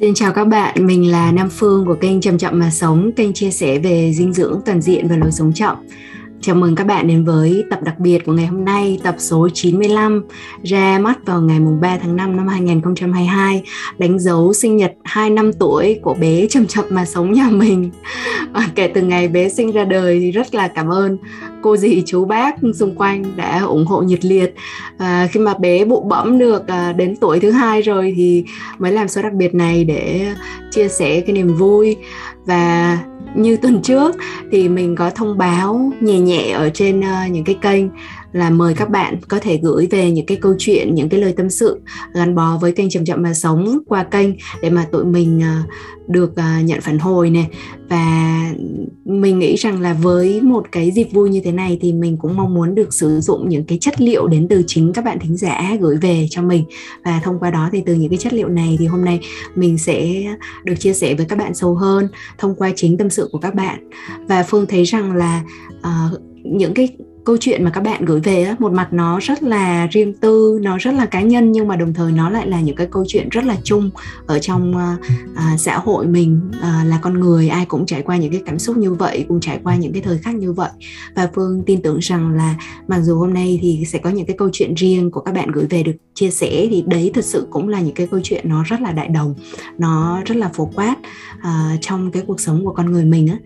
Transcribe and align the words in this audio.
Xin 0.00 0.14
chào 0.14 0.32
các 0.32 0.44
bạn, 0.44 0.86
mình 0.86 1.10
là 1.10 1.32
Nam 1.32 1.48
Phương 1.50 1.86
của 1.86 1.94
kênh 1.94 2.20
Chậm 2.20 2.38
Chậm 2.38 2.58
Mà 2.58 2.70
Sống, 2.70 3.10
kênh 3.16 3.32
chia 3.32 3.50
sẻ 3.50 3.78
về 3.78 4.12
dinh 4.12 4.32
dưỡng 4.32 4.60
toàn 4.66 4.80
diện 4.80 5.08
và 5.08 5.16
lối 5.16 5.32
sống 5.32 5.52
chậm. 5.54 5.76
Chào 6.42 6.56
mừng 6.56 6.74
các 6.74 6.86
bạn 6.86 7.08
đến 7.08 7.24
với 7.24 7.64
tập 7.70 7.82
đặc 7.82 7.98
biệt 7.98 8.24
của 8.26 8.32
ngày 8.32 8.46
hôm 8.46 8.64
nay, 8.64 8.98
tập 9.02 9.14
số 9.18 9.48
95 9.54 10.24
ra 10.62 10.98
mắt 10.98 11.26
vào 11.26 11.40
ngày 11.40 11.60
mùng 11.60 11.80
3 11.80 11.98
tháng 11.98 12.16
5 12.16 12.36
năm 12.36 12.48
2022, 12.48 13.62
đánh 13.98 14.18
dấu 14.18 14.52
sinh 14.52 14.76
nhật 14.76 14.92
2 15.04 15.30
năm 15.30 15.52
tuổi 15.52 16.00
của 16.02 16.14
bé 16.14 16.46
chậm 16.46 16.66
chậm 16.66 16.84
mà 16.90 17.04
sống 17.04 17.32
nhà 17.32 17.48
mình. 17.50 17.90
À, 18.52 18.68
kể 18.74 18.90
từ 18.94 19.02
ngày 19.02 19.28
bé 19.28 19.48
sinh 19.48 19.72
ra 19.72 19.84
đời 19.84 20.20
thì 20.20 20.30
rất 20.30 20.54
là 20.54 20.68
cảm 20.68 20.88
ơn 20.88 21.18
cô 21.62 21.76
dì 21.76 22.02
chú 22.06 22.24
bác 22.24 22.56
xung 22.74 22.94
quanh 22.94 23.24
đã 23.36 23.62
ủng 23.62 23.86
hộ 23.86 24.02
nhiệt 24.02 24.24
liệt. 24.24 24.54
À, 24.98 25.28
khi 25.32 25.40
mà 25.40 25.54
bé 25.54 25.84
bụ 25.84 26.00
bẫm 26.00 26.38
được 26.38 26.68
à, 26.68 26.92
đến 26.92 27.16
tuổi 27.16 27.40
thứ 27.40 27.50
hai 27.50 27.82
rồi 27.82 28.14
thì 28.16 28.44
mới 28.78 28.92
làm 28.92 29.08
số 29.08 29.22
đặc 29.22 29.32
biệt 29.32 29.54
này 29.54 29.84
để 29.84 30.26
chia 30.70 30.88
sẻ 30.88 31.20
cái 31.20 31.32
niềm 31.32 31.54
vui 31.54 31.96
và 32.46 32.98
như 33.34 33.56
tuần 33.56 33.82
trước 33.82 34.16
thì 34.52 34.68
mình 34.68 34.96
có 34.96 35.10
thông 35.10 35.38
báo 35.38 35.92
nhẹ 36.00 36.18
nhẹ 36.18 36.50
ở 36.50 36.70
trên 36.74 37.00
uh, 37.00 37.30
những 37.30 37.44
cái 37.44 37.58
kênh 37.60 37.84
là 38.32 38.50
mời 38.50 38.74
các 38.74 38.90
bạn 38.90 39.20
có 39.28 39.38
thể 39.38 39.60
gửi 39.62 39.88
về 39.90 40.10
những 40.10 40.26
cái 40.26 40.36
câu 40.36 40.54
chuyện 40.58 40.94
những 40.94 41.08
cái 41.08 41.20
lời 41.20 41.34
tâm 41.36 41.50
sự 41.50 41.80
gắn 42.14 42.34
bó 42.34 42.58
với 42.60 42.72
kênh 42.72 42.90
chậm 42.90 43.04
chậm 43.04 43.22
mà 43.22 43.34
sống 43.34 43.78
qua 43.86 44.02
kênh 44.02 44.30
để 44.62 44.70
mà 44.70 44.86
tụi 44.92 45.04
mình 45.04 45.42
à, 45.42 45.62
được 46.08 46.36
à, 46.36 46.60
nhận 46.64 46.80
phản 46.80 46.98
hồi 46.98 47.30
này 47.30 47.48
và 47.88 48.30
mình 49.04 49.38
nghĩ 49.38 49.56
rằng 49.56 49.80
là 49.80 49.94
với 49.94 50.40
một 50.40 50.66
cái 50.72 50.90
dịp 50.90 51.08
vui 51.12 51.30
như 51.30 51.40
thế 51.44 51.52
này 51.52 51.78
thì 51.80 51.92
mình 51.92 52.16
cũng 52.16 52.36
mong 52.36 52.54
muốn 52.54 52.74
được 52.74 52.94
sử 52.94 53.20
dụng 53.20 53.48
những 53.48 53.64
cái 53.64 53.78
chất 53.80 54.00
liệu 54.00 54.26
đến 54.26 54.46
từ 54.50 54.62
chính 54.66 54.92
các 54.92 55.04
bạn 55.04 55.18
thính 55.18 55.36
giả 55.36 55.76
gửi 55.80 55.96
về 55.96 56.26
cho 56.30 56.42
mình. 56.42 56.64
Và 57.04 57.20
thông 57.24 57.38
qua 57.38 57.50
đó 57.50 57.68
thì 57.72 57.82
từ 57.86 57.94
những 57.94 58.10
cái 58.10 58.18
chất 58.18 58.32
liệu 58.32 58.48
này 58.48 58.76
thì 58.78 58.86
hôm 58.86 59.04
nay 59.04 59.20
mình 59.54 59.78
sẽ 59.78 60.22
được 60.64 60.74
chia 60.78 60.92
sẻ 60.92 61.14
với 61.14 61.26
các 61.26 61.38
bạn 61.38 61.54
sâu 61.54 61.74
hơn 61.74 62.08
thông 62.38 62.54
qua 62.54 62.70
chính 62.76 62.98
tâm 62.98 63.10
sự 63.10 63.28
của 63.32 63.38
các 63.38 63.54
bạn. 63.54 63.90
Và 64.28 64.42
phương 64.42 64.66
thấy 64.66 64.84
rằng 64.84 65.16
là 65.16 65.42
uh, 65.78 66.20
những 66.44 66.74
cái 66.74 66.88
câu 67.30 67.36
chuyện 67.36 67.64
mà 67.64 67.70
các 67.70 67.80
bạn 67.80 68.04
gửi 68.04 68.20
về 68.20 68.42
á, 68.42 68.56
một 68.58 68.72
mặt 68.72 68.92
nó 68.92 69.18
rất 69.20 69.42
là 69.42 69.86
riêng 69.86 70.12
tư 70.12 70.58
nó 70.62 70.78
rất 70.78 70.94
là 70.94 71.06
cá 71.06 71.20
nhân 71.20 71.52
nhưng 71.52 71.68
mà 71.68 71.76
đồng 71.76 71.94
thời 71.94 72.12
nó 72.12 72.30
lại 72.30 72.46
là 72.48 72.60
những 72.60 72.76
cái 72.76 72.86
câu 72.90 73.04
chuyện 73.08 73.28
rất 73.28 73.44
là 73.44 73.56
chung 73.64 73.90
ở 74.26 74.38
trong 74.38 74.74
uh, 74.76 75.00
uh, 75.32 75.60
xã 75.60 75.78
hội 75.78 76.06
mình 76.06 76.40
uh, 76.58 76.86
là 76.86 76.98
con 77.02 77.20
người 77.20 77.48
ai 77.48 77.66
cũng 77.66 77.86
trải 77.86 78.02
qua 78.02 78.16
những 78.16 78.32
cái 78.32 78.42
cảm 78.46 78.58
xúc 78.58 78.76
như 78.76 78.94
vậy 78.94 79.24
cũng 79.28 79.40
trải 79.40 79.60
qua 79.64 79.76
những 79.76 79.92
cái 79.92 80.02
thời 80.02 80.18
khắc 80.18 80.34
như 80.34 80.52
vậy. 80.52 80.70
Và 81.14 81.28
phương 81.34 81.62
tin 81.66 81.82
tưởng 81.82 81.98
rằng 81.98 82.30
là 82.30 82.54
mặc 82.88 83.00
dù 83.00 83.18
hôm 83.18 83.34
nay 83.34 83.58
thì 83.62 83.84
sẽ 83.86 83.98
có 83.98 84.10
những 84.10 84.26
cái 84.26 84.36
câu 84.36 84.50
chuyện 84.52 84.74
riêng 84.74 85.10
của 85.10 85.20
các 85.20 85.34
bạn 85.34 85.50
gửi 85.50 85.66
về 85.70 85.82
được 85.82 85.96
chia 86.14 86.30
sẻ 86.30 86.66
thì 86.70 86.84
đấy 86.86 87.10
thực 87.14 87.24
sự 87.24 87.46
cũng 87.50 87.68
là 87.68 87.80
những 87.80 87.94
cái 87.94 88.06
câu 88.06 88.20
chuyện 88.22 88.48
nó 88.48 88.62
rất 88.66 88.80
là 88.80 88.92
đại 88.92 89.08
đồng 89.08 89.34
nó 89.78 90.22
rất 90.26 90.36
là 90.36 90.48
phổ 90.48 90.70
quát 90.74 90.96
uh, 91.38 91.80
trong 91.80 92.10
cái 92.10 92.22
cuộc 92.26 92.40
sống 92.40 92.64
của 92.64 92.72
con 92.72 92.92
người 92.92 93.04
mình 93.04 93.28
á. 93.28 93.36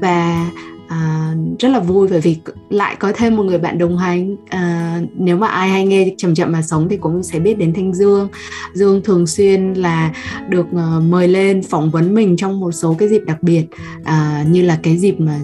Và 0.00 0.50
à, 0.88 1.32
rất 1.58 1.68
là 1.68 1.80
vui 1.80 2.08
bởi 2.10 2.20
vì 2.20 2.36
lại 2.70 2.96
có 2.96 3.12
thêm 3.14 3.36
một 3.36 3.42
người 3.42 3.58
bạn 3.58 3.78
đồng 3.78 3.98
hành. 3.98 4.36
À, 4.48 5.00
nếu 5.14 5.36
mà 5.36 5.48
ai 5.48 5.68
hay 5.68 5.86
nghe 5.86 6.14
chậm 6.16 6.34
chậm 6.34 6.52
mà 6.52 6.62
sống 6.62 6.88
thì 6.88 6.96
cũng 6.96 7.22
sẽ 7.22 7.38
biết 7.38 7.58
đến 7.58 7.74
thanh 7.74 7.94
dương. 7.94 8.28
Dương 8.74 9.00
thường 9.04 9.26
xuyên 9.26 9.72
là 9.72 10.12
được 10.48 10.66
uh, 10.66 11.02
mời 11.02 11.28
lên 11.28 11.62
phỏng 11.62 11.90
vấn 11.90 12.14
mình 12.14 12.36
trong 12.36 12.60
một 12.60 12.72
số 12.72 12.96
cái 12.98 13.08
dịp 13.08 13.22
đặc 13.26 13.42
biệt 13.42 13.66
à, 14.04 14.44
như 14.48 14.62
là 14.62 14.78
cái 14.82 14.96
dịp 14.96 15.20
mà 15.20 15.40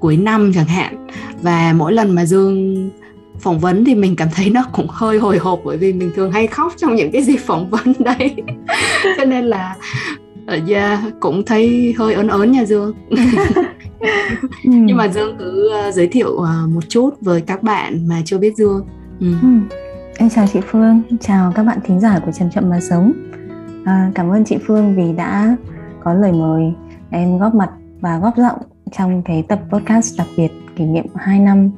cuối 0.00 0.16
năm 0.16 0.52
chẳng 0.54 0.66
hạn. 0.66 1.06
Và 1.42 1.72
mỗi 1.76 1.92
lần 1.92 2.14
mà 2.14 2.26
dương 2.26 2.90
phỏng 3.40 3.58
vấn 3.58 3.84
thì 3.84 3.94
mình 3.94 4.16
cảm 4.16 4.28
thấy 4.34 4.50
nó 4.50 4.64
cũng 4.72 4.86
hơi 4.88 5.18
hồi 5.18 5.38
hộp 5.38 5.60
bởi 5.64 5.76
vì 5.76 5.92
mình 5.92 6.10
thường 6.16 6.32
hay 6.32 6.46
khóc 6.46 6.72
trong 6.76 6.94
những 6.94 7.12
cái 7.12 7.22
dịp 7.22 7.36
phỏng 7.36 7.70
vấn 7.70 7.92
đấy. 7.98 8.34
Cho 9.16 9.24
nên 9.24 9.44
là 9.44 9.76
ờ, 10.46 10.58
yeah, 10.68 11.00
cũng 11.20 11.44
thấy 11.44 11.94
hơi 11.98 12.14
ớn 12.14 12.28
ớn 12.28 12.52
nha 12.52 12.64
dương. 12.64 12.94
ừ. 14.64 14.70
nhưng 14.70 14.96
mà 14.96 15.08
dương 15.08 15.36
cứ 15.38 15.70
uh, 15.88 15.94
giới 15.94 16.06
thiệu 16.06 16.32
uh, 16.32 16.70
một 16.74 16.88
chút 16.88 17.10
với 17.20 17.40
các 17.40 17.62
bạn 17.62 18.08
mà 18.08 18.22
chưa 18.24 18.38
biết 18.38 18.56
dương 18.56 18.86
ừ. 19.20 19.26
Ừ. 19.42 19.48
em 20.18 20.30
chào 20.30 20.46
chị 20.52 20.60
phương 20.70 21.02
chào 21.20 21.52
các 21.54 21.62
bạn 21.62 21.78
thính 21.84 22.00
giả 22.00 22.20
của 22.26 22.32
chậm 22.32 22.50
chậm 22.50 22.70
mà 22.70 22.80
sống 22.80 23.12
à, 23.84 24.10
cảm 24.14 24.30
ơn 24.30 24.44
chị 24.44 24.58
phương 24.66 24.96
vì 24.96 25.12
đã 25.12 25.56
có 26.04 26.14
lời 26.14 26.32
mời 26.32 26.72
em 27.10 27.38
góp 27.38 27.54
mặt 27.54 27.70
và 28.00 28.18
góp 28.18 28.36
giọng 28.36 28.58
trong 28.92 29.22
cái 29.22 29.44
tập 29.48 29.60
podcast 29.70 30.18
đặc 30.18 30.26
biệt 30.36 30.48
kỷ 30.76 30.84
niệm 30.84 31.06
2 31.14 31.38
năm 31.38 31.70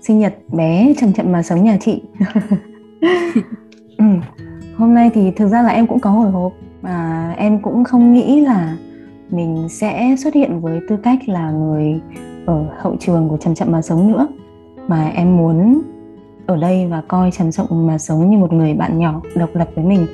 sinh 0.00 0.18
nhật 0.18 0.34
bé 0.52 0.94
chậm 1.00 1.12
chậm 1.12 1.32
mà 1.32 1.42
sống 1.42 1.64
nhà 1.64 1.78
chị 1.80 2.02
ừ. 3.98 4.04
hôm 4.76 4.94
nay 4.94 5.10
thì 5.14 5.30
thực 5.30 5.48
ra 5.48 5.62
là 5.62 5.68
em 5.68 5.86
cũng 5.86 6.00
có 6.00 6.10
hồi 6.10 6.30
hộp 6.30 6.52
mà 6.82 7.34
em 7.36 7.62
cũng 7.62 7.84
không 7.84 8.12
nghĩ 8.12 8.40
là 8.40 8.76
mình 9.30 9.68
sẽ 9.68 10.16
xuất 10.18 10.34
hiện 10.34 10.60
với 10.60 10.80
tư 10.88 10.96
cách 10.96 11.28
là 11.28 11.50
người 11.50 12.00
ở 12.46 12.66
hậu 12.78 12.96
trường 13.00 13.28
của 13.28 13.36
chậm 13.36 13.54
chậm 13.54 13.72
mà 13.72 13.82
sống 13.82 14.12
nữa. 14.12 14.26
Mà 14.88 15.08
em 15.08 15.36
muốn 15.36 15.82
ở 16.46 16.56
đây 16.56 16.86
và 16.86 17.02
coi 17.08 17.30
chậm 17.30 17.50
chậm 17.50 17.66
mà 17.70 17.98
sống 17.98 18.30
như 18.30 18.38
một 18.38 18.52
người 18.52 18.74
bạn 18.74 18.98
nhỏ 18.98 19.22
độc 19.34 19.50
lập 19.54 19.68
với 19.74 19.84
mình. 19.84 20.06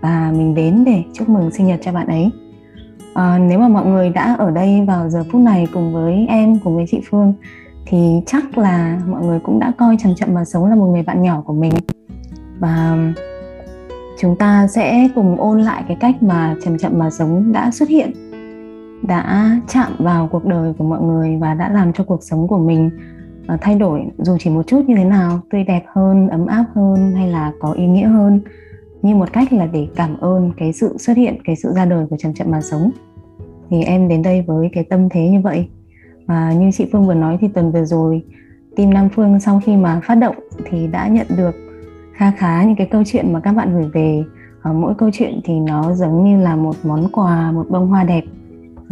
Và 0.00 0.32
mình 0.36 0.54
đến 0.54 0.84
để 0.84 1.02
chúc 1.12 1.28
mừng 1.28 1.50
sinh 1.50 1.66
nhật 1.66 1.80
cho 1.82 1.92
bạn 1.92 2.06
ấy. 2.06 2.30
À, 3.14 3.38
nếu 3.38 3.58
mà 3.58 3.68
mọi 3.68 3.86
người 3.86 4.10
đã 4.10 4.36
ở 4.38 4.50
đây 4.50 4.84
vào 4.86 5.08
giờ 5.08 5.24
phút 5.32 5.40
này 5.40 5.68
cùng 5.72 5.92
với 5.92 6.26
em 6.28 6.58
cùng 6.64 6.74
với 6.74 6.84
chị 6.88 7.00
Phương 7.10 7.34
thì 7.86 8.20
chắc 8.26 8.58
là 8.58 9.00
mọi 9.08 9.24
người 9.24 9.40
cũng 9.40 9.58
đã 9.58 9.72
coi 9.78 9.96
chậm 10.02 10.14
chậm 10.14 10.34
mà 10.34 10.44
sống 10.44 10.66
là 10.66 10.74
một 10.74 10.86
người 10.86 11.02
bạn 11.02 11.22
nhỏ 11.22 11.42
của 11.46 11.54
mình. 11.54 11.72
Và 12.58 12.98
chúng 14.18 14.36
ta 14.36 14.66
sẽ 14.66 15.08
cùng 15.14 15.40
ôn 15.40 15.62
lại 15.62 15.84
cái 15.88 15.96
cách 16.00 16.22
mà 16.22 16.56
chậm 16.64 16.78
chậm 16.78 16.92
mà 16.98 17.10
sống 17.10 17.52
đã 17.52 17.70
xuất 17.70 17.88
hiện 17.88 18.31
đã 19.02 19.56
chạm 19.68 19.92
vào 19.98 20.28
cuộc 20.32 20.44
đời 20.44 20.72
của 20.78 20.84
mọi 20.84 21.02
người 21.02 21.36
và 21.40 21.54
đã 21.54 21.68
làm 21.68 21.92
cho 21.92 22.04
cuộc 22.04 22.22
sống 22.22 22.48
của 22.48 22.58
mình 22.58 22.90
ờ, 23.46 23.56
thay 23.60 23.74
đổi 23.74 24.02
dù 24.18 24.36
chỉ 24.40 24.50
một 24.50 24.66
chút 24.66 24.84
như 24.86 24.96
thế 24.96 25.04
nào, 25.04 25.40
tươi 25.50 25.64
đẹp 25.64 25.84
hơn, 25.86 26.28
ấm 26.28 26.46
áp 26.46 26.64
hơn 26.74 27.12
hay 27.14 27.28
là 27.28 27.52
có 27.60 27.72
ý 27.72 27.86
nghĩa 27.86 28.06
hơn. 28.06 28.40
Như 29.02 29.14
một 29.14 29.32
cách 29.32 29.52
là 29.52 29.66
để 29.66 29.88
cảm 29.96 30.16
ơn 30.20 30.52
cái 30.56 30.72
sự 30.72 30.96
xuất 30.98 31.16
hiện, 31.16 31.38
cái 31.44 31.56
sự 31.56 31.72
ra 31.72 31.84
đời 31.84 32.06
của 32.10 32.16
chậm 32.16 32.34
chậm 32.34 32.50
mà 32.50 32.60
sống. 32.60 32.90
Thì 33.70 33.82
em 33.82 34.08
đến 34.08 34.22
đây 34.22 34.42
với 34.42 34.70
cái 34.72 34.84
tâm 34.84 35.08
thế 35.08 35.28
như 35.28 35.40
vậy. 35.40 35.68
Và 36.26 36.52
như 36.52 36.70
chị 36.72 36.86
Phương 36.92 37.06
vừa 37.06 37.14
nói 37.14 37.38
thì 37.40 37.48
tuần 37.48 37.72
vừa 37.72 37.84
rồi, 37.84 38.22
team 38.76 38.94
Nam 38.94 39.08
Phương 39.08 39.40
sau 39.40 39.60
khi 39.64 39.76
mà 39.76 40.00
phát 40.04 40.14
động 40.14 40.36
thì 40.64 40.86
đã 40.86 41.08
nhận 41.08 41.26
được 41.36 41.54
khá 42.12 42.30
khá 42.30 42.64
những 42.64 42.76
cái 42.76 42.86
câu 42.86 43.02
chuyện 43.06 43.32
mà 43.32 43.40
các 43.40 43.52
bạn 43.52 43.74
gửi 43.74 43.90
về. 43.92 44.24
Ở 44.62 44.72
mỗi 44.72 44.94
câu 44.98 45.10
chuyện 45.12 45.40
thì 45.44 45.60
nó 45.60 45.94
giống 45.94 46.24
như 46.24 46.42
là 46.42 46.56
một 46.56 46.76
món 46.82 47.08
quà, 47.12 47.52
một 47.52 47.66
bông 47.70 47.88
hoa 47.88 48.04
đẹp 48.04 48.22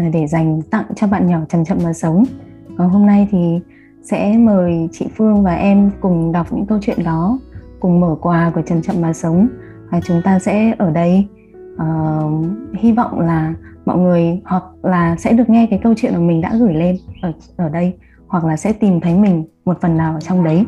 để 0.08 0.26
dành 0.26 0.62
tặng 0.62 0.84
cho 0.96 1.06
bạn 1.06 1.26
nhỏ 1.26 1.38
chậm 1.48 1.64
chậm 1.64 1.78
mà 1.84 1.92
sống. 1.92 2.24
Và 2.68 2.84
hôm 2.86 3.06
nay 3.06 3.28
thì 3.30 3.60
sẽ 4.02 4.36
mời 4.38 4.88
chị 4.92 5.08
Phương 5.16 5.42
và 5.42 5.54
em 5.54 5.90
cùng 6.00 6.32
đọc 6.32 6.52
những 6.52 6.66
câu 6.66 6.78
chuyện 6.82 7.04
đó 7.04 7.38
cùng 7.80 8.00
mở 8.00 8.16
quà 8.20 8.52
của 8.54 8.62
chậm 8.62 8.82
chậm 8.82 8.96
mà 9.00 9.12
sống. 9.12 9.48
Và 9.90 10.00
chúng 10.04 10.20
ta 10.24 10.38
sẽ 10.38 10.74
ở 10.78 10.90
đây. 10.90 11.26
Uh, 11.74 12.46
hy 12.78 12.92
vọng 12.92 13.20
là 13.20 13.54
mọi 13.84 13.98
người 13.98 14.40
hoặc 14.44 14.64
là 14.82 15.16
sẽ 15.16 15.32
được 15.32 15.50
nghe 15.50 15.66
cái 15.70 15.80
câu 15.82 15.94
chuyện 15.96 16.12
mà 16.12 16.18
mình 16.18 16.40
đã 16.40 16.54
gửi 16.54 16.74
lên 16.74 16.96
ở 17.22 17.32
ở 17.56 17.68
đây 17.68 17.94
hoặc 18.28 18.44
là 18.44 18.56
sẽ 18.56 18.72
tìm 18.72 19.00
thấy 19.00 19.14
mình 19.14 19.44
một 19.64 19.80
phần 19.80 19.96
nào 19.96 20.14
ở 20.14 20.20
trong 20.20 20.44
đấy. 20.44 20.64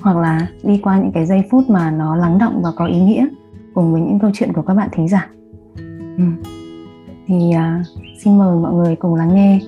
Hoặc 0.00 0.16
là 0.16 0.46
đi 0.62 0.80
qua 0.82 0.98
những 0.98 1.12
cái 1.12 1.26
giây 1.26 1.42
phút 1.50 1.70
mà 1.70 1.90
nó 1.90 2.16
lắng 2.16 2.38
động 2.38 2.60
và 2.62 2.70
có 2.76 2.86
ý 2.86 3.00
nghĩa 3.00 3.26
cùng 3.74 3.92
với 3.92 4.00
những 4.00 4.18
câu 4.18 4.30
chuyện 4.34 4.52
của 4.52 4.62
các 4.62 4.74
bạn 4.74 4.88
thính 4.92 5.08
giả. 5.08 5.28
Ừ 6.18 6.24
thì 7.26 7.36
uh, 7.36 7.86
xin 8.18 8.38
mời 8.38 8.56
mọi 8.56 8.72
người 8.72 8.96
cùng 8.96 9.14
lắng 9.14 9.34
nghe. 9.34 9.60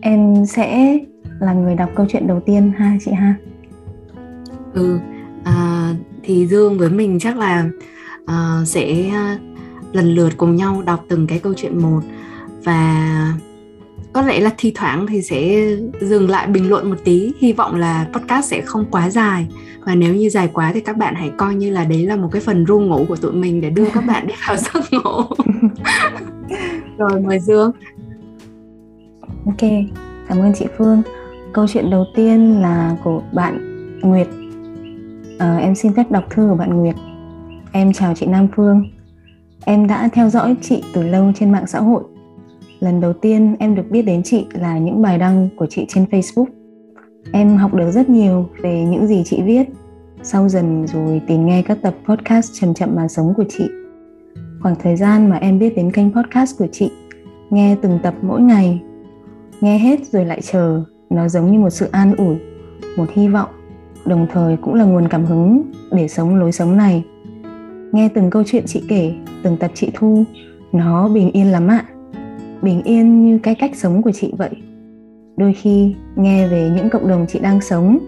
Em 0.00 0.46
sẽ 0.46 0.98
là 1.40 1.52
người 1.52 1.74
đọc 1.74 1.90
câu 1.94 2.06
chuyện 2.08 2.26
đầu 2.26 2.40
tiên 2.40 2.72
ha 2.76 2.96
chị 3.04 3.12
ha. 3.12 3.34
Ừ 4.74 4.98
à, 5.44 5.94
thì 6.22 6.46
dương 6.46 6.78
với 6.78 6.90
mình 6.90 7.18
chắc 7.20 7.36
là 7.36 7.66
uh, 8.22 8.68
sẽ 8.68 9.06
uh, 9.08 9.40
lần 9.94 10.14
lượt 10.14 10.32
cùng 10.36 10.56
nhau 10.56 10.82
đọc 10.86 11.04
từng 11.08 11.26
cái 11.26 11.38
câu 11.38 11.54
chuyện 11.56 11.82
một. 11.82 12.00
Và 12.64 13.32
có 14.14 14.22
lẽ 14.22 14.40
là 14.40 14.50
thi 14.58 14.72
thoảng 14.74 15.06
thì 15.06 15.22
sẽ 15.22 15.66
dừng 16.00 16.30
lại 16.30 16.46
bình 16.46 16.68
luận 16.68 16.90
một 16.90 16.96
tí. 17.04 17.32
Hy 17.38 17.52
vọng 17.52 17.74
là 17.74 18.06
podcast 18.12 18.50
sẽ 18.50 18.60
không 18.60 18.84
quá 18.90 19.10
dài. 19.10 19.46
Và 19.80 19.94
nếu 19.94 20.14
như 20.14 20.28
dài 20.28 20.50
quá 20.52 20.70
thì 20.74 20.80
các 20.80 20.96
bạn 20.96 21.14
hãy 21.14 21.30
coi 21.36 21.54
như 21.54 21.70
là 21.70 21.84
đấy 21.84 22.06
là 22.06 22.16
một 22.16 22.28
cái 22.32 22.42
phần 22.42 22.66
ru 22.66 22.80
ngủ 22.80 23.04
của 23.08 23.16
tụi 23.16 23.32
mình 23.32 23.60
để 23.60 23.70
đưa 23.70 23.90
các 23.90 24.04
bạn 24.06 24.26
đi 24.26 24.34
vào 24.48 24.56
giấc 24.74 24.92
ngủ. 24.92 25.22
Rồi 26.98 27.20
mời 27.20 27.40
dương. 27.40 27.72
Ok 29.46 29.70
cảm 30.28 30.38
ơn 30.38 30.52
chị 30.54 30.66
phương. 30.78 31.02
Câu 31.52 31.66
chuyện 31.68 31.90
đầu 31.90 32.04
tiên 32.14 32.60
là 32.62 32.96
của 33.04 33.22
bạn 33.32 33.58
nguyệt. 34.00 34.28
À, 35.38 35.56
em 35.56 35.74
xin 35.74 35.94
phép 35.94 36.10
đọc 36.10 36.24
thư 36.30 36.46
của 36.48 36.56
bạn 36.56 36.76
nguyệt. 36.76 36.94
Em 37.72 37.92
chào 37.92 38.14
chị 38.14 38.26
nam 38.26 38.48
phương. 38.56 38.84
Em 39.64 39.86
đã 39.86 40.08
theo 40.12 40.30
dõi 40.30 40.56
chị 40.62 40.82
từ 40.94 41.02
lâu 41.02 41.32
trên 41.36 41.52
mạng 41.52 41.66
xã 41.66 41.80
hội 41.80 42.02
lần 42.84 43.00
đầu 43.00 43.12
tiên 43.12 43.56
em 43.58 43.74
được 43.74 43.90
biết 43.90 44.02
đến 44.02 44.22
chị 44.22 44.46
là 44.52 44.78
những 44.78 45.02
bài 45.02 45.18
đăng 45.18 45.48
của 45.56 45.66
chị 45.70 45.84
trên 45.88 46.04
facebook. 46.04 46.46
Em 47.32 47.56
học 47.56 47.74
được 47.74 47.90
rất 47.90 48.08
nhiều 48.08 48.48
về 48.62 48.84
những 48.84 49.06
gì 49.06 49.22
chị 49.24 49.42
viết. 49.42 49.62
Sau 50.22 50.48
dần 50.48 50.86
rồi 50.86 51.22
tìm 51.26 51.46
nghe 51.46 51.62
các 51.62 51.78
tập 51.82 51.94
podcast 52.04 52.52
chậm 52.60 52.74
chậm 52.74 52.90
mà 52.96 53.08
sống 53.08 53.32
của 53.36 53.44
chị. 53.48 53.64
Khoảng 54.62 54.74
thời 54.82 54.96
gian 54.96 55.30
mà 55.30 55.36
em 55.36 55.58
biết 55.58 55.76
đến 55.76 55.92
kênh 55.92 56.12
podcast 56.12 56.58
của 56.58 56.66
chị, 56.72 56.90
nghe 57.50 57.76
từng 57.82 57.98
tập 58.02 58.14
mỗi 58.22 58.40
ngày. 58.40 58.82
Nghe 59.60 59.78
hết 59.78 60.06
rồi 60.06 60.24
lại 60.24 60.40
chờ, 60.40 60.82
nó 61.10 61.28
giống 61.28 61.52
như 61.52 61.58
một 61.58 61.70
sự 61.70 61.88
an 61.92 62.14
ủi, 62.16 62.36
một 62.96 63.06
hy 63.12 63.28
vọng. 63.28 63.48
Đồng 64.06 64.26
thời 64.32 64.56
cũng 64.56 64.74
là 64.74 64.84
nguồn 64.84 65.08
cảm 65.08 65.24
hứng 65.24 65.62
để 65.92 66.08
sống 66.08 66.36
lối 66.36 66.52
sống 66.52 66.76
này. 66.76 67.04
Nghe 67.92 68.08
từng 68.14 68.30
câu 68.30 68.42
chuyện 68.46 68.64
chị 68.66 68.82
kể, 68.88 69.14
từng 69.42 69.56
tập 69.56 69.70
chị 69.74 69.90
thu, 69.94 70.24
nó 70.72 71.08
bình 71.08 71.30
yên 71.30 71.46
lắm 71.46 71.68
ạ 71.68 71.84
bình 72.64 72.82
yên 72.82 73.26
như 73.26 73.38
cái 73.38 73.54
cách 73.54 73.70
sống 73.74 74.02
của 74.02 74.12
chị 74.12 74.32
vậy. 74.38 74.50
Đôi 75.36 75.52
khi, 75.52 75.94
nghe 76.16 76.48
về 76.48 76.70
những 76.76 76.90
cộng 76.90 77.08
đồng 77.08 77.26
chị 77.28 77.38
đang 77.38 77.60
sống, 77.60 77.98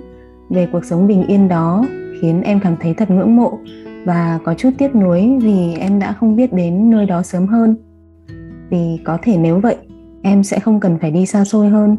về 0.51 0.69
cuộc 0.73 0.85
sống 0.85 1.07
bình 1.07 1.27
yên 1.27 1.49
đó, 1.49 1.85
khiến 2.21 2.43
em 2.43 2.61
cảm 2.61 2.77
thấy 2.81 2.95
thật 2.95 3.11
ngưỡng 3.11 3.37
mộ 3.37 3.59
và 4.05 4.39
có 4.45 4.55
chút 4.55 4.71
tiếc 4.79 4.95
nuối 4.95 5.39
vì 5.43 5.75
em 5.75 5.99
đã 5.99 6.13
không 6.13 6.37
biết 6.37 6.53
đến 6.53 6.91
nơi 6.91 7.07
đó 7.07 7.23
sớm 7.23 7.47
hơn. 7.47 7.77
Vì 8.71 8.99
có 9.05 9.19
thể 9.23 9.37
nếu 9.37 9.61
vậy, 9.61 9.77
em 10.23 10.43
sẽ 10.43 10.61
không 10.61 10.81
cần 10.81 10.99
phải 11.01 11.11
đi 11.11 11.27
xa 11.27 11.45
xôi 11.45 11.69
hơn. 11.69 11.97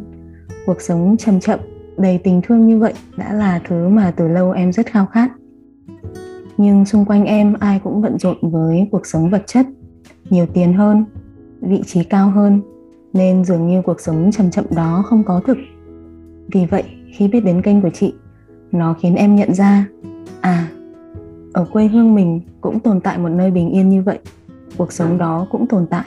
Cuộc 0.65 0.81
sống 0.81 1.15
chậm 1.17 1.39
chậm, 1.39 1.59
đầy 1.97 2.17
tình 2.17 2.41
thương 2.43 2.67
như 2.67 2.79
vậy 2.79 2.93
đã 3.17 3.33
là 3.33 3.61
thứ 3.67 3.89
mà 3.89 4.11
từ 4.15 4.27
lâu 4.27 4.51
em 4.51 4.71
rất 4.71 4.85
khao 4.85 5.05
khát. 5.05 5.31
Nhưng 6.57 6.85
xung 6.85 7.05
quanh 7.05 7.25
em 7.25 7.53
ai 7.59 7.79
cũng 7.83 8.01
bận 8.01 8.19
rộn 8.19 8.37
với 8.41 8.87
cuộc 8.91 9.05
sống 9.05 9.29
vật 9.29 9.43
chất, 9.47 9.65
nhiều 10.29 10.45
tiền 10.53 10.73
hơn 10.73 11.05
vị 11.61 11.81
trí 11.85 12.03
cao 12.03 12.29
hơn, 12.29 12.61
nên 13.13 13.45
dường 13.45 13.67
như 13.67 13.81
cuộc 13.81 14.01
sống 14.01 14.31
chậm 14.31 14.51
chậm 14.51 14.65
đó 14.75 15.03
không 15.05 15.23
có 15.23 15.41
thực. 15.47 15.57
Vì 16.51 16.65
vậy, 16.65 16.83
khi 17.13 17.27
biết 17.27 17.39
đến 17.39 17.61
kênh 17.61 17.81
của 17.81 17.89
chị, 17.89 18.13
nó 18.71 18.93
khiến 18.93 19.15
em 19.15 19.35
nhận 19.35 19.53
ra 19.53 19.87
à 20.41 20.69
ở 21.53 21.65
quê 21.71 21.87
hương 21.87 22.15
mình 22.15 22.41
cũng 22.61 22.79
tồn 22.79 22.99
tại 22.99 23.17
một 23.17 23.29
nơi 23.29 23.51
bình 23.51 23.69
yên 23.69 23.89
như 23.89 24.01
vậy. 24.01 24.19
Cuộc 24.77 24.91
sống 24.93 25.17
đó 25.17 25.47
cũng 25.51 25.67
tồn 25.67 25.87
tại. 25.87 26.05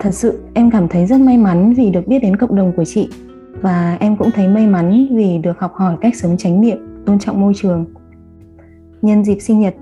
Thật 0.00 0.10
sự, 0.14 0.40
em 0.54 0.70
cảm 0.70 0.88
thấy 0.88 1.06
rất 1.06 1.20
may 1.20 1.38
mắn 1.38 1.74
vì 1.74 1.90
được 1.90 2.06
biết 2.06 2.18
đến 2.18 2.36
cộng 2.36 2.56
đồng 2.56 2.72
của 2.76 2.84
chị. 2.84 3.08
Và 3.60 3.96
em 4.00 4.16
cũng 4.16 4.30
thấy 4.34 4.48
may 4.48 4.66
mắn 4.66 5.06
vì 5.10 5.38
được 5.38 5.58
học 5.58 5.72
hỏi 5.74 5.96
cách 6.00 6.16
sống 6.16 6.36
chánh 6.36 6.60
niệm, 6.60 6.78
tôn 7.06 7.18
trọng 7.18 7.40
môi 7.40 7.52
trường. 7.56 7.84
Nhân 9.02 9.24
dịp 9.24 9.38
sinh 9.40 9.60
nhật, 9.60 9.74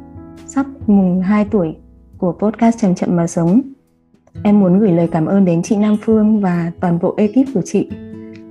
sắp 0.46 0.67
mùng 0.87 1.20
2 1.20 1.44
tuổi 1.44 1.76
của 2.20 2.32
podcast 2.32 2.78
Chậm 2.78 2.94
Chậm 2.94 3.17
Mà 3.17 3.26
Sống 3.26 3.61
em 4.43 4.61
muốn 4.61 4.81
gửi 4.81 4.93
lời 4.93 5.08
cảm 5.12 5.26
ơn 5.26 5.44
đến 5.44 5.62
chị 5.62 5.76
Nam 5.76 5.96
Phương 6.02 6.40
và 6.40 6.72
toàn 6.81 6.99
bộ 7.02 7.14
ekip 7.17 7.55
của 7.55 7.62
chị 7.64 7.88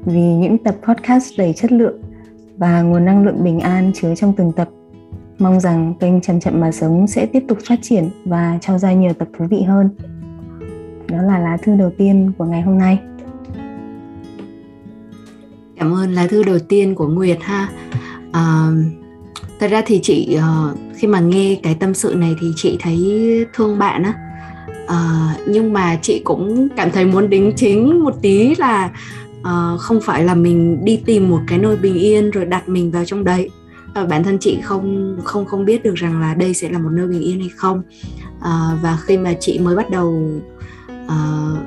vì 0.05 0.21
những 0.21 0.57
tập 0.57 0.75
podcast 0.83 1.33
đầy 1.37 1.53
chất 1.53 1.71
lượng 1.71 2.01
và 2.57 2.81
nguồn 2.81 3.05
năng 3.05 3.25
lượng 3.25 3.43
bình 3.43 3.59
an 3.59 3.91
chứa 3.95 4.15
trong 4.15 4.33
từng 4.37 4.51
tập. 4.51 4.69
Mong 5.39 5.59
rằng 5.59 5.93
kênh 5.99 6.21
Chậm 6.21 6.39
Chậm 6.39 6.59
Mà 6.59 6.71
Sống 6.71 7.07
sẽ 7.07 7.25
tiếp 7.25 7.43
tục 7.47 7.57
phát 7.67 7.79
triển 7.81 8.09
và 8.25 8.57
cho 8.61 8.77
ra 8.77 8.93
nhiều 8.93 9.13
tập 9.13 9.27
thú 9.37 9.45
vị 9.49 9.61
hơn. 9.61 9.89
Đó 11.07 11.21
là 11.21 11.39
lá 11.39 11.57
thư 11.57 11.75
đầu 11.75 11.91
tiên 11.97 12.31
của 12.37 12.45
ngày 12.45 12.61
hôm 12.61 12.77
nay. 12.77 12.99
Cảm 15.77 15.93
ơn 15.93 16.13
lá 16.13 16.27
thư 16.27 16.43
đầu 16.43 16.59
tiên 16.59 16.95
của 16.95 17.07
Nguyệt 17.07 17.37
ha. 17.41 17.69
Uh, 18.29 18.98
thật 19.59 19.67
ra 19.67 19.81
thì 19.85 19.99
chị 20.03 20.37
uh, 20.37 20.77
khi 20.95 21.07
mà 21.07 21.19
nghe 21.19 21.59
cái 21.63 21.75
tâm 21.75 21.93
sự 21.93 22.13
này 22.17 22.35
thì 22.41 22.47
chị 22.55 22.77
thấy 22.79 22.97
thương 23.53 23.79
bạn 23.79 24.03
á. 24.03 24.13
Uh, 24.83 25.47
nhưng 25.47 25.73
mà 25.73 25.99
chị 26.01 26.21
cũng 26.23 26.67
cảm 26.77 26.91
thấy 26.91 27.05
muốn 27.05 27.29
đính 27.29 27.53
chính 27.55 28.03
một 28.03 28.13
tí 28.21 28.55
là 28.55 28.91
uh, 29.39 29.79
không 29.79 30.01
phải 30.01 30.23
là 30.23 30.35
mình 30.35 30.85
đi 30.85 31.01
tìm 31.05 31.29
một 31.29 31.39
cái 31.47 31.59
nơi 31.59 31.75
bình 31.75 31.95
yên 31.95 32.31
rồi 32.31 32.45
đặt 32.45 32.69
mình 32.69 32.91
vào 32.91 33.05
trong 33.05 33.23
đấy 33.23 33.49
uh, 34.01 34.07
bản 34.09 34.23
thân 34.23 34.37
chị 34.39 34.57
không 34.63 35.17
không 35.23 35.45
không 35.45 35.65
biết 35.65 35.83
được 35.83 35.95
rằng 35.95 36.21
là 36.21 36.33
đây 36.33 36.53
sẽ 36.53 36.69
là 36.69 36.79
một 36.79 36.89
nơi 36.91 37.07
bình 37.07 37.21
yên 37.21 37.39
hay 37.39 37.49
không 37.55 37.81
uh, 38.37 38.81
và 38.83 38.97
khi 39.01 39.17
mà 39.17 39.33
chị 39.39 39.59
mới 39.59 39.75
bắt 39.75 39.89
đầu 39.89 40.41
uh, 41.05 41.57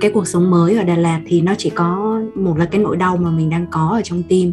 cái 0.00 0.10
cuộc 0.10 0.28
sống 0.28 0.50
mới 0.50 0.76
ở 0.76 0.84
Đà 0.84 0.96
Lạt 0.96 1.20
thì 1.26 1.40
nó 1.40 1.54
chỉ 1.58 1.70
có 1.70 2.20
một 2.34 2.58
là 2.58 2.64
cái 2.64 2.80
nỗi 2.80 2.96
đau 2.96 3.16
mà 3.16 3.30
mình 3.30 3.50
đang 3.50 3.66
có 3.70 3.90
ở 3.92 4.02
trong 4.02 4.22
tim 4.22 4.52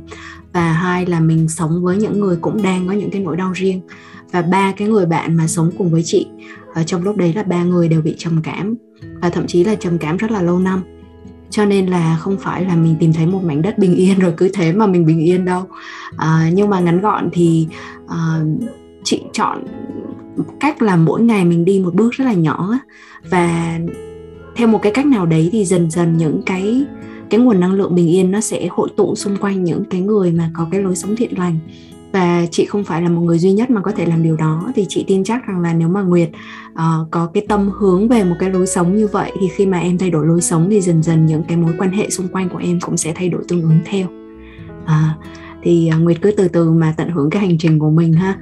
và 0.53 0.73
hai 0.73 1.05
là 1.05 1.19
mình 1.19 1.47
sống 1.49 1.83
với 1.83 1.97
những 1.97 2.19
người 2.19 2.37
cũng 2.41 2.61
đang 2.61 2.87
có 2.87 2.93
những 2.93 3.11
cái 3.11 3.21
nỗi 3.21 3.37
đau 3.37 3.51
riêng. 3.55 3.81
Và 4.31 4.41
ba 4.41 4.73
cái 4.77 4.87
người 4.87 5.05
bạn 5.05 5.37
mà 5.37 5.47
sống 5.47 5.71
cùng 5.77 5.89
với 5.89 6.03
chị 6.05 6.27
ở 6.73 6.83
trong 6.83 7.03
lúc 7.03 7.17
đấy 7.17 7.33
là 7.33 7.43
ba 7.43 7.63
người 7.63 7.87
đều 7.87 8.01
bị 8.01 8.15
trầm 8.17 8.41
cảm. 8.43 8.75
Và 9.21 9.29
thậm 9.29 9.47
chí 9.47 9.63
là 9.63 9.75
trầm 9.75 9.97
cảm 9.97 10.17
rất 10.17 10.31
là 10.31 10.41
lâu 10.41 10.59
năm. 10.59 10.81
Cho 11.49 11.65
nên 11.65 11.85
là 11.87 12.17
không 12.19 12.37
phải 12.37 12.65
là 12.65 12.75
mình 12.75 12.95
tìm 12.99 13.13
thấy 13.13 13.25
một 13.25 13.43
mảnh 13.43 13.61
đất 13.61 13.77
bình 13.77 13.95
yên 13.95 14.19
rồi 14.19 14.33
cứ 14.37 14.49
thế 14.53 14.73
mà 14.73 14.87
mình 14.87 15.05
bình 15.05 15.19
yên 15.19 15.45
đâu. 15.45 15.63
À, 16.17 16.49
nhưng 16.53 16.69
mà 16.69 16.79
ngắn 16.79 17.01
gọn 17.01 17.29
thì 17.33 17.67
à, 18.07 18.41
chị 19.03 19.21
chọn 19.33 19.63
cách 20.59 20.81
là 20.81 20.95
mỗi 20.95 21.21
ngày 21.21 21.45
mình 21.45 21.65
đi 21.65 21.79
một 21.79 21.93
bước 21.93 22.13
rất 22.13 22.25
là 22.25 22.33
nhỏ 22.33 22.73
và 23.29 23.79
theo 24.55 24.67
một 24.67 24.79
cái 24.81 24.91
cách 24.91 25.05
nào 25.05 25.25
đấy 25.25 25.49
thì 25.51 25.65
dần 25.65 25.91
dần 25.91 26.17
những 26.17 26.41
cái 26.45 26.85
cái 27.31 27.39
nguồn 27.39 27.59
năng 27.59 27.73
lượng 27.73 27.95
bình 27.95 28.07
yên 28.07 28.31
nó 28.31 28.41
sẽ 28.41 28.67
hội 28.67 28.89
tụ 28.97 29.15
xung 29.15 29.37
quanh 29.37 29.63
những 29.63 29.83
cái 29.89 30.01
người 30.01 30.31
mà 30.31 30.51
có 30.53 30.67
cái 30.71 30.81
lối 30.81 30.95
sống 30.95 31.15
thiện 31.15 31.37
lành. 31.37 31.59
Và 32.11 32.45
chị 32.51 32.65
không 32.65 32.83
phải 32.83 33.01
là 33.01 33.09
một 33.09 33.21
người 33.21 33.39
duy 33.39 33.51
nhất 33.51 33.69
mà 33.69 33.81
có 33.81 33.91
thể 33.91 34.05
làm 34.05 34.23
điều 34.23 34.35
đó 34.35 34.71
thì 34.75 34.85
chị 34.89 35.05
tin 35.07 35.23
chắc 35.23 35.47
rằng 35.47 35.61
là 35.61 35.73
nếu 35.73 35.87
mà 35.87 36.01
Nguyệt 36.01 36.29
uh, 36.71 37.07
có 37.11 37.29
cái 37.33 37.45
tâm 37.49 37.69
hướng 37.79 38.07
về 38.07 38.23
một 38.23 38.35
cái 38.39 38.49
lối 38.49 38.67
sống 38.67 38.95
như 38.95 39.07
vậy 39.07 39.31
thì 39.41 39.47
khi 39.47 39.65
mà 39.65 39.79
em 39.79 39.97
thay 39.97 40.09
đổi 40.09 40.27
lối 40.27 40.41
sống 40.41 40.67
thì 40.69 40.81
dần 40.81 41.03
dần 41.03 41.25
những 41.25 41.43
cái 41.43 41.57
mối 41.57 41.73
quan 41.77 41.91
hệ 41.91 42.09
xung 42.09 42.27
quanh 42.27 42.49
của 42.49 42.57
em 42.57 42.79
cũng 42.79 42.97
sẽ 42.97 43.13
thay 43.15 43.29
đổi 43.29 43.41
tương 43.47 43.61
ứng 43.61 43.79
theo. 43.85 44.07
Uh, 44.83 45.23
thì 45.63 45.91
uh, 45.95 46.01
Nguyệt 46.01 46.17
cứ 46.21 46.31
từ 46.31 46.47
từ 46.47 46.71
mà 46.71 46.93
tận 46.97 47.09
hưởng 47.09 47.29
cái 47.29 47.41
hành 47.41 47.57
trình 47.57 47.79
của 47.79 47.89
mình 47.89 48.13
ha. 48.13 48.37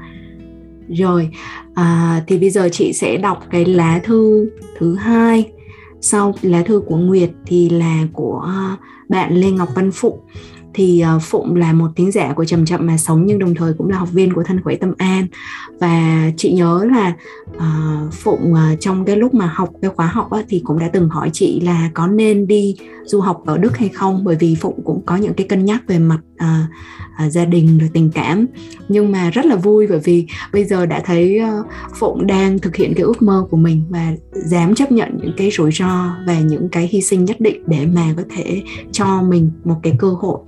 Rồi 0.90 1.30
uh, 1.72 2.24
thì 2.28 2.38
bây 2.38 2.50
giờ 2.50 2.70
chị 2.72 2.94
sẽ 2.94 3.18
đọc 3.18 3.44
cái 3.52 3.66
lá 3.66 4.00
thư 4.04 4.50
thứ 4.78 4.96
hai 4.96 5.52
sau 6.02 6.34
lá 6.42 6.64
thư 6.64 6.82
của 6.88 6.98
Nguyệt 6.98 7.30
thì 7.46 7.70
là 7.70 8.04
của 8.14 8.40
à, 8.48 8.78
bạn 9.10 9.36
Lê 9.36 9.52
Ngọc 9.52 9.70
Văn 9.76 9.92
Phụng 9.92 10.20
thì 10.74 11.00
ờ, 11.00 11.20
phụng 11.22 11.56
là 11.56 11.74
một 11.74 11.92
tiếng 11.96 12.12
giả 12.12 12.34
của 12.34 12.46
chậm 12.46 12.66
chậm 12.66 12.88
mà 12.88 12.98
sống 12.98 13.26
nhưng 13.26 13.40
đồng 13.40 13.56
thời 13.56 13.74
cũng 13.74 13.90
là 13.90 13.98
học 13.98 14.12
viên 14.12 14.34
của 14.34 14.44
thân 14.44 14.62
khỏe 14.62 14.76
tâm 14.76 14.94
an. 14.98 15.28
Và 15.80 16.32
chị 16.38 16.54
nhớ 16.54 16.88
là 16.92 17.14
uh, 17.56 18.14
phụng 18.14 18.54
uh, 18.54 18.80
trong 18.80 19.06
cái 19.06 19.18
lúc 19.18 19.34
mà 19.34 19.52
học 19.56 19.70
cái 19.82 19.92
khóa 19.96 20.08
học 20.08 20.32
á, 20.32 20.40
thì 20.50 20.62
cũng 20.66 20.80
đã 20.80 20.90
từng 20.94 21.10
hỏi 21.10 21.30
chị 21.34 21.60
là 21.60 21.90
có 21.94 22.08
nên 22.08 22.48
đi 22.48 22.76
du 23.06 23.22
học 23.22 23.44
ở 23.46 23.58
đức 23.58 23.78
hay 23.78 23.90
không? 23.90 24.24
Bởi 24.24 24.36
vì 24.40 24.56
phụng 24.56 24.82
cũng 24.86 25.02
có 25.06 25.16
những 25.16 25.34
cái 25.34 25.48
cân 25.48 25.66
nhắc 25.66 25.82
về 25.88 26.00
mặt 26.00 26.20
uh, 26.34 26.70
uh, 27.26 27.32
gia 27.32 27.46
đình 27.46 27.78
rồi 27.78 27.90
tình 27.94 28.12
cảm. 28.14 28.46
Nhưng 28.90 29.12
mà 29.12 29.30
rất 29.30 29.46
là 29.46 29.56
vui 29.56 29.88
bởi 29.88 30.00
vì 30.04 30.26
bây 30.54 30.66
giờ 30.66 30.86
đã 30.86 31.02
thấy 31.06 31.40
uh, 31.60 31.66
phụng 31.96 32.28
đang 32.28 32.60
thực 32.60 32.76
hiện 32.76 32.94
cái 32.94 33.04
ước 33.04 33.22
mơ 33.22 33.48
của 33.52 33.58
mình 33.58 33.84
và 33.90 34.14
dám 34.32 34.76
chấp 34.76 34.92
nhận 34.92 35.18
những 35.22 35.34
cái 35.38 35.52
rủi 35.52 35.72
ro 35.72 36.16
và 36.28 36.40
những 36.40 36.70
cái 36.70 36.90
hy 36.92 37.02
sinh 37.02 37.26
nhất 37.26 37.40
định 37.40 37.64
để 37.68 37.86
mà 37.94 38.14
có 38.18 38.24
thể 38.36 38.62
cho 38.92 39.22
mình 39.22 39.52
một 39.64 39.76
cái 39.84 39.94
cơ 40.00 40.08
hội 40.08 40.40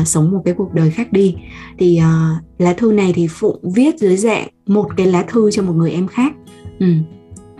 uh, 0.00 0.08
sống 0.08 0.30
một 0.30 0.42
cái 0.44 0.54
cuộc 0.54 0.74
đời 0.74 0.90
khác 0.90 1.12
đi 1.12 1.36
thì 1.78 2.00
uh, 2.00 2.60
lá 2.60 2.72
thư 2.72 2.92
này 2.92 3.12
thì 3.14 3.26
phụng 3.28 3.72
viết 3.74 3.98
dưới 3.98 4.16
dạng 4.16 4.48
một 4.66 4.88
cái 4.96 5.06
lá 5.06 5.24
thư 5.28 5.50
cho 5.50 5.62
một 5.62 5.72
người 5.72 5.90
em 5.90 6.06
khác 6.06 6.32
ừ. 6.78 6.86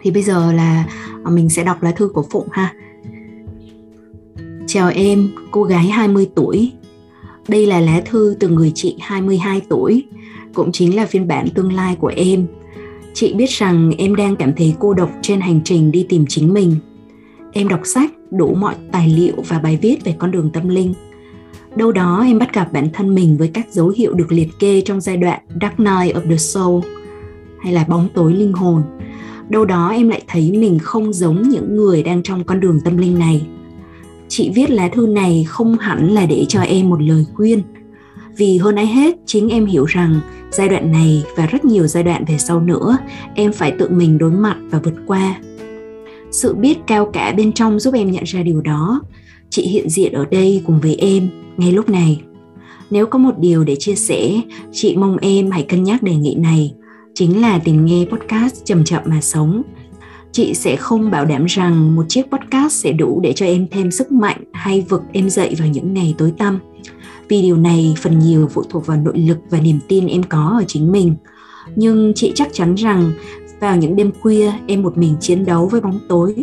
thì 0.03 0.11
bây 0.11 0.23
giờ 0.23 0.53
là 0.53 0.87
à, 1.25 1.31
mình 1.31 1.49
sẽ 1.49 1.65
đọc 1.65 1.83
lá 1.83 1.91
thư 1.91 2.09
của 2.09 2.27
phụng 2.31 2.49
ha 2.53 2.75
Chào 4.67 4.89
em, 4.89 5.29
cô 5.51 5.63
gái 5.63 5.85
20 5.85 6.29
tuổi. 6.35 6.73
Đây 7.49 7.67
là 7.67 7.81
lá 7.81 8.03
thư 8.05 8.37
từ 8.41 8.49
người 8.49 8.73
chị 8.75 8.97
22 9.01 9.61
tuổi, 9.69 10.05
cũng 10.55 10.73
chính 10.73 10.97
là 10.97 11.07
phiên 11.07 11.29
bản 11.29 11.49
tương 11.55 11.73
lai 11.73 11.97
của 12.01 12.13
em. 12.17 12.47
Chị 13.15 13.35
biết 13.35 13.51
rằng 13.51 13.93
em 13.99 14.17
đang 14.17 14.37
cảm 14.37 14.53
thấy 14.57 14.75
cô 14.79 14.95
độc 14.95 15.11
trên 15.23 15.41
hành 15.41 15.61
trình 15.65 15.91
đi 15.91 16.07
tìm 16.09 16.25
chính 16.29 16.55
mình. 16.55 16.77
Em 17.53 17.69
đọc 17.69 17.81
sách, 17.85 18.11
đủ 18.31 18.55
mọi 18.55 18.75
tài 18.93 19.09
liệu 19.09 19.35
và 19.49 19.59
bài 19.59 19.79
viết 19.83 20.05
về 20.05 20.15
con 20.19 20.31
đường 20.31 20.51
tâm 20.53 20.69
linh. 20.69 20.95
Đâu 21.77 21.93
đó 21.93 22.23
em 22.27 22.39
bắt 22.39 22.55
gặp 22.55 22.73
bản 22.73 22.89
thân 22.93 23.15
mình 23.15 23.37
với 23.37 23.49
các 23.49 23.67
dấu 23.71 23.89
hiệu 23.89 24.15
được 24.15 24.33
liệt 24.33 24.49
kê 24.59 24.81
trong 24.81 25.01
giai 25.01 25.17
đoạn 25.17 25.41
Dark 25.61 25.81
Night 25.81 26.17
of 26.17 26.29
the 26.31 26.37
Soul, 26.37 26.85
hay 27.61 27.73
là 27.73 27.85
bóng 27.89 28.09
tối 28.15 28.35
linh 28.35 28.53
hồn. 28.53 28.83
Đâu 29.49 29.65
đó 29.65 29.89
em 29.89 30.09
lại 30.09 30.23
thấy 30.29 30.53
mình 30.53 30.79
không 30.79 31.13
giống 31.13 31.43
những 31.43 31.77
người 31.77 32.03
đang 32.03 32.23
trong 32.23 32.45
con 32.45 32.61
đường 32.61 32.81
tâm 32.85 32.97
linh 32.97 33.19
này. 33.19 33.47
Chị 34.29 34.51
viết 34.55 34.71
lá 34.71 34.89
thư 34.89 35.07
này 35.07 35.45
không 35.49 35.79
hẳn 35.79 36.09
là 36.09 36.27
để 36.27 36.45
cho 36.49 36.61
em 36.61 36.89
một 36.89 37.03
lời 37.03 37.27
khuyên. 37.35 37.63
Vì 38.37 38.59
hơn 38.59 38.77
ai 38.77 38.87
hết, 38.87 39.17
chính 39.27 39.49
em 39.49 39.67
hiểu 39.67 39.85
rằng 39.85 40.21
giai 40.51 40.69
đoạn 40.69 40.93
này 40.93 41.25
và 41.37 41.47
rất 41.47 41.65
nhiều 41.65 41.87
giai 41.87 42.03
đoạn 42.03 42.25
về 42.29 42.39
sau 42.39 42.61
nữa, 42.61 42.99
em 43.35 43.53
phải 43.53 43.73
tự 43.79 43.89
mình 43.89 44.19
đối 44.19 44.31
mặt 44.31 44.57
và 44.71 44.79
vượt 44.79 44.95
qua. 45.07 45.35
Sự 46.31 46.55
biết 46.55 46.79
cao 46.87 47.11
cả 47.13 47.35
bên 47.37 47.53
trong 47.53 47.81
giúp 47.81 47.95
em 47.95 48.11
nhận 48.11 48.25
ra 48.25 48.43
điều 48.43 48.61
đó. 48.61 49.03
Chị 49.51 49.63
hiện 49.63 49.89
diện 49.89 50.13
ở 50.13 50.25
đây 50.31 50.63
cùng 50.67 50.81
với 50.81 50.95
em 50.95 51.44
ngay 51.57 51.73
lúc 51.73 51.89
này, 51.89 52.21
nếu 52.91 53.07
có 53.07 53.19
một 53.19 53.39
điều 53.39 53.65
để 53.65 53.77
chia 53.79 53.95
sẻ, 53.95 54.41
chị 54.73 54.97
mong 54.97 55.17
em 55.17 55.51
hãy 55.51 55.63
cân 55.63 55.83
nhắc 55.83 56.03
đề 56.03 56.15
nghị 56.15 56.35
này. 56.35 56.75
Chính 57.15 57.41
là 57.41 57.59
tìm 57.59 57.85
nghe 57.85 58.05
podcast 58.11 58.65
chậm 58.65 58.85
chậm 58.85 59.03
mà 59.05 59.21
sống. 59.21 59.63
Chị 60.33 60.55
sẽ 60.55 60.77
không 60.77 61.11
bảo 61.11 61.25
đảm 61.25 61.45
rằng 61.45 61.97
một 61.97 62.05
chiếc 62.09 62.23
podcast 62.31 62.73
sẽ 62.73 62.93
đủ 62.93 63.21
để 63.23 63.33
cho 63.33 63.47
em 63.47 63.67
thêm 63.71 63.91
sức 63.91 64.13
mạnh 64.13 64.45
hay 64.53 64.85
vực 64.89 65.03
em 65.13 65.31
dậy 65.31 65.55
vào 65.59 65.69
những 65.69 65.95
ngày 65.95 66.15
tối 66.19 66.33
tăm. 66.39 66.59
Vì 67.29 67.43
điều 67.43 67.57
này, 67.57 67.95
phần 67.99 68.19
nhiều 68.19 68.49
phụ 68.53 68.63
thuộc 68.71 68.87
vào 68.87 68.97
nội 68.97 69.19
lực 69.19 69.39
và 69.51 69.61
niềm 69.61 69.79
tin 69.89 70.07
em 70.07 70.23
có 70.23 70.57
ở 70.61 70.65
chính 70.67 70.93
mình. 70.93 71.15
Nhưng 71.77 72.13
chị 72.17 72.33
chắc 72.35 72.49
chắn 72.53 72.75
rằng 72.75 73.13
vào 73.61 73.77
những 73.77 73.97
đêm 73.97 74.11
khuya, 74.21 74.53
em 74.67 74.83
một 74.83 74.99
mình 74.99 75.17
chiến 75.21 75.45
đấu 75.45 75.67
với 75.67 75.81
bóng 75.81 75.99
tối. 76.09 76.35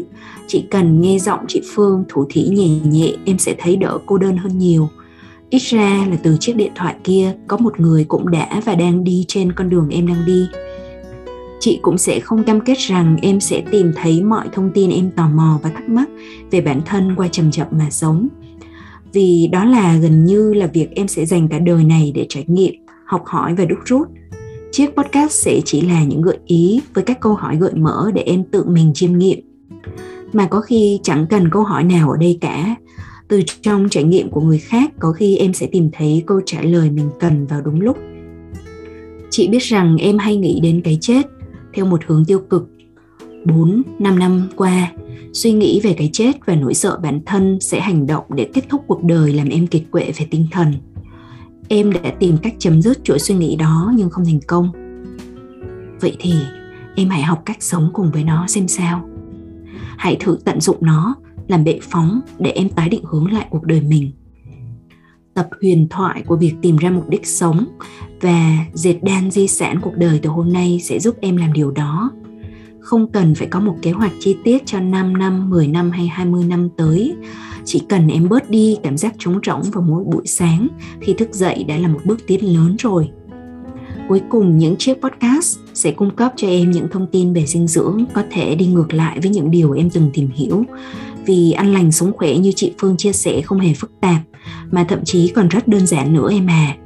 Chị 0.48 0.64
cần 0.72 1.02
nghe 1.02 1.20
giọng 1.20 1.40
chị 1.48 1.62
phương 1.76 2.04
thủ 2.10 2.26
thỉ 2.30 2.48
nhẹ 2.48 2.68
nhẹ, 2.84 3.14
em 3.26 3.38
sẽ 3.38 3.56
thấy 3.60 3.76
đỡ 3.76 3.98
cô 4.06 4.18
đơn 4.18 4.38
hơn 4.38 4.58
nhiều 4.58 4.90
ít 5.52 5.62
ra 5.62 6.06
là 6.10 6.18
từ 6.24 6.38
chiếc 6.40 6.56
điện 6.56 6.72
thoại 6.76 6.96
kia, 7.04 7.36
có 7.48 7.58
một 7.58 7.80
người 7.80 8.04
cũng 8.04 8.32
đã 8.32 8.62
và 8.66 8.76
đang 8.76 9.04
đi 9.04 9.26
trên 9.28 9.52
con 9.52 9.70
đường 9.70 9.90
em 9.90 10.08
đang 10.08 10.26
đi. 10.26 10.48
Chị 11.60 11.80
cũng 11.82 11.98
sẽ 11.98 12.20
không 12.20 12.44
cam 12.44 12.62
kết 12.62 12.78
rằng 12.78 13.18
em 13.22 13.40
sẽ 13.40 13.64
tìm 13.72 13.92
thấy 13.96 14.22
mọi 14.24 14.48
thông 14.54 14.72
tin 14.74 14.90
em 14.90 15.12
tò 15.12 15.30
mò 15.30 15.60
và 15.64 15.70
thắc 15.70 15.90
mắc 15.90 16.10
về 16.52 16.62
bản 16.62 16.82
thân 16.86 17.16
qua 17.16 17.28
chậm 17.28 17.52
chậm 17.52 17.68
mà 17.72 17.90
sống. 17.90 18.28
Vì 19.14 19.50
đó 19.52 19.66
là 19.66 19.98
gần 19.98 20.26
như 20.26 20.54
là 20.54 20.68
việc 20.68 20.88
em 20.96 21.08
sẽ 21.08 21.26
dành 21.26 21.48
cả 21.48 21.60
đời 21.60 21.84
này 21.84 22.12
để 22.16 22.26
trải 22.30 22.44
nghiệm, 22.48 22.74
học 23.06 23.24
hỏi 23.26 23.56
và 23.56 23.66
đúc 23.66 23.80
rút. 23.86 24.08
Chiếc 24.72 24.96
podcast 24.96 25.32
sẽ 25.32 25.62
chỉ 25.66 25.82
là 25.82 26.04
những 26.04 26.22
gợi 26.22 26.38
ý 26.46 26.82
với 26.94 27.04
các 27.04 27.20
câu 27.20 27.34
hỏi 27.34 27.58
gợi 27.58 27.74
mở 27.74 28.12
để 28.14 28.22
em 28.22 28.44
tự 28.44 28.64
mình 28.68 28.92
chiêm 28.96 29.18
nghiệm. 29.18 29.40
Mà 30.34 30.46
có 30.46 30.62
khi 30.62 31.00
chẳng 31.04 31.26
cần 31.30 31.50
câu 31.52 31.64
hỏi 31.64 31.84
nào 31.84 32.12
ở 32.12 32.18
đây 32.18 32.38
cả 32.42 32.76
từ 33.32 33.42
trong 33.62 33.90
trải 33.90 34.04
nghiệm 34.04 34.30
của 34.30 34.42
người 34.42 34.58
khác 34.58 34.92
có 35.00 35.12
khi 35.12 35.38
em 35.38 35.54
sẽ 35.54 35.68
tìm 35.72 35.90
thấy 35.94 36.24
câu 36.28 36.42
trả 36.46 36.62
lời 36.62 36.90
mình 36.90 37.10
cần 37.20 37.48
vào 37.48 37.62
đúng 37.62 37.82
lúc 37.82 37.98
chị 39.30 39.48
biết 39.48 39.64
rằng 39.64 39.98
em 39.98 40.18
hay 40.18 40.38
nghĩ 40.38 40.60
đến 40.64 40.82
cái 40.82 40.98
chết 41.02 41.22
theo 41.74 41.86
một 41.86 42.02
hướng 42.08 42.26
tiêu 42.26 42.40
cực 42.40 42.70
4, 43.46 43.82
5 44.00 44.20
năm 44.20 44.50
qua, 44.56 44.92
suy 45.34 45.52
nghĩ 45.52 45.80
về 45.84 45.94
cái 45.94 46.10
chết 46.14 46.32
và 46.46 46.56
nỗi 46.56 46.74
sợ 46.74 47.00
bản 47.04 47.20
thân 47.26 47.60
sẽ 47.62 47.80
hành 47.80 48.08
động 48.08 48.24
để 48.36 48.50
kết 48.54 48.62
thúc 48.70 48.82
cuộc 48.88 49.04
đời 49.04 49.34
làm 49.34 49.50
em 49.50 49.68
kiệt 49.68 49.84
quệ 49.92 50.12
về 50.18 50.28
tinh 50.32 50.48
thần. 50.52 50.74
Em 51.68 51.94
đã 51.94 52.14
tìm 52.20 52.38
cách 52.38 52.54
chấm 52.60 52.82
dứt 52.82 53.04
chuỗi 53.04 53.20
suy 53.20 53.36
nghĩ 53.36 53.56
đó 53.56 53.92
nhưng 53.96 54.10
không 54.10 54.26
thành 54.26 54.40
công. 54.48 54.72
Vậy 56.02 56.16
thì 56.20 56.34
em 56.96 57.10
hãy 57.10 57.22
học 57.22 57.42
cách 57.46 57.64
sống 57.64 57.90
cùng 57.94 58.12
với 58.12 58.24
nó 58.24 58.48
xem 58.48 58.68
sao. 58.68 59.10
Hãy 59.98 60.18
thử 60.20 60.38
tận 60.46 60.62
dụng 60.62 60.78
nó 60.82 61.16
làm 61.52 61.64
bệ 61.64 61.80
phóng 61.82 62.22
để 62.40 62.52
em 62.52 62.70
tái 62.70 62.90
định 62.90 63.04
hướng 63.04 63.32
lại 63.32 63.48
cuộc 63.50 63.64
đời 63.64 63.82
mình. 63.82 64.12
Tập 65.34 65.50
huyền 65.62 65.88
thoại 65.90 66.24
của 66.28 66.36
việc 66.36 66.54
tìm 66.62 66.78
ra 66.78 66.90
mục 66.90 67.10
đích 67.10 67.28
sống 67.28 67.66
và 68.22 68.58
dệt 68.74 68.96
đan 69.02 69.32
di 69.32 69.48
sản 69.48 69.80
cuộc 69.82 69.94
đời 69.96 70.20
từ 70.22 70.30
hôm 70.30 70.54
nay 70.54 70.80
sẽ 70.84 71.00
giúp 71.00 71.16
em 71.22 71.38
làm 71.38 71.54
điều 71.54 71.72
đó. 71.72 72.12
Không 72.80 73.12
cần 73.12 73.36
phải 73.36 73.48
có 73.48 73.60
một 73.60 73.76
kế 73.82 73.92
hoạch 73.92 74.12
chi 74.20 74.36
tiết 74.44 74.66
cho 74.66 74.80
5 74.80 75.18
năm, 75.18 75.50
10 75.50 75.68
năm 75.68 75.92
hay 75.92 76.08
20 76.08 76.44
năm 76.44 76.70
tới. 76.78 77.16
Chỉ 77.66 77.82
cần 77.90 78.08
em 78.08 78.30
bớt 78.30 78.50
đi 78.50 78.78
cảm 78.84 78.98
giác 78.98 79.14
trống 79.20 79.40
rỗng 79.46 79.62
vào 79.62 79.84
mỗi 79.84 80.04
buổi 80.04 80.28
sáng 80.28 80.68
khi 81.02 81.14
thức 81.14 81.34
dậy 81.34 81.64
đã 81.68 81.78
là 81.78 81.88
một 81.88 82.00
bước 82.06 82.20
tiến 82.28 82.54
lớn 82.54 82.76
rồi. 82.80 83.10
Cuối 84.10 84.22
cùng 84.30 84.58
những 84.58 84.76
chiếc 84.76 85.02
podcast 85.02 85.60
sẽ 85.74 85.92
cung 85.92 86.16
cấp 86.16 86.34
cho 86.36 86.48
em 86.48 86.72
những 86.72 86.88
thông 86.92 87.08
tin 87.08 87.34
về 87.34 87.46
dinh 87.46 87.68
dưỡng 87.68 88.06
có 88.14 88.24
thể 88.32 88.56
đi 88.56 88.66
ngược 88.66 88.94
lại 88.94 89.20
với 89.22 89.32
những 89.32 89.52
điều 89.52 89.72
em 89.72 89.90
từng 89.90 90.10
tìm 90.14 90.30
hiểu. 90.34 90.64
Vì 91.26 91.52
ăn 91.52 91.74
lành 91.74 91.92
sống 91.92 92.14
khỏe 92.18 92.38
như 92.38 92.52
chị 92.56 92.74
Phương 92.80 92.98
chia 92.98 93.12
sẻ 93.12 93.42
không 93.42 93.60
hề 93.60 93.74
phức 93.74 93.92
tạp, 94.02 94.22
mà 94.72 94.84
thậm 94.84 95.00
chí 95.06 95.28
còn 95.28 95.48
rất 95.48 95.68
đơn 95.68 95.88
giản 95.88 96.14
nữa 96.14 96.32
em 96.32 96.48
à 96.48 96.78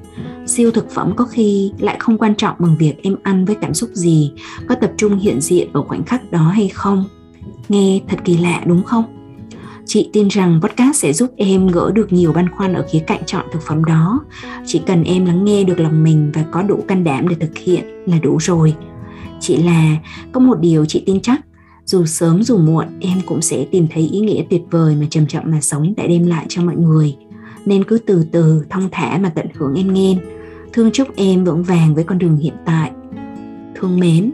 siêu 0.47 0.71
thực 0.71 0.91
phẩm 0.91 1.13
có 1.15 1.25
khi 1.25 1.71
lại 1.79 1.95
không 1.99 2.17
quan 2.17 2.35
trọng 2.35 2.55
bằng 2.59 2.77
việc 2.77 3.03
em 3.03 3.15
ăn 3.23 3.45
với 3.45 3.55
cảm 3.55 3.73
xúc 3.73 3.89
gì, 3.93 4.31
có 4.67 4.75
tập 4.75 4.91
trung 4.97 5.19
hiện 5.19 5.41
diện 5.41 5.69
ở 5.73 5.81
khoảnh 5.81 6.03
khắc 6.03 6.31
đó 6.31 6.47
hay 6.47 6.67
không? 6.67 7.05
Nghe 7.69 7.99
thật 8.07 8.17
kỳ 8.25 8.37
lạ 8.37 8.63
đúng 8.65 8.83
không? 8.83 9.03
Chị 9.85 10.09
tin 10.13 10.27
rằng 10.27 10.59
podcast 10.63 10.95
sẽ 10.95 11.13
giúp 11.13 11.31
em 11.37 11.67
gỡ 11.67 11.91
được 11.91 12.13
nhiều 12.13 12.33
băn 12.33 12.49
khoăn 12.49 12.73
ở 12.73 12.85
khía 12.91 12.99
cạnh 12.99 13.21
chọn 13.25 13.45
thực 13.51 13.61
phẩm 13.61 13.85
đó. 13.85 14.19
Chỉ 14.65 14.81
cần 14.87 15.03
em 15.03 15.25
lắng 15.25 15.45
nghe 15.45 15.63
được 15.63 15.79
lòng 15.79 16.03
mình 16.03 16.31
và 16.33 16.45
có 16.51 16.61
đủ 16.61 16.83
can 16.87 17.03
đảm 17.03 17.27
để 17.27 17.35
thực 17.39 17.57
hiện 17.57 17.83
là 18.05 18.19
đủ 18.19 18.37
rồi. 18.41 18.75
Chỉ 19.39 19.57
là 19.57 19.97
có 20.31 20.39
một 20.39 20.59
điều 20.59 20.85
chị 20.85 21.03
tin 21.05 21.21
chắc 21.21 21.41
dù 21.85 22.05
sớm 22.05 22.43
dù 22.43 22.57
muộn 22.57 22.87
em 22.99 23.17
cũng 23.25 23.41
sẽ 23.41 23.65
tìm 23.71 23.87
thấy 23.93 24.03
ý 24.03 24.19
nghĩa 24.19 24.43
tuyệt 24.49 24.61
vời 24.71 24.95
mà 24.95 25.05
trầm 25.09 25.27
trọng 25.27 25.51
mà 25.51 25.61
sống 25.61 25.93
đã 25.97 26.07
đem 26.07 26.27
lại 26.27 26.45
cho 26.49 26.61
mọi 26.61 26.75
người. 26.75 27.15
Nên 27.65 27.83
cứ 27.83 27.97
từ 28.05 28.25
từ 28.31 28.65
thong 28.69 28.89
thả 28.91 29.17
mà 29.17 29.29
tận 29.29 29.47
hưởng 29.55 29.75
em 29.75 29.93
nghe. 29.93 30.17
Thương 30.73 30.91
chúc 30.91 31.15
em 31.15 31.43
vững 31.43 31.63
vàng 31.63 31.95
với 31.95 32.03
con 32.03 32.17
đường 32.17 32.37
hiện 32.37 32.53
tại. 32.65 32.91
Thương 33.75 33.99
mến 33.99 34.31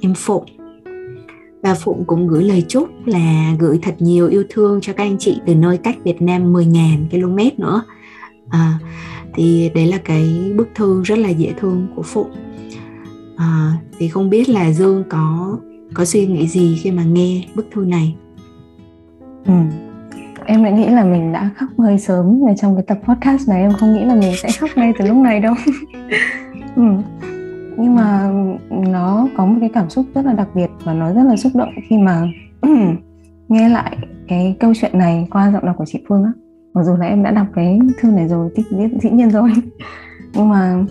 em 0.00 0.14
phụng. 0.14 0.44
Và 1.62 1.74
Phụng 1.74 2.04
cũng 2.06 2.28
gửi 2.28 2.44
lời 2.44 2.64
chúc 2.68 2.88
là 3.06 3.54
gửi 3.58 3.78
thật 3.82 3.94
nhiều 3.98 4.28
yêu 4.28 4.44
thương 4.50 4.80
cho 4.80 4.92
các 4.92 5.04
anh 5.04 5.18
chị 5.18 5.40
từ 5.46 5.54
nơi 5.54 5.78
cách 5.78 5.96
Việt 6.04 6.22
Nam 6.22 6.52
10.000 6.52 7.08
km 7.10 7.62
nữa. 7.62 7.82
À, 8.48 8.78
thì 9.34 9.70
đấy 9.74 9.86
là 9.86 9.98
cái 9.98 10.52
bức 10.56 10.68
thư 10.74 11.02
rất 11.02 11.18
là 11.18 11.28
dễ 11.28 11.54
thương 11.60 11.86
của 11.96 12.02
Phụng. 12.02 12.30
À, 13.36 13.72
thì 13.98 14.08
không 14.08 14.30
biết 14.30 14.48
là 14.48 14.72
Dương 14.72 15.04
có 15.08 15.56
có 15.94 16.04
suy 16.04 16.26
nghĩ 16.26 16.46
gì 16.48 16.76
khi 16.82 16.90
mà 16.90 17.02
nghe 17.04 17.44
bức 17.54 17.66
thư 17.72 17.84
này? 17.84 18.14
Ừ, 19.46 19.52
em 20.46 20.62
lại 20.62 20.72
nghĩ 20.72 20.86
là 20.88 21.04
mình 21.04 21.32
đã 21.32 21.50
khóc 21.56 21.68
hơi 21.78 21.98
sớm 21.98 22.44
ngay 22.44 22.54
trong 22.58 22.74
cái 22.76 22.84
tập 22.86 22.98
podcast 23.04 23.48
này. 23.48 23.62
Em 23.62 23.72
không 23.72 23.94
nghĩ 23.94 24.04
là 24.04 24.14
mình 24.14 24.32
sẽ 24.42 24.48
khóc 24.60 24.70
ngay 24.76 24.92
từ 24.98 25.06
lúc 25.06 25.16
này 25.16 25.40
đâu. 25.40 25.54
Ừ. 26.76 26.84
nhưng 27.78 27.94
mà 27.94 28.32
nó 28.70 29.28
có 29.36 29.46
một 29.46 29.56
cái 29.60 29.70
cảm 29.74 29.90
xúc 29.90 30.06
rất 30.14 30.26
là 30.26 30.32
đặc 30.32 30.48
biệt 30.54 30.70
và 30.84 30.94
nó 30.94 31.12
rất 31.12 31.22
là 31.22 31.36
xúc 31.36 31.52
động 31.54 31.68
khi 31.88 31.98
mà 31.98 32.26
nghe 33.48 33.68
lại 33.68 33.96
cái 34.28 34.56
câu 34.60 34.72
chuyện 34.80 34.98
này 34.98 35.26
qua 35.30 35.50
giọng 35.52 35.66
đọc 35.66 35.76
của 35.78 35.84
chị 35.84 36.04
Phương 36.08 36.24
á. 36.24 36.32
Mặc 36.74 36.82
dù 36.84 36.96
là 36.96 37.06
em 37.06 37.22
đã 37.22 37.30
đọc 37.30 37.46
cái 37.54 37.78
thư 38.00 38.10
này 38.10 38.28
rồi 38.28 38.50
thì 38.56 38.64
biết 38.70 38.88
dĩ 39.02 39.10
nhiên 39.10 39.30
rồi. 39.30 39.50
Nhưng 40.34 40.48
mà 40.48 40.84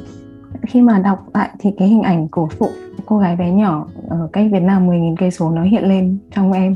khi 0.62 0.82
mà 0.82 1.00
đọc 1.00 1.20
lại 1.34 1.50
thì 1.60 1.72
cái 1.78 1.88
hình 1.88 2.02
ảnh 2.02 2.28
của 2.28 2.48
phụ 2.48 2.70
cô 3.06 3.18
gái 3.18 3.36
bé 3.36 3.52
nhỏ 3.52 3.88
ở 4.10 4.30
cách 4.34 4.48
Việt 4.52 4.64
Nam 4.64 4.90
10.000 4.90 5.16
cây 5.20 5.32
số 5.32 5.52
nó 5.52 5.64
hiện 5.64 5.84
lên 5.84 6.18
trong 6.32 6.52
em. 6.52 6.76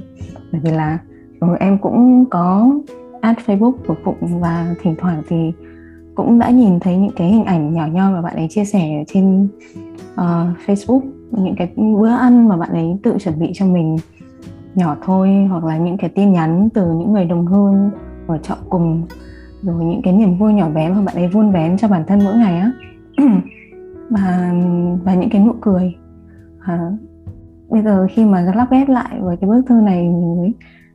Bởi 0.52 0.62
vì 0.64 0.72
là 0.72 0.98
ừ, 1.40 1.48
em 1.60 1.78
cũng 1.78 2.26
có 2.30 2.72
ad 3.22 3.38
Facebook 3.46 3.74
của 3.88 3.96
Phụng 4.04 4.40
và 4.40 4.76
thỉnh 4.82 4.96
thoảng 5.00 5.24
thì 5.28 5.52
cũng 6.16 6.40
đã 6.40 6.50
nhìn 6.50 6.80
thấy 6.80 6.98
những 6.98 7.16
cái 7.16 7.28
hình 7.28 7.46
ảnh 7.46 7.74
nhỏ 7.74 7.88
nhoi 7.88 8.12
mà 8.12 8.22
bạn 8.22 8.36
ấy 8.36 8.48
chia 8.50 8.66
sẻ 8.66 9.04
trên 9.08 9.48
uh, 10.14 10.58
Facebook. 10.66 11.02
Những 11.32 11.56
cái 11.58 11.74
bữa 11.76 12.10
ăn 12.10 12.48
mà 12.48 12.58
bạn 12.58 12.70
ấy 12.70 12.98
tự 13.04 13.18
chuẩn 13.20 13.40
bị 13.40 13.52
cho 13.54 13.66
mình 13.66 13.98
nhỏ 14.76 14.98
thôi 15.06 15.48
hoặc 15.50 15.64
là 15.64 15.78
những 15.78 15.98
cái 15.98 16.10
tin 16.10 16.32
nhắn 16.32 16.70
từ 16.74 16.86
những 16.86 17.14
người 17.14 17.26
đồng 17.26 17.46
hương 17.46 17.92
ở 18.28 18.38
trọ 18.38 18.56
cùng 18.70 19.04
rồi 19.62 19.86
những 19.86 20.02
cái 20.02 20.14
niềm 20.14 20.38
vui 20.38 20.54
nhỏ 20.54 20.70
bé 20.70 20.90
mà 20.90 21.02
bạn 21.02 21.16
ấy 21.16 21.28
vun 21.28 21.52
vén 21.52 21.78
cho 21.78 21.88
bản 21.88 22.04
thân 22.08 22.20
mỗi 22.24 22.36
ngày 22.36 22.58
á. 22.60 22.72
và 24.12 24.54
và 25.04 25.14
những 25.16 25.30
cái 25.30 25.42
nụ 25.42 25.54
cười. 25.62 25.96
À, 26.60 26.92
bây 27.70 27.82
giờ 27.82 28.08
khi 28.12 28.26
mà 28.26 28.42
lắp 28.56 28.68
ghép 28.72 28.90
lại 28.90 29.20
với 29.20 29.38
cái 29.38 29.50
bức 29.50 29.62
thư 29.68 29.76
này 29.76 30.04
mình 30.04 30.38
mới 30.38 30.54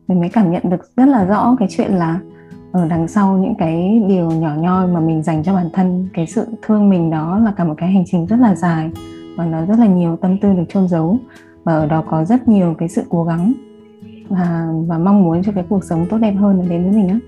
mình 0.08 0.20
mới 0.20 0.28
cảm 0.28 0.50
nhận 0.50 0.62
được 0.70 0.80
rất 0.96 1.08
là 1.08 1.24
rõ 1.24 1.56
cái 1.58 1.68
chuyện 1.70 1.92
là 1.92 2.20
ở 2.72 2.88
đằng 2.88 3.08
sau 3.08 3.38
những 3.38 3.54
cái 3.58 4.02
điều 4.08 4.30
nhỏ 4.30 4.54
nhoi 4.54 4.86
mà 4.86 5.00
mình 5.00 5.22
dành 5.22 5.42
cho 5.42 5.54
bản 5.54 5.70
thân 5.72 6.08
cái 6.14 6.26
sự 6.26 6.46
thương 6.62 6.90
mình 6.90 7.10
đó 7.10 7.38
là 7.38 7.52
cả 7.56 7.64
một 7.64 7.74
cái 7.76 7.92
hành 7.92 8.04
trình 8.06 8.26
rất 8.26 8.36
là 8.40 8.54
dài 8.54 8.90
và 9.36 9.46
nó 9.46 9.66
rất 9.66 9.78
là 9.78 9.86
nhiều 9.86 10.16
tâm 10.16 10.38
tư 10.38 10.52
được 10.52 10.64
chôn 10.68 10.88
giấu 10.88 11.18
và 11.64 11.72
ở 11.72 11.86
đó 11.86 12.04
có 12.08 12.24
rất 12.24 12.48
nhiều 12.48 12.74
cái 12.78 12.88
sự 12.88 13.02
cố 13.08 13.24
gắng 13.24 13.52
và 14.28 14.68
và 14.86 14.98
mong 14.98 15.22
muốn 15.22 15.42
cho 15.42 15.52
cái 15.54 15.64
cuộc 15.68 15.84
sống 15.84 16.06
tốt 16.10 16.18
đẹp 16.18 16.32
hơn 16.32 16.68
đến 16.68 16.82
với 16.82 16.92
mình 16.92 17.08
á. 17.08 17.18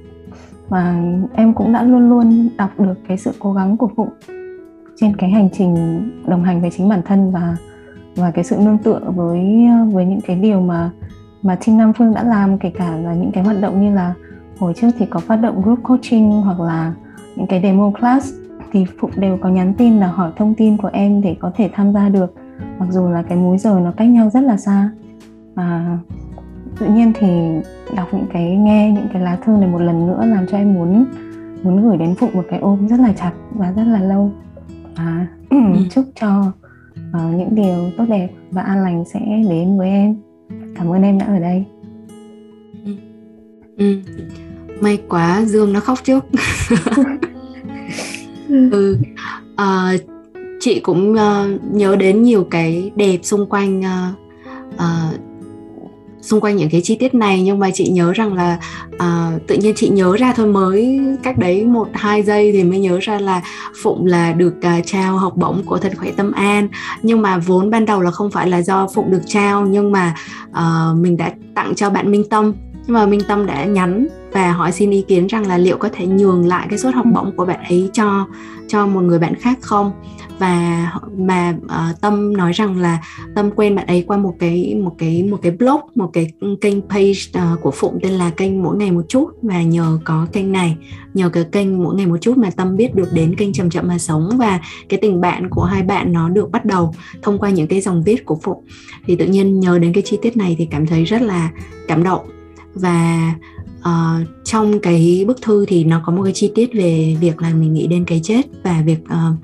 Và 0.69 1.03
em 1.35 1.55
cũng 1.55 1.73
đã 1.73 1.83
luôn 1.83 2.09
luôn 2.09 2.49
đọc 2.59 2.71
được 2.79 2.95
cái 3.09 3.19
sự 3.19 3.33
cố 3.39 3.53
gắng 3.53 3.77
của 3.77 3.89
phụng 3.97 4.09
trên 5.01 5.17
cái 5.17 5.31
hành 5.31 5.49
trình 5.53 6.03
đồng 6.27 6.45
hành 6.45 6.61
với 6.61 6.71
chính 6.71 6.89
bản 6.89 7.03
thân 7.05 7.31
và 7.31 7.57
và 8.17 8.31
cái 8.31 8.45
sự 8.45 8.57
nương 8.57 8.79
tựa 8.79 9.01
với 9.17 9.69
với 9.93 10.07
những 10.07 10.21
cái 10.27 10.37
điều 10.37 10.61
mà 10.61 10.91
mà 11.43 11.55
Team 11.55 11.79
Nam 11.79 11.93
Phương 11.93 12.15
đã 12.15 12.23
làm, 12.23 12.59
kể 12.59 12.71
cả 12.71 12.97
là 12.97 13.15
những 13.15 13.33
cái 13.33 13.45
hoạt 13.45 13.57
động 13.61 13.83
như 13.83 13.95
là 13.95 14.15
hồi 14.59 14.73
trước 14.77 14.89
thì 14.99 15.07
có 15.07 15.21
phát 15.21 15.37
động 15.37 15.63
group 15.63 15.79
coaching 15.83 16.31
hoặc 16.31 16.61
là 16.61 16.93
những 17.37 17.47
cái 17.47 17.63
demo 17.63 17.91
class, 18.01 18.35
thì 18.73 18.85
Phụng 19.01 19.11
đều 19.17 19.39
có 19.41 19.49
nhắn 19.49 19.75
tin 19.75 19.99
là 19.99 20.07
hỏi 20.07 20.33
thông 20.37 20.55
tin 20.55 20.77
của 20.77 20.91
em 20.93 21.23
để 21.23 21.37
có 21.41 21.53
thể 21.57 21.71
tham 21.73 21.93
gia 21.93 22.09
được. 22.09 22.35
Mặc 22.79 22.89
dù 22.91 23.09
là 23.09 23.23
cái 23.23 23.39
múi 23.39 23.59
giờ 23.59 23.81
nó 23.85 23.93
cách 23.97 24.09
nhau 24.09 24.31
rất 24.31 24.41
là 24.41 24.57
xa. 24.57 24.91
Và 25.55 25.99
tự 26.79 26.87
nhiên 26.87 27.13
thì 27.19 27.29
đọc 27.97 28.09
những 28.13 28.27
cái, 28.33 28.57
nghe 28.57 28.93
những 28.93 29.07
cái 29.13 29.23
lá 29.23 29.37
thư 29.45 29.53
này 29.53 29.69
một 29.69 29.83
lần 29.83 30.07
nữa 30.07 30.25
làm 30.27 30.47
cho 30.47 30.59
em 30.59 30.75
muốn 30.75 31.07
muốn 31.63 31.83
gửi 31.83 31.97
đến 31.97 32.15
Phụng 32.15 32.31
một 32.35 32.45
cái 32.51 32.59
ôm 32.59 32.89
rất 32.89 33.01
là 33.01 33.13
chặt 33.13 33.33
và 33.55 33.73
rất 33.73 33.85
là 33.85 34.01
lâu 34.01 34.31
và 34.99 35.27
ừ. 35.51 35.57
chúc 35.91 36.05
cho 36.21 36.53
uh, 36.97 37.35
những 37.37 37.55
điều 37.55 37.91
tốt 37.99 38.05
đẹp 38.09 38.29
và 38.51 38.63
an 38.63 38.83
lành 38.83 39.05
sẽ 39.13 39.21
đến 39.51 39.79
với 39.79 39.89
em 39.89 40.17
cảm 40.77 40.93
ơn 40.93 41.03
em 41.03 41.19
đã 41.19 41.27
ở 41.27 41.39
đây 41.39 41.65
ừ. 42.85 42.93
ừ. 43.77 44.01
may 44.81 44.99
quá 45.09 45.45
dương 45.47 45.73
nó 45.73 45.81
khóc 45.81 45.99
trước 46.05 46.25
ừ 48.49 48.99
uh, 49.53 50.01
chị 50.61 50.81
cũng 50.81 51.13
uh, 51.13 51.75
nhớ 51.75 51.97
đến 51.97 52.23
nhiều 52.23 52.45
cái 52.51 52.91
đẹp 52.97 53.19
xung 53.23 53.47
quanh 53.47 53.81
uh, 53.81 54.19
uh, 54.75 55.28
xung 56.21 56.41
quanh 56.41 56.57
những 56.57 56.71
cái 56.71 56.81
chi 56.81 56.97
tiết 56.97 57.15
này 57.15 57.43
nhưng 57.43 57.59
mà 57.59 57.71
chị 57.75 57.89
nhớ 57.89 58.13
rằng 58.13 58.35
là 58.35 58.59
uh, 58.95 59.47
tự 59.47 59.57
nhiên 59.57 59.75
chị 59.77 59.89
nhớ 59.89 60.17
ra 60.17 60.33
thôi 60.33 60.47
mới 60.47 61.01
cách 61.23 61.39
đấy 61.39 61.65
một 61.65 61.89
hai 61.95 62.23
giây 62.23 62.53
thì 62.53 62.65
mới 62.65 62.79
nhớ 62.79 62.99
ra 63.03 63.19
là 63.19 63.43
phụng 63.83 64.07
là 64.07 64.33
được 64.33 64.55
uh, 64.59 64.87
trao 64.87 65.19
học 65.19 65.37
bổng 65.37 65.63
của 65.67 65.79
thật 65.79 65.93
khỏe 65.97 66.11
tâm 66.17 66.33
an. 66.33 66.69
Nhưng 67.03 67.23
mà 67.23 67.39
vốn 67.39 67.71
ban 67.71 67.87
đầu 67.87 68.01
là 68.01 68.11
không 68.11 68.31
phải 68.31 68.49
là 68.49 68.63
do 68.63 68.89
phụng 68.95 69.11
được 69.11 69.23
trao 69.27 69.67
nhưng 69.67 69.93
mà 69.93 70.15
uh, 70.51 70.99
mình 70.99 71.17
đã 71.17 71.33
tặng 71.55 71.75
cho 71.75 71.91
bạn 71.91 72.11
minh 72.11 72.29
tâm. 72.31 72.53
Nhưng 72.87 72.95
mà 72.95 73.07
minh 73.07 73.21
tâm 73.29 73.47
đã 73.47 73.65
nhắn 73.65 74.09
và 74.33 74.53
hỏi 74.53 74.73
xin 74.73 74.91
ý 74.91 75.05
kiến 75.09 75.27
rằng 75.27 75.47
là 75.47 75.59
liệu 75.59 75.77
có 75.77 75.89
thể 75.93 76.07
nhường 76.07 76.47
lại 76.47 76.67
cái 76.71 76.79
suất 76.79 76.95
học 76.95 77.07
bổng 77.15 77.37
của 77.37 77.45
bạn 77.45 77.61
ấy 77.69 77.91
cho 77.93 78.27
cho 78.69 78.87
một 78.87 79.01
người 79.01 79.19
bạn 79.19 79.35
khác 79.35 79.59
không? 79.61 79.93
Và 80.39 80.91
mà 81.19 81.55
uh, 81.57 81.69
ờ, 81.69 81.93
tâm 82.01 82.37
nói 82.37 82.53
rằng 82.53 82.79
là 82.79 83.03
tâm 83.35 83.51
quen 83.51 83.75
bạn 83.75 83.87
ấy 83.87 84.05
qua 84.07 84.17
một 84.17 84.35
cái 84.39 84.75
một 84.85 84.95
cái 84.99 85.23
một 85.23 85.39
cái 85.43 85.53
blog 85.53 85.81
một 85.95 86.11
cái 86.13 86.33
kênh 86.61 86.81
page 86.89 87.53
uh, 87.53 87.61
của 87.63 87.71
phụng 87.71 87.99
tên 88.03 88.13
là 88.13 88.31
kênh 88.31 88.63
mỗi 88.63 88.77
ngày 88.77 88.91
một 88.91 89.03
chút. 89.09 89.29
Và 89.43 89.63
nhờ 89.63 89.99
có 90.05 90.27
kênh 90.33 90.53
này 90.53 90.77
nhờ 91.15 91.29
cái 91.29 91.45
kênh 91.45 91.83
mỗi 91.83 91.95
ngày 91.95 92.07
một 92.07 92.17
chút 92.21 92.39
mà 92.39 92.51
tâm 92.51 92.77
biết 92.77 92.95
được 92.95 93.09
đến 93.13 93.35
kênh 93.35 93.53
chậm 93.53 93.71
chậm 93.71 93.89
mà 93.89 93.99
sống. 93.99 94.31
Và 94.39 94.61
cái 94.89 94.99
tình 95.03 95.21
bạn 95.21 95.51
của 95.51 95.65
hai 95.65 95.83
bạn 95.83 96.13
nó 96.13 96.29
được 96.29 96.51
bắt 96.51 96.65
đầu 96.65 96.95
thông 97.23 97.39
qua 97.39 97.51
những 97.51 97.67
cái 97.67 97.81
dòng 97.81 98.03
viết 98.03 98.27
của 98.27 98.39
phụng. 98.43 98.65
Thì 99.07 99.17
tự 99.17 99.27
nhiên 99.27 99.61
nhờ 99.61 99.79
đến 99.79 99.93
cái 99.93 100.03
chi 100.07 100.19
tiết 100.23 100.37
này 100.37 100.55
thì 100.59 100.67
cảm 100.71 100.87
thấy 100.87 101.05
rất 101.05 101.23
là 101.23 101.51
cảm 101.89 102.03
động. 102.03 102.27
Và 102.75 103.35
uh, 103.81 104.29
trong 104.45 104.81
cái 104.81 105.25
bức 105.27 105.43
thư 105.43 105.65
thì 105.67 105.85
nó 105.85 106.03
có 106.07 106.13
một 106.13 106.23
cái 106.23 106.33
chi 106.33 106.53
tiết 106.55 106.71
về 106.75 107.17
việc 107.21 107.43
là 107.43 107.55
mình 107.55 107.75
nghĩ 107.75 107.87
đến 107.87 108.05
cái 108.05 108.21
chết 108.25 108.43
và 108.63 108.83
việc 108.87 108.99
uh, 109.05 109.39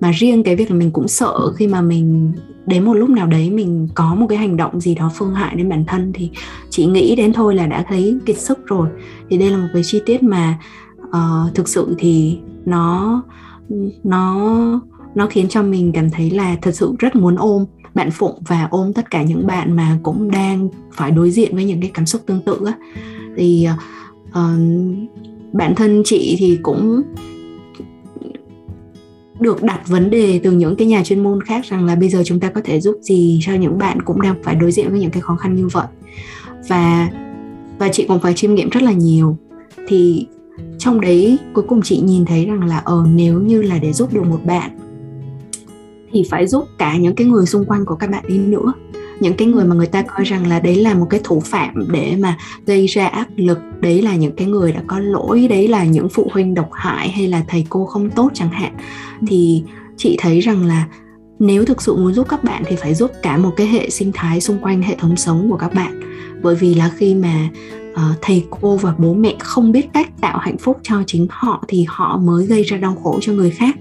mà 0.00 0.10
riêng 0.10 0.42
cái 0.42 0.56
việc 0.56 0.70
là 0.70 0.76
mình 0.76 0.90
cũng 0.90 1.08
sợ 1.08 1.52
khi 1.56 1.66
mà 1.66 1.80
mình 1.82 2.32
đến 2.66 2.84
một 2.84 2.94
lúc 2.94 3.10
nào 3.10 3.26
đấy 3.26 3.50
mình 3.50 3.88
có 3.94 4.14
một 4.14 4.26
cái 4.26 4.38
hành 4.38 4.56
động 4.56 4.80
gì 4.80 4.94
đó 4.94 5.10
phương 5.14 5.34
hại 5.34 5.56
đến 5.56 5.68
bản 5.68 5.84
thân 5.86 6.12
thì 6.14 6.30
chỉ 6.70 6.86
nghĩ 6.86 7.16
đến 7.16 7.32
thôi 7.32 7.54
là 7.54 7.66
đã 7.66 7.84
thấy 7.88 8.18
kiệt 8.26 8.38
sức 8.38 8.66
rồi. 8.66 8.88
Thì 9.30 9.38
đây 9.38 9.50
là 9.50 9.56
một 9.56 9.68
cái 9.72 9.82
chi 9.84 10.00
tiết 10.06 10.22
mà 10.22 10.58
uh, 11.00 11.54
thực 11.54 11.68
sự 11.68 11.94
thì 11.98 12.38
nó 12.64 13.22
nó 14.04 14.80
nó 15.14 15.26
khiến 15.26 15.48
cho 15.48 15.62
mình 15.62 15.92
cảm 15.92 16.10
thấy 16.10 16.30
là 16.30 16.56
thật 16.62 16.72
sự 16.74 16.94
rất 16.98 17.16
muốn 17.16 17.36
ôm 17.36 17.64
bạn 17.94 18.10
phụng 18.10 18.42
và 18.46 18.68
ôm 18.70 18.92
tất 18.92 19.10
cả 19.10 19.22
những 19.22 19.46
bạn 19.46 19.76
mà 19.76 19.98
cũng 20.02 20.30
đang 20.30 20.68
phải 20.92 21.10
đối 21.10 21.30
diện 21.30 21.54
với 21.54 21.64
những 21.64 21.80
cái 21.80 21.90
cảm 21.94 22.06
xúc 22.06 22.22
tương 22.26 22.42
tự 22.42 22.58
á. 22.66 22.72
Thì 23.36 23.68
uh, 24.30 24.36
bản 25.52 25.74
thân 25.74 26.02
chị 26.04 26.36
thì 26.38 26.58
cũng 26.62 27.02
được 29.40 29.62
đặt 29.62 29.88
vấn 29.88 30.10
đề 30.10 30.40
từ 30.42 30.52
những 30.52 30.76
cái 30.76 30.86
nhà 30.86 31.04
chuyên 31.04 31.22
môn 31.22 31.42
khác 31.42 31.64
rằng 31.64 31.86
là 31.86 31.94
bây 31.94 32.08
giờ 32.08 32.22
chúng 32.24 32.40
ta 32.40 32.50
có 32.50 32.60
thể 32.64 32.80
giúp 32.80 32.98
gì 33.02 33.38
cho 33.42 33.54
những 33.54 33.78
bạn 33.78 34.02
cũng 34.02 34.22
đang 34.22 34.42
phải 34.42 34.54
đối 34.54 34.72
diện 34.72 34.90
với 34.90 35.00
những 35.00 35.10
cái 35.10 35.22
khó 35.22 35.36
khăn 35.36 35.54
như 35.54 35.68
vậy. 35.72 35.86
Và 36.68 37.10
và 37.78 37.88
chị 37.88 38.04
cũng 38.08 38.20
phải 38.20 38.34
chiêm 38.34 38.54
nghiệm 38.54 38.68
rất 38.68 38.82
là 38.82 38.92
nhiều. 38.92 39.36
Thì 39.88 40.26
trong 40.78 41.00
đấy 41.00 41.38
cuối 41.52 41.64
cùng 41.68 41.82
chị 41.82 42.00
nhìn 42.00 42.24
thấy 42.24 42.46
rằng 42.46 42.64
là 42.64 42.78
ờ 42.78 43.06
nếu 43.14 43.40
như 43.40 43.62
là 43.62 43.78
để 43.78 43.92
giúp 43.92 44.14
được 44.14 44.24
một 44.24 44.40
bạn 44.44 44.70
thì 46.12 46.24
phải 46.30 46.46
giúp 46.46 46.64
cả 46.78 46.96
những 46.96 47.14
cái 47.14 47.26
người 47.26 47.46
xung 47.46 47.64
quanh 47.64 47.84
của 47.84 47.94
các 47.94 48.10
bạn 48.10 48.24
đi 48.28 48.38
nữa 48.38 48.72
những 49.20 49.34
cái 49.34 49.48
người 49.48 49.64
mà 49.64 49.74
người 49.74 49.86
ta 49.86 50.02
coi 50.02 50.24
rằng 50.24 50.46
là 50.46 50.60
đấy 50.60 50.76
là 50.76 50.94
một 50.94 51.06
cái 51.10 51.20
thủ 51.24 51.40
phạm 51.40 51.88
để 51.92 52.16
mà 52.18 52.36
gây 52.66 52.86
ra 52.86 53.06
áp 53.06 53.26
lực 53.36 53.58
đấy 53.80 54.02
là 54.02 54.16
những 54.16 54.36
cái 54.36 54.46
người 54.46 54.72
đã 54.72 54.82
có 54.86 54.98
lỗi 54.98 55.46
đấy 55.50 55.68
là 55.68 55.84
những 55.84 56.08
phụ 56.08 56.30
huynh 56.32 56.54
độc 56.54 56.68
hại 56.72 57.08
hay 57.08 57.26
là 57.26 57.44
thầy 57.48 57.66
cô 57.68 57.86
không 57.86 58.10
tốt 58.10 58.30
chẳng 58.34 58.50
hạn. 58.50 58.72
Thì 59.26 59.62
chị 59.96 60.16
thấy 60.20 60.40
rằng 60.40 60.66
là 60.66 60.86
nếu 61.38 61.64
thực 61.64 61.82
sự 61.82 61.96
muốn 61.96 62.12
giúp 62.12 62.26
các 62.28 62.44
bạn 62.44 62.62
thì 62.66 62.76
phải 62.76 62.94
giúp 62.94 63.10
cả 63.22 63.36
một 63.36 63.50
cái 63.56 63.66
hệ 63.66 63.90
sinh 63.90 64.12
thái 64.14 64.40
xung 64.40 64.58
quanh 64.58 64.82
hệ 64.82 64.96
thống 64.98 65.16
sống 65.16 65.50
của 65.50 65.56
các 65.56 65.74
bạn. 65.74 66.00
Bởi 66.42 66.54
vì 66.54 66.74
là 66.74 66.90
khi 66.96 67.14
mà 67.14 67.48
uh, 67.92 68.16
thầy 68.22 68.44
cô 68.50 68.76
và 68.76 68.94
bố 68.98 69.14
mẹ 69.14 69.36
không 69.38 69.72
biết 69.72 69.88
cách 69.92 70.20
tạo 70.20 70.38
hạnh 70.38 70.58
phúc 70.58 70.78
cho 70.82 71.02
chính 71.06 71.26
họ 71.30 71.64
thì 71.68 71.84
họ 71.88 72.18
mới 72.18 72.46
gây 72.46 72.62
ra 72.62 72.76
đau 72.76 72.94
khổ 73.02 73.18
cho 73.20 73.32
người 73.32 73.50
khác. 73.50 73.76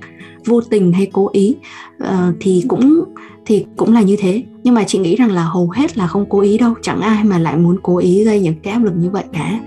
Vô 0.46 0.62
tình 0.62 0.94
hay 0.94 1.10
cố 1.14 1.30
ý 1.32 1.56
uh, 2.04 2.36
thì 2.40 2.64
cũng 2.68 3.04
thì 3.46 3.66
cũng 3.78 3.94
là 3.94 4.02
như 4.02 4.16
thế. 4.20 4.44
Nhưng 4.64 4.74
mà 4.74 4.84
chị 4.84 5.00
nghĩ 5.00 5.16
rằng 5.16 5.32
là 5.32 5.44
hầu 5.44 5.70
hết 5.70 5.98
là 5.98 6.08
không 6.08 6.26
cố 6.30 6.40
ý 6.40 6.58
đâu 6.58 6.74
chẳng 6.82 7.02
ai 7.02 7.24
mà 7.24 7.40
lại 7.40 7.58
muốn 7.58 7.78
cố 7.84 7.98
ý 7.98 8.24
gây 8.24 8.40
những 8.40 8.56
cái 8.64 8.74
áp 8.74 8.84
lực 8.84 8.94
như 8.98 9.10
vậy 9.10 9.24
cả. 9.34 9.60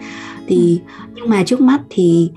Thì 0.47 0.81
nhưng 1.15 1.29
mà 1.29 1.45
trước 1.45 1.61
mắt 1.61 1.81
thì 1.91 2.31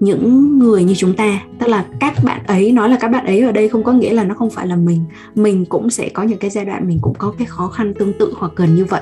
những 0.00 0.58
người 0.58 0.84
như 0.84 0.94
chúng 0.94 1.14
ta 1.14 1.42
tức 1.58 1.68
là 1.68 1.86
các 2.00 2.24
bạn 2.24 2.46
ấy 2.46 2.72
nói 2.72 2.88
là 2.88 2.96
các 3.00 3.08
bạn 3.08 3.26
ấy 3.26 3.40
ở 3.40 3.52
đây 3.52 3.68
không 3.68 3.84
có 3.84 3.92
nghĩa 3.92 4.12
là 4.12 4.24
nó 4.24 4.34
không 4.34 4.50
phải 4.50 4.66
là 4.66 4.76
mình. 4.76 5.04
Mình 5.34 5.64
cũng 5.64 5.90
sẽ 5.90 6.08
có 6.08 6.22
những 6.22 6.38
cái 6.38 6.50
giai 6.50 6.64
đoạn 6.64 6.88
mình 6.88 6.98
cũng 7.02 7.14
có 7.18 7.34
cái 7.38 7.46
khó 7.46 7.68
khăn 7.68 7.94
tương 7.98 8.12
tự 8.18 8.32
hoặc 8.36 8.52
gần 8.56 8.74
như 8.74 8.84
vậy 8.84 9.00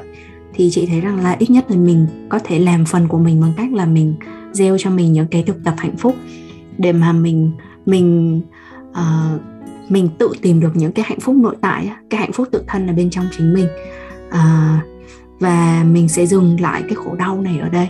thì 0.54 0.70
chị 0.72 0.86
thấy 0.86 1.00
rằng 1.00 1.20
là 1.20 1.36
ít 1.38 1.50
nhất 1.50 1.64
là 1.70 1.76
mình 1.76 2.06
có 2.28 2.38
thể 2.44 2.58
làm 2.58 2.84
phần 2.84 3.08
của 3.08 3.18
mình 3.18 3.40
bằng 3.40 3.52
cách 3.56 3.72
là 3.72 3.86
mình 3.86 4.14
gieo 4.52 4.78
cho 4.78 4.90
mình 4.90 5.12
những 5.12 5.26
cái 5.26 5.42
thực 5.42 5.64
tập 5.64 5.74
hạnh 5.78 5.96
phúc 5.96 6.14
để 6.78 6.92
mà 6.92 7.12
mình 7.12 7.50
mình 7.86 8.40
uh, 8.90 9.40
mình 9.88 10.08
tự 10.18 10.32
tìm 10.42 10.60
được 10.60 10.70
những 10.74 10.92
cái 10.92 11.04
hạnh 11.08 11.20
phúc 11.20 11.36
nội 11.36 11.56
tại 11.60 11.90
cái 12.10 12.20
hạnh 12.20 12.32
phúc 12.32 12.48
tự 12.52 12.64
thân 12.66 12.86
ở 12.86 12.92
bên 12.92 13.10
trong 13.10 13.26
chính 13.36 13.54
mình. 13.54 13.66
Uh, 14.28 14.90
và 15.40 15.84
mình 15.90 16.08
sẽ 16.08 16.26
dừng 16.26 16.60
lại 16.60 16.82
cái 16.82 16.94
khổ 16.94 17.14
đau 17.14 17.40
này 17.40 17.58
ở 17.58 17.68
đây 17.68 17.88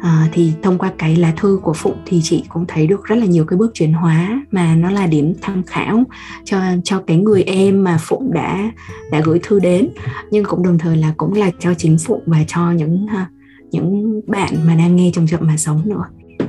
à, 0.00 0.28
thì 0.32 0.52
thông 0.62 0.78
qua 0.78 0.92
cái 0.98 1.16
lá 1.16 1.32
thư 1.36 1.60
của 1.62 1.72
phụng 1.72 1.96
thì 2.06 2.20
chị 2.22 2.44
cũng 2.48 2.64
thấy 2.68 2.86
được 2.86 3.04
rất 3.04 3.16
là 3.16 3.26
nhiều 3.26 3.44
cái 3.44 3.58
bước 3.58 3.70
chuyển 3.74 3.92
hóa 3.92 4.42
mà 4.50 4.74
nó 4.74 4.90
là 4.90 5.06
điểm 5.06 5.34
tham 5.42 5.62
khảo 5.62 6.04
cho 6.44 6.60
cho 6.84 7.02
cái 7.06 7.16
người 7.16 7.42
em 7.42 7.84
mà 7.84 7.98
phụng 8.00 8.32
đã 8.32 8.72
đã 9.10 9.20
gửi 9.24 9.40
thư 9.42 9.60
đến. 9.60 9.88
Nhưng 10.30 10.44
cũng 10.44 10.62
đồng 10.62 10.78
thời 10.78 10.96
là 10.96 11.14
cũng 11.16 11.34
là 11.34 11.50
cho 11.58 11.74
chính 11.74 11.96
phụng 11.98 12.22
và 12.26 12.44
cho 12.46 12.70
những 12.70 13.06
ờ, 13.14 13.24
những 13.70 14.20
bạn 14.26 14.50
mà 14.66 14.74
đang 14.74 14.96
nghe 14.96 15.10
trong 15.14 15.26
chậm 15.26 15.40
mà 15.46 15.56
sống 15.56 15.82
nữa. 15.84 16.04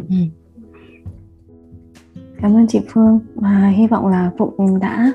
Ừ. 0.09 0.15
cảm 2.41 2.55
ơn 2.55 2.67
chị 2.67 2.79
Phương. 2.93 3.19
Và 3.35 3.67
hy 3.77 3.87
vọng 3.87 4.07
là 4.07 4.31
Phụng 4.37 4.79
đã 4.79 5.13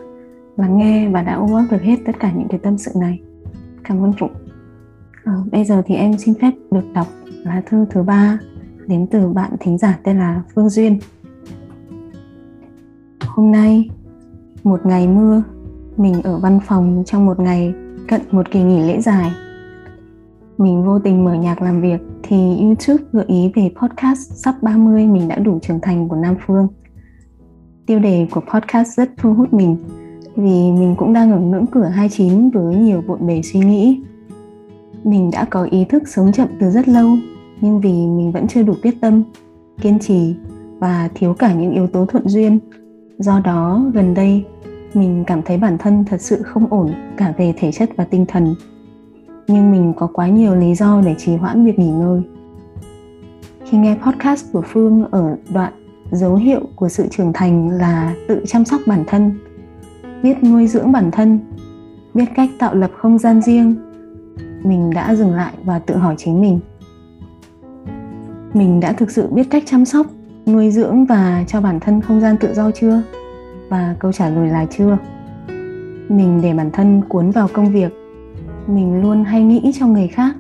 lắng 0.56 0.78
nghe 0.78 1.08
và 1.08 1.22
đã 1.22 1.34
ôm 1.34 1.52
ấp 1.52 1.64
được 1.70 1.82
hết 1.82 1.96
tất 2.06 2.12
cả 2.20 2.32
những 2.36 2.48
cái 2.48 2.60
tâm 2.62 2.78
sự 2.78 2.90
này. 3.00 3.20
Cảm 3.84 4.04
ơn 4.04 4.12
Phụng. 4.20 4.32
À, 5.24 5.32
bây 5.52 5.64
giờ 5.64 5.82
thì 5.86 5.94
em 5.94 6.18
xin 6.18 6.34
phép 6.34 6.50
được 6.70 6.92
đọc 6.94 7.06
lá 7.46 7.62
thư 7.66 7.84
thứ 7.90 8.02
ba 8.02 8.38
đến 8.86 9.06
từ 9.10 9.28
bạn 9.28 9.50
thính 9.60 9.78
giả 9.78 9.98
tên 10.02 10.18
là 10.18 10.42
Phương 10.54 10.68
Duyên. 10.68 10.98
Hôm 13.26 13.52
nay, 13.52 13.90
một 14.64 14.86
ngày 14.86 15.08
mưa, 15.08 15.42
mình 15.96 16.22
ở 16.22 16.38
văn 16.38 16.60
phòng 16.66 17.02
trong 17.06 17.26
một 17.26 17.40
ngày 17.40 17.74
cận 18.08 18.20
một 18.30 18.50
kỳ 18.50 18.62
nghỉ 18.62 18.82
lễ 18.82 19.00
dài. 19.00 19.30
Mình 20.58 20.84
vô 20.84 20.98
tình 20.98 21.24
mở 21.24 21.34
nhạc 21.34 21.62
làm 21.62 21.82
việc 21.82 22.00
thì 22.22 22.36
YouTube 22.60 23.04
gợi 23.12 23.24
ý 23.28 23.52
về 23.54 23.70
podcast 23.82 24.32
sắp 24.32 24.54
30 24.62 25.06
mình 25.06 25.28
đã 25.28 25.36
đủ 25.36 25.58
trưởng 25.62 25.80
thành 25.80 26.08
của 26.08 26.16
Nam 26.16 26.36
Phương. 26.46 26.68
Tiêu 27.86 27.98
đề 27.98 28.26
của 28.30 28.40
podcast 28.52 28.96
rất 28.96 29.10
thu 29.16 29.34
hút 29.34 29.52
mình 29.52 29.76
vì 30.36 30.72
mình 30.72 30.94
cũng 30.98 31.12
đang 31.12 31.32
ở 31.32 31.38
ngưỡng 31.38 31.66
cửa 31.66 31.84
29 31.84 32.50
với 32.50 32.74
nhiều 32.74 33.02
bộn 33.06 33.26
bề 33.26 33.42
suy 33.42 33.60
nghĩ. 33.60 34.02
Mình 35.04 35.30
đã 35.30 35.44
có 35.44 35.64
ý 35.70 35.84
thức 35.84 36.08
sống 36.08 36.32
chậm 36.32 36.48
từ 36.60 36.70
rất 36.70 36.88
lâu 36.88 37.06
nhưng 37.60 37.80
vì 37.80 37.92
mình 37.92 38.32
vẫn 38.32 38.48
chưa 38.48 38.62
đủ 38.62 38.74
quyết 38.82 39.00
tâm, 39.00 39.22
kiên 39.80 39.98
trì 39.98 40.34
và 40.78 41.08
thiếu 41.14 41.34
cả 41.34 41.54
những 41.54 41.72
yếu 41.72 41.86
tố 41.86 42.06
thuận 42.06 42.28
duyên. 42.28 42.58
Do 43.18 43.40
đó, 43.40 43.82
gần 43.94 44.14
đây, 44.14 44.44
mình 44.94 45.24
cảm 45.26 45.42
thấy 45.42 45.58
bản 45.58 45.78
thân 45.78 46.04
thật 46.04 46.20
sự 46.20 46.42
không 46.42 46.66
ổn 46.70 46.92
cả 47.16 47.32
về 47.38 47.54
thể 47.56 47.72
chất 47.72 47.90
và 47.96 48.04
tinh 48.04 48.26
thần. 48.26 48.54
Nhưng 49.48 49.72
mình 49.72 49.92
có 49.96 50.06
quá 50.06 50.28
nhiều 50.28 50.54
lý 50.54 50.74
do 50.74 51.02
để 51.06 51.14
trì 51.18 51.36
hoãn 51.36 51.64
việc 51.64 51.78
nghỉ 51.78 51.90
ngơi. 51.90 52.22
Khi 53.64 53.78
nghe 53.78 53.96
podcast 54.04 54.52
của 54.52 54.62
phương 54.66 55.04
ở 55.10 55.36
đoạn 55.54 55.72
dấu 56.10 56.34
hiệu 56.36 56.60
của 56.76 56.88
sự 56.88 57.08
trưởng 57.10 57.32
thành 57.32 57.68
là 57.68 58.14
tự 58.28 58.44
chăm 58.46 58.64
sóc 58.64 58.80
bản 58.86 59.04
thân, 59.06 59.38
biết 60.22 60.44
nuôi 60.44 60.66
dưỡng 60.66 60.92
bản 60.92 61.10
thân, 61.10 61.38
biết 62.14 62.24
cách 62.36 62.50
tạo 62.58 62.74
lập 62.74 62.90
không 62.96 63.18
gian 63.18 63.42
riêng, 63.42 63.74
mình 64.62 64.90
đã 64.94 65.14
dừng 65.14 65.34
lại 65.34 65.52
và 65.64 65.78
tự 65.78 65.96
hỏi 65.96 66.14
chính 66.18 66.40
mình 66.40 66.60
mình 68.56 68.80
đã 68.80 68.92
thực 68.92 69.10
sự 69.10 69.26
biết 69.26 69.50
cách 69.50 69.62
chăm 69.66 69.84
sóc, 69.84 70.06
nuôi 70.46 70.70
dưỡng 70.70 71.04
và 71.04 71.44
cho 71.48 71.60
bản 71.60 71.80
thân 71.80 72.00
không 72.00 72.20
gian 72.20 72.36
tự 72.40 72.54
do 72.54 72.70
chưa? 72.70 73.02
Và 73.68 73.96
câu 73.98 74.12
trả 74.12 74.28
lời 74.28 74.48
là 74.48 74.66
chưa. 74.76 74.98
Mình 76.08 76.40
để 76.42 76.54
bản 76.54 76.70
thân 76.72 77.02
cuốn 77.08 77.30
vào 77.30 77.48
công 77.52 77.72
việc. 77.72 77.92
Mình 78.66 79.02
luôn 79.02 79.24
hay 79.24 79.42
nghĩ 79.42 79.72
cho 79.78 79.86
người 79.86 80.08
khác. 80.08 80.36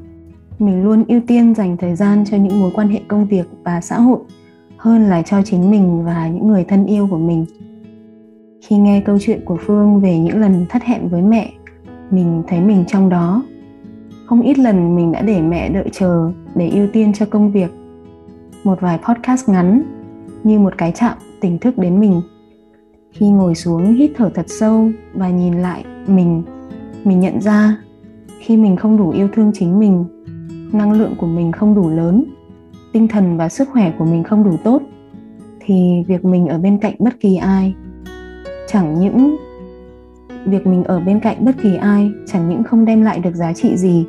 Mình 0.58 0.84
luôn 0.84 1.04
ưu 1.08 1.20
tiên 1.26 1.54
dành 1.54 1.76
thời 1.76 1.96
gian 1.96 2.24
cho 2.30 2.36
những 2.36 2.60
mối 2.60 2.70
quan 2.74 2.88
hệ 2.88 3.00
công 3.08 3.26
việc 3.26 3.46
và 3.64 3.80
xã 3.80 4.00
hội 4.00 4.18
hơn 4.76 5.04
là 5.04 5.22
cho 5.22 5.42
chính 5.42 5.70
mình 5.70 6.04
và 6.04 6.28
những 6.28 6.48
người 6.48 6.64
thân 6.64 6.86
yêu 6.86 7.08
của 7.10 7.18
mình. 7.18 7.46
Khi 8.66 8.76
nghe 8.76 9.00
câu 9.00 9.18
chuyện 9.20 9.40
của 9.44 9.56
phương 9.66 10.00
về 10.00 10.18
những 10.18 10.40
lần 10.40 10.66
thất 10.68 10.82
hẹn 10.82 11.08
với 11.08 11.22
mẹ, 11.22 11.52
mình 12.10 12.42
thấy 12.48 12.60
mình 12.60 12.84
trong 12.88 13.08
đó. 13.08 13.42
Không 14.26 14.42
ít 14.42 14.58
lần 14.58 14.96
mình 14.96 15.12
đã 15.12 15.22
để 15.22 15.40
mẹ 15.40 15.68
đợi 15.68 15.88
chờ, 15.92 16.30
để 16.54 16.68
ưu 16.68 16.86
tiên 16.92 17.12
cho 17.12 17.26
công 17.26 17.52
việc 17.52 17.70
một 18.66 18.80
vài 18.80 18.98
podcast 19.08 19.48
ngắn 19.48 19.82
như 20.44 20.58
một 20.58 20.78
cái 20.78 20.92
chạm 20.92 21.16
tỉnh 21.40 21.58
thức 21.58 21.78
đến 21.78 22.00
mình. 22.00 22.20
Khi 23.12 23.28
ngồi 23.28 23.54
xuống, 23.54 23.94
hít 23.94 24.10
thở 24.16 24.30
thật 24.34 24.46
sâu 24.48 24.90
và 25.14 25.30
nhìn 25.30 25.54
lại 25.54 25.84
mình 26.06 26.42
mình 27.04 27.20
nhận 27.20 27.40
ra 27.40 27.76
khi 28.38 28.56
mình 28.56 28.76
không 28.76 28.96
đủ 28.96 29.10
yêu 29.10 29.28
thương 29.32 29.50
chính 29.54 29.78
mình, 29.78 30.04
năng 30.72 30.92
lượng 30.92 31.14
của 31.18 31.26
mình 31.26 31.52
không 31.52 31.74
đủ 31.74 31.88
lớn, 31.88 32.24
tinh 32.92 33.08
thần 33.08 33.36
và 33.36 33.48
sức 33.48 33.68
khỏe 33.72 33.92
của 33.98 34.04
mình 34.04 34.24
không 34.24 34.44
đủ 34.44 34.56
tốt, 34.64 34.82
thì 35.60 36.04
việc 36.08 36.24
mình 36.24 36.46
ở 36.46 36.58
bên 36.58 36.78
cạnh 36.78 36.94
bất 36.98 37.20
kỳ 37.20 37.36
ai, 37.36 37.74
chẳng 38.68 39.00
những, 39.00 39.36
việc 40.44 40.66
mình 40.66 40.84
ở 40.84 41.00
bên 41.00 41.20
cạnh 41.20 41.44
bất 41.44 41.56
kỳ 41.62 41.76
ai, 41.76 42.10
chẳng 42.26 42.48
những 42.48 42.62
không 42.64 42.84
đem 42.84 43.02
lại 43.02 43.18
được 43.18 43.34
giá 43.34 43.52
trị 43.52 43.76
gì 43.76 44.06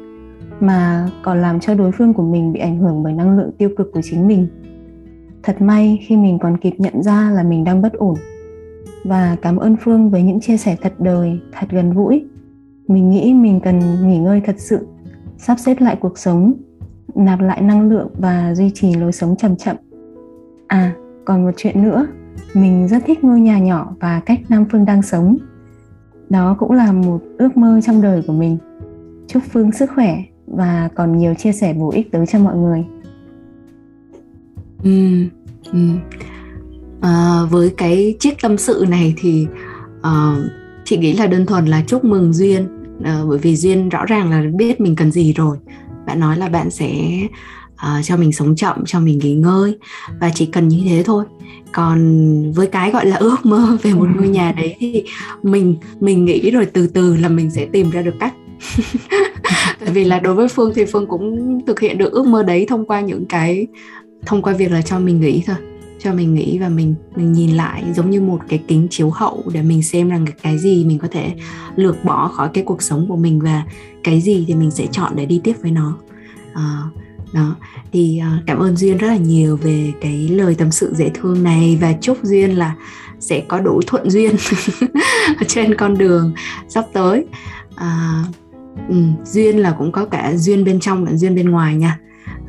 mà 0.59 1.09
còn 1.23 1.41
làm 1.41 1.59
cho 1.59 1.75
đối 1.75 1.91
phương 1.91 2.13
của 2.13 2.23
mình 2.23 2.53
bị 2.53 2.59
ảnh 2.59 2.77
hưởng 2.77 3.03
bởi 3.03 3.13
năng 3.13 3.37
lượng 3.37 3.51
tiêu 3.57 3.69
cực 3.77 3.91
của 3.93 4.01
chính 4.03 4.27
mình. 4.27 4.47
Thật 5.43 5.61
may 5.61 5.99
khi 6.07 6.17
mình 6.17 6.39
còn 6.39 6.57
kịp 6.57 6.73
nhận 6.77 7.03
ra 7.03 7.31
là 7.31 7.43
mình 7.43 7.63
đang 7.63 7.81
bất 7.81 7.93
ổn. 7.93 8.15
Và 9.03 9.35
cảm 9.41 9.57
ơn 9.57 9.75
phương 9.81 10.09
với 10.09 10.23
những 10.23 10.39
chia 10.39 10.57
sẻ 10.57 10.75
thật 10.81 10.93
đời, 10.99 11.39
thật 11.51 11.67
gần 11.69 11.93
gũi. 11.93 12.25
Mình 12.87 13.09
nghĩ 13.09 13.33
mình 13.33 13.59
cần 13.59 13.79
nghỉ 14.07 14.17
ngơi 14.17 14.41
thật 14.45 14.55
sự, 14.57 14.87
sắp 15.37 15.59
xếp 15.59 15.75
lại 15.79 15.95
cuộc 15.99 16.17
sống, 16.17 16.53
nạp 17.15 17.41
lại 17.41 17.61
năng 17.61 17.89
lượng 17.89 18.09
và 18.17 18.55
duy 18.55 18.71
trì 18.73 18.93
lối 18.93 19.11
sống 19.11 19.35
chậm 19.35 19.55
chậm. 19.55 19.75
À 20.67 20.95
còn 21.25 21.43
một 21.43 21.51
chuyện 21.57 21.83
nữa. 21.83 22.07
Mình 22.53 22.87
rất 22.87 23.03
thích 23.05 23.23
ngôi 23.23 23.39
nhà 23.39 23.59
nhỏ 23.59 23.95
và 23.99 24.21
cách 24.25 24.39
nam 24.49 24.65
phương 24.71 24.85
đang 24.85 25.01
sống. 25.01 25.37
Đó 26.29 26.55
cũng 26.59 26.71
là 26.71 26.91
một 26.91 27.21
ước 27.37 27.57
mơ 27.57 27.79
trong 27.83 28.01
đời 28.01 28.23
của 28.27 28.33
mình. 28.33 28.57
Chúc 29.27 29.43
phương 29.51 29.71
sức 29.71 29.89
khỏe 29.95 30.23
và 30.47 30.89
còn 30.95 31.17
nhiều 31.17 31.33
chia 31.33 31.51
sẻ 31.51 31.73
bổ 31.73 31.91
ích 31.91 32.11
tới 32.11 32.25
cho 32.25 32.39
mọi 32.39 32.55
người. 32.55 32.85
Ừ, 34.83 35.25
ừ. 35.71 35.79
À, 37.01 37.41
với 37.49 37.73
cái 37.77 38.15
chiếc 38.19 38.41
tâm 38.41 38.57
sự 38.57 38.85
này 38.89 39.13
thì 39.17 39.47
uh, 39.99 40.51
chị 40.85 40.97
nghĩ 40.97 41.13
là 41.13 41.27
đơn 41.27 41.45
thuần 41.45 41.65
là 41.65 41.83
chúc 41.87 42.05
mừng 42.05 42.33
duyên. 42.33 42.67
Uh, 42.99 43.29
bởi 43.29 43.37
vì 43.37 43.55
duyên 43.55 43.89
rõ 43.89 44.05
ràng 44.05 44.31
là 44.31 44.43
biết 44.55 44.81
mình 44.81 44.95
cần 44.95 45.11
gì 45.11 45.33
rồi. 45.33 45.57
Bạn 46.05 46.19
nói 46.19 46.37
là 46.37 46.49
bạn 46.49 46.71
sẽ 46.71 46.91
uh, 47.73 48.05
cho 48.05 48.17
mình 48.17 48.33
sống 48.33 48.55
chậm 48.55 48.85
cho 48.85 48.99
mình 48.99 49.19
nghỉ 49.19 49.35
ngơi. 49.35 49.77
Và 50.19 50.31
chỉ 50.35 50.45
cần 50.45 50.67
như 50.67 50.81
thế 50.85 51.03
thôi. 51.05 51.25
Còn 51.71 52.51
với 52.51 52.67
cái 52.67 52.91
gọi 52.91 53.05
là 53.05 53.15
ước 53.15 53.45
mơ 53.45 53.77
về 53.81 53.93
một 53.93 54.07
ngôi 54.15 54.27
nhà 54.27 54.51
đấy 54.51 54.75
thì 54.79 55.03
mình 55.43 55.75
mình 55.99 56.25
nghĩ 56.25 56.51
rồi 56.51 56.65
từ 56.65 56.87
từ 56.87 57.15
là 57.15 57.29
mình 57.29 57.49
sẽ 57.49 57.65
tìm 57.65 57.89
ra 57.89 58.01
được 58.01 58.15
cách 58.19 58.33
tại 59.79 59.89
vì 59.93 60.03
là 60.03 60.19
đối 60.19 60.35
với 60.35 60.47
phương 60.47 60.71
thì 60.75 60.85
phương 60.85 61.07
cũng 61.07 61.59
thực 61.65 61.79
hiện 61.79 61.97
được 61.97 62.11
ước 62.11 62.25
mơ 62.25 62.43
đấy 62.43 62.65
thông 62.69 62.85
qua 62.85 63.01
những 63.01 63.25
cái 63.25 63.67
thông 64.25 64.41
qua 64.41 64.53
việc 64.53 64.71
là 64.71 64.81
cho 64.81 64.99
mình 64.99 65.21
nghĩ 65.21 65.43
thôi. 65.47 65.55
Cho 65.99 66.13
mình 66.13 66.35
nghĩ 66.35 66.57
và 66.59 66.69
mình 66.69 66.95
mình 67.15 67.33
nhìn 67.33 67.49
lại 67.49 67.83
giống 67.95 68.09
như 68.09 68.21
một 68.21 68.39
cái 68.49 68.63
kính 68.67 68.87
chiếu 68.89 69.09
hậu 69.09 69.43
để 69.53 69.61
mình 69.61 69.83
xem 69.83 70.09
rằng 70.09 70.25
cái 70.41 70.57
gì 70.57 70.85
mình 70.85 70.99
có 70.99 71.07
thể 71.11 71.31
lược 71.75 72.03
bỏ 72.03 72.27
khỏi 72.27 72.49
cái 72.53 72.63
cuộc 72.63 72.81
sống 72.81 73.05
của 73.09 73.15
mình 73.15 73.39
và 73.39 73.63
cái 74.03 74.21
gì 74.21 74.45
thì 74.47 74.55
mình 74.55 74.71
sẽ 74.71 74.87
chọn 74.91 75.11
để 75.15 75.25
đi 75.25 75.41
tiếp 75.43 75.55
với 75.61 75.71
nó. 75.71 75.97
À, 76.53 76.83
đó. 77.33 77.55
Thì 77.91 78.21
uh, 78.37 78.43
cảm 78.45 78.59
ơn 78.59 78.75
duyên 78.75 78.97
rất 78.97 79.07
là 79.07 79.17
nhiều 79.17 79.57
về 79.57 79.93
cái 80.01 80.27
lời 80.27 80.55
tâm 80.55 80.71
sự 80.71 80.93
dễ 80.95 81.09
thương 81.13 81.43
này 81.43 81.77
và 81.81 81.93
chúc 82.01 82.17
duyên 82.23 82.51
là 82.51 82.75
sẽ 83.19 83.43
có 83.47 83.59
đủ 83.59 83.81
thuận 83.87 84.09
duyên 84.09 84.35
trên 85.47 85.75
con 85.75 85.97
đường 85.97 86.33
sắp 86.67 86.85
tới. 86.93 87.25
À, 87.75 88.23
ừ, 88.89 88.95
duyên 89.23 89.57
là 89.57 89.71
cũng 89.71 89.91
có 89.91 90.05
cả 90.05 90.33
duyên 90.35 90.63
bên 90.63 90.79
trong 90.79 91.05
và 91.05 91.13
duyên 91.13 91.35
bên 91.35 91.49
ngoài 91.49 91.75
nha. 91.75 91.99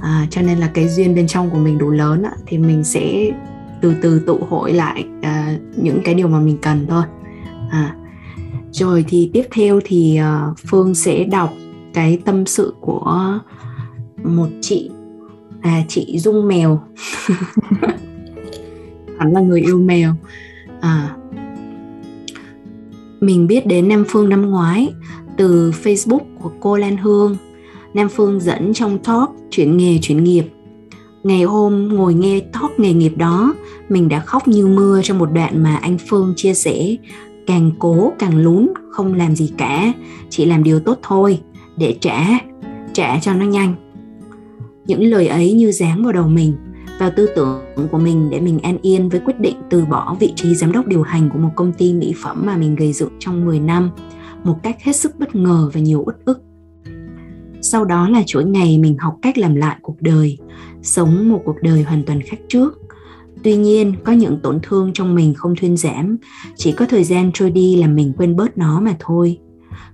À, 0.00 0.26
cho 0.30 0.42
nên 0.42 0.58
là 0.58 0.70
cái 0.74 0.88
duyên 0.88 1.14
bên 1.14 1.26
trong 1.26 1.50
của 1.50 1.58
mình 1.58 1.78
đủ 1.78 1.90
lớn 1.90 2.22
á, 2.22 2.30
thì 2.46 2.58
mình 2.58 2.84
sẽ 2.84 3.30
từ 3.80 3.94
từ 4.02 4.18
tụ 4.26 4.38
hội 4.48 4.72
lại 4.72 5.04
à, 5.22 5.56
những 5.76 6.00
cái 6.04 6.14
điều 6.14 6.28
mà 6.28 6.40
mình 6.40 6.58
cần 6.62 6.86
thôi. 6.88 7.02
À, 7.70 7.94
rồi 8.72 9.04
thì 9.08 9.30
tiếp 9.32 9.44
theo 9.50 9.80
thì 9.84 10.20
uh, 10.50 10.58
phương 10.58 10.94
sẽ 10.94 11.24
đọc 11.24 11.52
cái 11.94 12.18
tâm 12.24 12.46
sự 12.46 12.74
của 12.80 13.38
một 14.24 14.48
chị 14.60 14.90
à 15.60 15.82
chị 15.88 16.18
dung 16.18 16.48
mèo. 16.48 16.80
Hẳn 19.18 19.32
là 19.32 19.40
người 19.40 19.60
yêu 19.60 19.78
mèo. 19.78 20.14
À 20.80 21.14
mình 23.20 23.46
biết 23.46 23.66
đến 23.66 23.88
Nam 23.88 24.04
Phương 24.08 24.28
năm 24.28 24.50
ngoái 24.50 24.88
từ 25.38 25.70
Facebook 25.70 26.20
của 26.42 26.50
cô 26.60 26.76
Lan 26.76 26.96
Hương. 26.96 27.36
Nam 27.94 28.08
Phương 28.08 28.40
dẫn 28.40 28.74
trong 28.74 28.98
talk 28.98 29.30
chuyển 29.50 29.76
nghề 29.76 29.98
chuyển 30.02 30.24
nghiệp. 30.24 30.44
Ngày 31.22 31.42
hôm 31.42 31.88
ngồi 31.88 32.14
nghe 32.14 32.40
talk 32.40 32.80
nghề 32.80 32.92
nghiệp 32.92 33.12
đó, 33.16 33.54
mình 33.88 34.08
đã 34.08 34.20
khóc 34.20 34.48
như 34.48 34.66
mưa 34.66 35.00
trong 35.04 35.18
một 35.18 35.32
đoạn 35.32 35.62
mà 35.62 35.76
anh 35.76 35.98
Phương 36.08 36.32
chia 36.36 36.54
sẻ 36.54 36.96
càng 37.48 37.70
cố 37.78 38.12
càng 38.18 38.38
lún 38.38 38.68
không 38.90 39.14
làm 39.14 39.36
gì 39.36 39.52
cả 39.58 39.92
chỉ 40.30 40.44
làm 40.44 40.64
điều 40.64 40.80
tốt 40.80 40.98
thôi 41.02 41.40
để 41.76 41.96
trả 42.00 42.38
trả 42.92 43.18
cho 43.20 43.34
nó 43.34 43.44
nhanh 43.44 43.74
những 44.86 45.04
lời 45.04 45.26
ấy 45.26 45.52
như 45.52 45.72
dán 45.72 46.02
vào 46.02 46.12
đầu 46.12 46.28
mình 46.28 46.56
vào 46.98 47.10
tư 47.16 47.28
tưởng 47.36 47.60
của 47.90 47.98
mình 47.98 48.30
để 48.30 48.40
mình 48.40 48.58
an 48.58 48.78
yên 48.82 49.08
với 49.08 49.20
quyết 49.20 49.40
định 49.40 49.56
từ 49.70 49.84
bỏ 49.84 50.16
vị 50.20 50.32
trí 50.36 50.54
giám 50.54 50.72
đốc 50.72 50.86
điều 50.86 51.02
hành 51.02 51.30
của 51.32 51.38
một 51.38 51.50
công 51.56 51.72
ty 51.72 51.92
mỹ 51.92 52.14
phẩm 52.22 52.42
mà 52.46 52.56
mình 52.56 52.76
gây 52.76 52.92
dựng 52.92 53.12
trong 53.18 53.44
10 53.44 53.60
năm 53.60 53.90
một 54.48 54.58
cách 54.62 54.76
hết 54.82 54.96
sức 54.96 55.18
bất 55.18 55.34
ngờ 55.34 55.70
và 55.74 55.80
nhiều 55.80 56.02
uất 56.06 56.16
ức. 56.24 56.40
Sau 57.60 57.84
đó 57.84 58.08
là 58.08 58.22
chuỗi 58.26 58.44
ngày 58.44 58.78
mình 58.78 58.98
học 58.98 59.16
cách 59.22 59.38
làm 59.38 59.54
lại 59.54 59.76
cuộc 59.82 59.96
đời, 60.00 60.38
sống 60.82 61.28
một 61.28 61.42
cuộc 61.44 61.56
đời 61.62 61.82
hoàn 61.82 62.02
toàn 62.02 62.20
khác 62.22 62.36
trước. 62.48 62.78
Tuy 63.42 63.56
nhiên, 63.56 63.94
có 64.04 64.12
những 64.12 64.40
tổn 64.42 64.58
thương 64.62 64.90
trong 64.94 65.14
mình 65.14 65.34
không 65.34 65.56
thuyên 65.56 65.76
giảm, 65.76 66.16
chỉ 66.56 66.72
có 66.72 66.86
thời 66.86 67.04
gian 67.04 67.30
trôi 67.34 67.50
đi 67.50 67.76
là 67.76 67.86
mình 67.86 68.12
quên 68.16 68.36
bớt 68.36 68.58
nó 68.58 68.80
mà 68.80 68.96
thôi. 68.98 69.38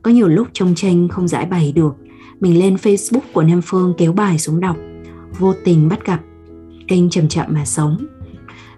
Có 0.02 0.10
nhiều 0.10 0.28
lúc 0.28 0.48
trong 0.52 0.74
tranh 0.74 1.08
không 1.08 1.28
giải 1.28 1.46
bày 1.46 1.72
được, 1.72 1.96
mình 2.40 2.58
lên 2.58 2.74
Facebook 2.74 3.32
của 3.32 3.42
Nam 3.42 3.60
Phương 3.64 3.94
kéo 3.98 4.12
bài 4.12 4.38
xuống 4.38 4.60
đọc, 4.60 4.76
vô 5.38 5.54
tình 5.64 5.88
bắt 5.88 6.06
gặp 6.06 6.20
kênh 6.88 7.10
chậm 7.10 7.28
chậm 7.28 7.46
mà 7.48 7.64
sống. 7.64 8.06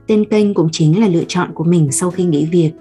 Tên 0.07 0.25
kênh 0.25 0.55
cũng 0.55 0.69
chính 0.73 1.01
là 1.01 1.09
lựa 1.09 1.25
chọn 1.29 1.51
của 1.55 1.65
mình 1.65 1.93
sau 1.93 2.11
khi 2.11 2.25
nghỉ 2.25 2.47
việc, 2.47 2.73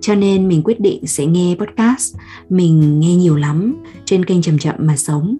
cho 0.00 0.14
nên 0.14 0.48
mình 0.48 0.62
quyết 0.64 0.80
định 0.80 1.06
sẽ 1.06 1.26
nghe 1.26 1.56
podcast. 1.58 2.16
Mình 2.50 3.00
nghe 3.00 3.16
nhiều 3.16 3.36
lắm, 3.36 3.76
trên 4.04 4.24
kênh 4.24 4.42
chậm 4.42 4.58
chậm 4.58 4.74
mà 4.78 4.96
sống. 4.96 5.36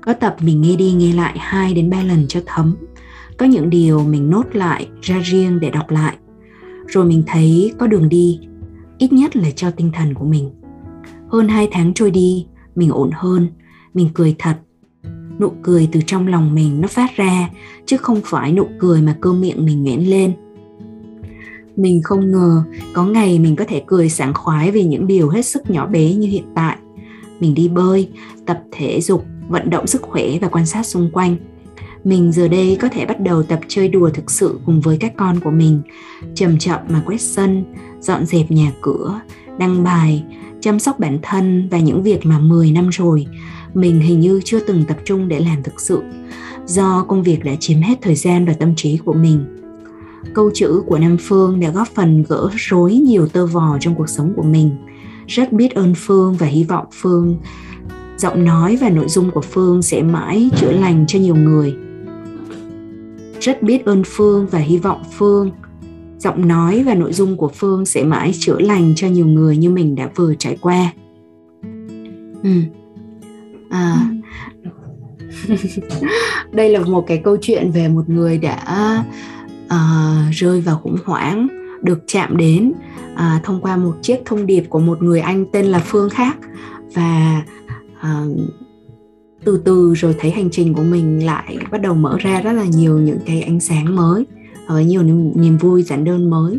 Có 0.00 0.12
tập 0.12 0.36
mình 0.40 0.60
nghe 0.60 0.76
đi 0.76 0.92
nghe 0.92 1.12
lại 1.12 1.36
2 1.38 1.74
đến 1.74 1.90
3 1.90 2.02
lần 2.02 2.24
cho 2.28 2.40
thấm. 2.46 2.76
Có 3.38 3.46
những 3.46 3.70
điều 3.70 4.04
mình 4.04 4.30
nốt 4.30 4.46
lại 4.52 4.88
ra 5.02 5.18
riêng 5.18 5.60
để 5.60 5.70
đọc 5.70 5.90
lại. 5.90 6.16
Rồi 6.86 7.04
mình 7.04 7.22
thấy 7.26 7.72
có 7.78 7.86
đường 7.86 8.08
đi, 8.08 8.40
ít 8.98 9.12
nhất 9.12 9.36
là 9.36 9.50
cho 9.50 9.70
tinh 9.70 9.90
thần 9.94 10.14
của 10.14 10.24
mình. 10.24 10.50
Hơn 11.28 11.48
2 11.48 11.68
tháng 11.72 11.94
trôi 11.94 12.10
đi, 12.10 12.46
mình 12.74 12.90
ổn 12.90 13.10
hơn. 13.12 13.48
Mình 13.94 14.08
cười 14.14 14.34
thật. 14.38 14.56
Nụ 15.40 15.52
cười 15.62 15.88
từ 15.92 16.00
trong 16.06 16.26
lòng 16.26 16.54
mình 16.54 16.80
nó 16.80 16.88
phát 16.88 17.16
ra, 17.16 17.50
chứ 17.86 17.96
không 17.96 18.20
phải 18.24 18.52
nụ 18.52 18.68
cười 18.78 19.02
mà 19.02 19.16
cơ 19.20 19.32
miệng 19.32 19.64
mình 19.64 19.84
nhuyễn 19.84 20.00
lên 20.00 20.32
mình 21.76 22.02
không 22.02 22.32
ngờ 22.32 22.62
có 22.92 23.04
ngày 23.04 23.38
mình 23.38 23.56
có 23.56 23.64
thể 23.68 23.82
cười 23.86 24.08
sảng 24.08 24.34
khoái 24.34 24.70
vì 24.70 24.84
những 24.84 25.06
điều 25.06 25.28
hết 25.28 25.42
sức 25.42 25.70
nhỏ 25.70 25.86
bé 25.86 26.14
như 26.14 26.28
hiện 26.28 26.44
tại. 26.54 26.76
Mình 27.40 27.54
đi 27.54 27.68
bơi, 27.68 28.08
tập 28.46 28.62
thể 28.72 29.00
dục, 29.00 29.24
vận 29.48 29.70
động 29.70 29.86
sức 29.86 30.02
khỏe 30.02 30.24
và 30.40 30.48
quan 30.48 30.66
sát 30.66 30.86
xung 30.86 31.10
quanh. 31.10 31.36
Mình 32.04 32.32
giờ 32.32 32.48
đây 32.48 32.76
có 32.80 32.88
thể 32.88 33.06
bắt 33.06 33.20
đầu 33.20 33.42
tập 33.42 33.60
chơi 33.68 33.88
đùa 33.88 34.10
thực 34.10 34.30
sự 34.30 34.58
cùng 34.66 34.80
với 34.80 34.96
các 34.96 35.12
con 35.16 35.40
của 35.40 35.50
mình. 35.50 35.82
Chậm 36.34 36.58
chậm 36.58 36.80
mà 36.88 37.02
quét 37.06 37.20
sân, 37.20 37.64
dọn 38.00 38.26
dẹp 38.26 38.50
nhà 38.50 38.72
cửa, 38.80 39.20
đăng 39.58 39.84
bài, 39.84 40.24
chăm 40.60 40.78
sóc 40.78 40.98
bản 40.98 41.18
thân 41.22 41.68
và 41.70 41.78
những 41.78 42.02
việc 42.02 42.26
mà 42.26 42.38
10 42.38 42.70
năm 42.70 42.88
rồi 42.88 43.26
mình 43.74 44.00
hình 44.00 44.20
như 44.20 44.40
chưa 44.44 44.60
từng 44.60 44.84
tập 44.88 44.96
trung 45.04 45.28
để 45.28 45.40
làm 45.40 45.62
thực 45.62 45.80
sự. 45.80 46.02
Do 46.66 47.04
công 47.08 47.22
việc 47.22 47.44
đã 47.44 47.52
chiếm 47.60 47.80
hết 47.80 47.98
thời 48.02 48.14
gian 48.14 48.44
và 48.44 48.52
tâm 48.52 48.74
trí 48.76 48.96
của 48.96 49.12
mình 49.12 49.63
câu 50.34 50.50
chữ 50.54 50.82
của 50.86 50.98
Nam 50.98 51.16
Phương 51.20 51.60
đã 51.60 51.70
góp 51.70 51.88
phần 51.88 52.24
gỡ 52.28 52.50
rối 52.56 52.94
nhiều 52.94 53.26
tơ 53.26 53.46
vò 53.46 53.78
trong 53.80 53.94
cuộc 53.94 54.08
sống 54.08 54.32
của 54.36 54.42
mình. 54.42 54.70
Rất 55.26 55.52
biết 55.52 55.74
ơn 55.74 55.94
Phương 55.96 56.34
và 56.34 56.46
hy 56.46 56.64
vọng 56.64 56.86
Phương 56.92 57.36
giọng 58.16 58.44
nói 58.44 58.78
và 58.80 58.90
nội 58.90 59.08
dung 59.08 59.30
của 59.30 59.40
Phương 59.40 59.82
sẽ 59.82 60.02
mãi 60.02 60.50
chữa 60.56 60.72
lành 60.72 61.04
cho 61.08 61.18
nhiều 61.18 61.36
người. 61.36 61.76
Rất 63.40 63.62
biết 63.62 63.84
ơn 63.84 64.02
Phương 64.06 64.46
và 64.46 64.58
hy 64.58 64.78
vọng 64.78 65.02
Phương 65.12 65.50
giọng 66.18 66.48
nói 66.48 66.82
và 66.82 66.94
nội 66.94 67.12
dung 67.12 67.36
của 67.36 67.48
Phương 67.54 67.86
sẽ 67.86 68.04
mãi 68.04 68.32
chữa 68.38 68.58
lành 68.58 68.92
cho 68.96 69.08
nhiều 69.08 69.26
người 69.26 69.56
như 69.56 69.70
mình 69.70 69.94
đã 69.94 70.10
vừa 70.14 70.34
trải 70.34 70.56
qua. 70.60 70.92
Ừ. 72.42 72.50
À, 73.70 74.10
đây 76.52 76.68
là 76.68 76.80
một 76.80 77.04
cái 77.06 77.20
câu 77.24 77.36
chuyện 77.40 77.70
về 77.70 77.88
một 77.88 78.08
người 78.08 78.38
đã 78.38 79.04
uh, 79.66 80.32
rơi 80.32 80.60
vào 80.60 80.80
khủng 80.82 80.96
hoảng 81.04 81.48
được 81.82 81.98
chạm 82.06 82.36
đến 82.36 82.72
uh, 83.12 83.44
thông 83.44 83.60
qua 83.60 83.76
một 83.76 83.94
chiếc 84.02 84.22
thông 84.24 84.46
điệp 84.46 84.64
của 84.68 84.80
một 84.80 85.02
người 85.02 85.20
anh 85.20 85.44
tên 85.52 85.66
là 85.66 85.78
phương 85.78 86.10
khác. 86.10 86.36
Và 86.94 87.42
uh, 88.00 88.38
từ 89.44 89.62
từ 89.64 89.94
rồi 89.94 90.14
thấy 90.18 90.30
hành 90.30 90.50
trình 90.50 90.74
của 90.74 90.82
mình 90.82 91.26
lại 91.26 91.56
bắt 91.70 91.82
đầu 91.82 91.94
mở 91.94 92.16
ra 92.20 92.40
rất 92.40 92.52
là 92.52 92.64
nhiều 92.64 92.98
những 92.98 93.18
cái 93.26 93.42
ánh 93.42 93.60
sáng 93.60 93.96
mới 93.96 94.26
và 94.66 94.82
nhiều 94.82 95.02
niềm, 95.02 95.32
niềm 95.34 95.56
vui 95.56 95.82
giản 95.82 96.04
đơn 96.04 96.30
mới. 96.30 96.58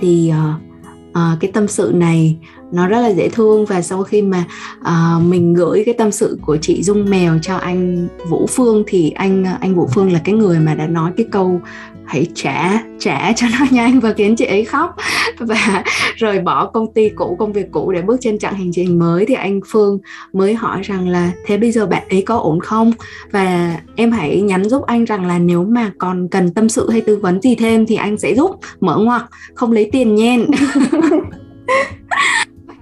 Thì 0.00 0.32
uh, 0.32 0.62
uh, 1.10 1.40
cái 1.40 1.50
tâm 1.54 1.68
sự 1.68 1.92
này 1.94 2.36
nó 2.72 2.88
rất 2.88 3.00
là 3.00 3.08
dễ 3.08 3.28
thương 3.28 3.64
và 3.64 3.82
sau 3.82 4.02
khi 4.02 4.22
mà 4.22 4.44
uh, 4.80 5.22
mình 5.22 5.54
gửi 5.54 5.82
cái 5.86 5.94
tâm 5.98 6.12
sự 6.12 6.38
của 6.42 6.56
chị 6.56 6.82
Dung 6.82 7.10
mèo 7.10 7.38
cho 7.42 7.56
anh 7.56 8.08
Vũ 8.28 8.46
Phương 8.46 8.84
thì 8.86 9.10
anh 9.10 9.44
anh 9.60 9.74
Vũ 9.74 9.88
Phương 9.94 10.12
là 10.12 10.20
cái 10.24 10.34
người 10.34 10.60
mà 10.60 10.74
đã 10.74 10.86
nói 10.86 11.12
cái 11.16 11.26
câu 11.32 11.60
hãy 12.08 12.26
trả 12.34 12.82
trả 12.98 13.32
cho 13.32 13.46
nó 13.58 13.66
nhanh 13.70 14.00
và 14.00 14.12
khiến 14.12 14.36
chị 14.36 14.44
ấy 14.44 14.64
khóc. 14.64 14.96
Và 15.38 15.84
rời 16.16 16.40
bỏ 16.40 16.66
công 16.66 16.92
ty 16.92 17.08
cũ 17.08 17.36
công 17.38 17.52
việc 17.52 17.66
cũ 17.70 17.92
để 17.92 18.02
bước 18.02 18.16
trên 18.20 18.38
chặng 18.38 18.54
hành 18.54 18.70
trình 18.72 18.98
mới 18.98 19.26
thì 19.26 19.34
anh 19.34 19.60
Phương 19.66 19.98
mới 20.32 20.54
hỏi 20.54 20.80
rằng 20.82 21.08
là 21.08 21.30
thế 21.46 21.56
bây 21.56 21.72
giờ 21.72 21.86
bạn 21.86 22.02
ấy 22.10 22.22
có 22.22 22.36
ổn 22.36 22.60
không? 22.60 22.92
Và 23.30 23.76
em 23.96 24.12
hãy 24.12 24.40
nhắn 24.40 24.68
giúp 24.68 24.82
anh 24.86 25.04
rằng 25.04 25.26
là 25.26 25.38
nếu 25.38 25.64
mà 25.64 25.90
còn 25.98 26.28
cần 26.28 26.54
tâm 26.54 26.68
sự 26.68 26.90
hay 26.90 27.00
tư 27.00 27.16
vấn 27.16 27.42
gì 27.42 27.54
thêm 27.54 27.86
thì 27.86 27.94
anh 27.94 28.18
sẽ 28.18 28.34
giúp 28.34 28.50
mở 28.80 28.96
ngoặc 28.96 29.24
không 29.54 29.72
lấy 29.72 29.88
tiền 29.92 30.14
nhen 30.14 30.46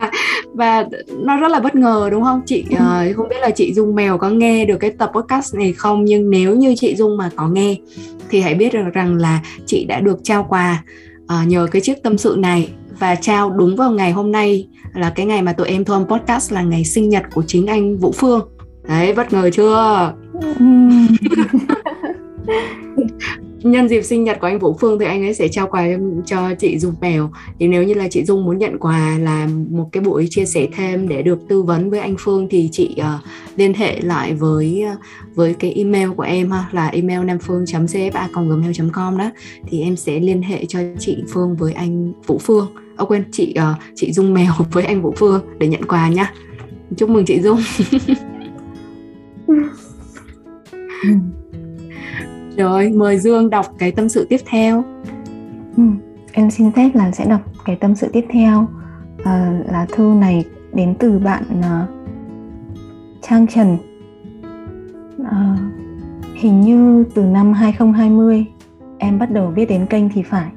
và 0.56 0.86
nó 1.18 1.36
rất 1.36 1.50
là 1.50 1.60
bất 1.60 1.74
ngờ 1.74 2.08
đúng 2.12 2.22
không? 2.24 2.40
Chị 2.46 2.64
uh, 2.74 3.16
không 3.16 3.28
biết 3.28 3.36
là 3.40 3.50
chị 3.50 3.74
dung 3.74 3.94
mèo 3.94 4.18
có 4.18 4.30
nghe 4.30 4.64
được 4.64 4.76
cái 4.76 4.90
tập 4.90 5.10
podcast 5.14 5.54
này 5.54 5.72
không? 5.72 6.04
Nhưng 6.04 6.30
nếu 6.30 6.56
như 6.56 6.74
chị 6.78 6.96
dung 6.96 7.16
mà 7.16 7.30
có 7.36 7.48
nghe 7.48 7.76
thì 8.30 8.40
hãy 8.40 8.54
biết 8.54 8.72
được 8.72 8.92
rằng 8.94 9.16
là 9.16 9.40
chị 9.66 9.84
đã 9.84 10.00
được 10.00 10.18
trao 10.22 10.46
quà 10.48 10.84
uh, 11.22 11.48
nhờ 11.48 11.66
cái 11.70 11.82
chiếc 11.82 12.02
tâm 12.02 12.18
sự 12.18 12.36
này. 12.38 12.68
Và 12.98 13.14
trao 13.14 13.50
đúng 13.50 13.76
vào 13.76 13.90
ngày 13.90 14.12
hôm 14.12 14.32
nay 14.32 14.68
là 14.94 15.10
cái 15.10 15.26
ngày 15.26 15.42
mà 15.42 15.52
tụi 15.52 15.68
em 15.68 15.84
thu 15.84 15.94
âm 15.94 16.06
podcast 16.06 16.52
là 16.52 16.62
ngày 16.62 16.84
sinh 16.84 17.08
nhật 17.08 17.22
của 17.34 17.42
chính 17.46 17.66
anh 17.66 17.96
Vũ 17.96 18.12
Phương. 18.12 18.48
Đấy 18.88 19.12
bất 19.12 19.32
ngờ 19.32 19.50
chưa 19.52 20.12
nhân 23.70 23.88
dịp 23.88 24.02
sinh 24.02 24.24
nhật 24.24 24.40
của 24.40 24.46
anh 24.46 24.58
Vũ 24.58 24.76
Phương 24.80 24.98
thì 24.98 25.06
anh 25.06 25.22
ấy 25.22 25.34
sẽ 25.34 25.48
trao 25.48 25.66
quà 25.66 25.86
cho 26.26 26.54
chị 26.58 26.78
Dung 26.78 26.94
Mèo 27.00 27.30
thì 27.58 27.68
nếu 27.68 27.82
như 27.82 27.94
là 27.94 28.08
chị 28.10 28.24
Dung 28.24 28.44
muốn 28.44 28.58
nhận 28.58 28.78
quà 28.78 29.18
là 29.18 29.48
một 29.70 29.88
cái 29.92 30.02
buổi 30.02 30.26
chia 30.30 30.44
sẻ 30.44 30.68
thêm 30.76 31.08
để 31.08 31.22
được 31.22 31.48
tư 31.48 31.62
vấn 31.62 31.90
với 31.90 32.00
anh 32.00 32.16
Phương 32.18 32.48
thì 32.50 32.68
chị 32.72 32.96
uh, 33.00 33.06
liên 33.56 33.74
hệ 33.74 34.00
lại 34.00 34.34
với 34.34 34.84
uh, 34.92 34.98
với 35.34 35.54
cái 35.54 35.72
email 35.72 36.10
của 36.10 36.22
em 36.22 36.50
ha 36.50 36.68
là 36.72 36.86
email 36.86 37.24
namphương.cfa@gmail.com 37.24 39.18
đó 39.18 39.30
thì 39.66 39.80
em 39.80 39.96
sẽ 39.96 40.20
liên 40.20 40.42
hệ 40.42 40.64
cho 40.64 40.78
chị 40.98 41.16
Phương 41.28 41.56
với 41.56 41.72
anh 41.72 42.12
Vũ 42.26 42.38
Phương. 42.38 42.66
Ô 42.96 43.06
quên 43.06 43.24
chị 43.32 43.54
uh, 43.58 43.64
chị 43.94 44.12
Dung 44.12 44.34
Mèo 44.34 44.52
với 44.72 44.84
anh 44.84 45.02
Vũ 45.02 45.14
Phương 45.16 45.40
để 45.58 45.68
nhận 45.68 45.84
quà 45.84 46.08
nhá. 46.08 46.32
Chúc 46.96 47.10
mừng 47.10 47.24
chị 47.24 47.40
Dung. 47.40 47.60
Rồi, 52.56 52.88
mời 52.88 53.18
Dương 53.18 53.50
đọc 53.50 53.66
cái 53.78 53.92
tâm 53.92 54.08
sự 54.08 54.26
tiếp 54.28 54.40
theo. 54.46 54.84
Ừ, 55.76 55.82
em 56.32 56.50
xin 56.50 56.72
phép 56.72 56.90
là 56.94 57.10
sẽ 57.10 57.24
đọc 57.24 57.40
cái 57.64 57.76
tâm 57.76 57.94
sự 57.94 58.08
tiếp 58.12 58.24
theo. 58.30 58.66
À, 59.24 59.60
là 59.72 59.86
thư 59.92 60.14
này 60.18 60.44
đến 60.72 60.94
từ 60.98 61.18
bạn 61.18 61.42
uh, 61.58 61.88
Trang 63.22 63.46
Trần. 63.46 63.76
À, 65.30 65.56
hình 66.34 66.60
như 66.60 67.04
từ 67.14 67.22
năm 67.22 67.52
2020 67.52 68.44
em 68.98 69.18
bắt 69.18 69.30
đầu 69.30 69.50
biết 69.50 69.66
đến 69.68 69.86
kênh 69.86 70.08
thì 70.08 70.22
phải. 70.22 70.50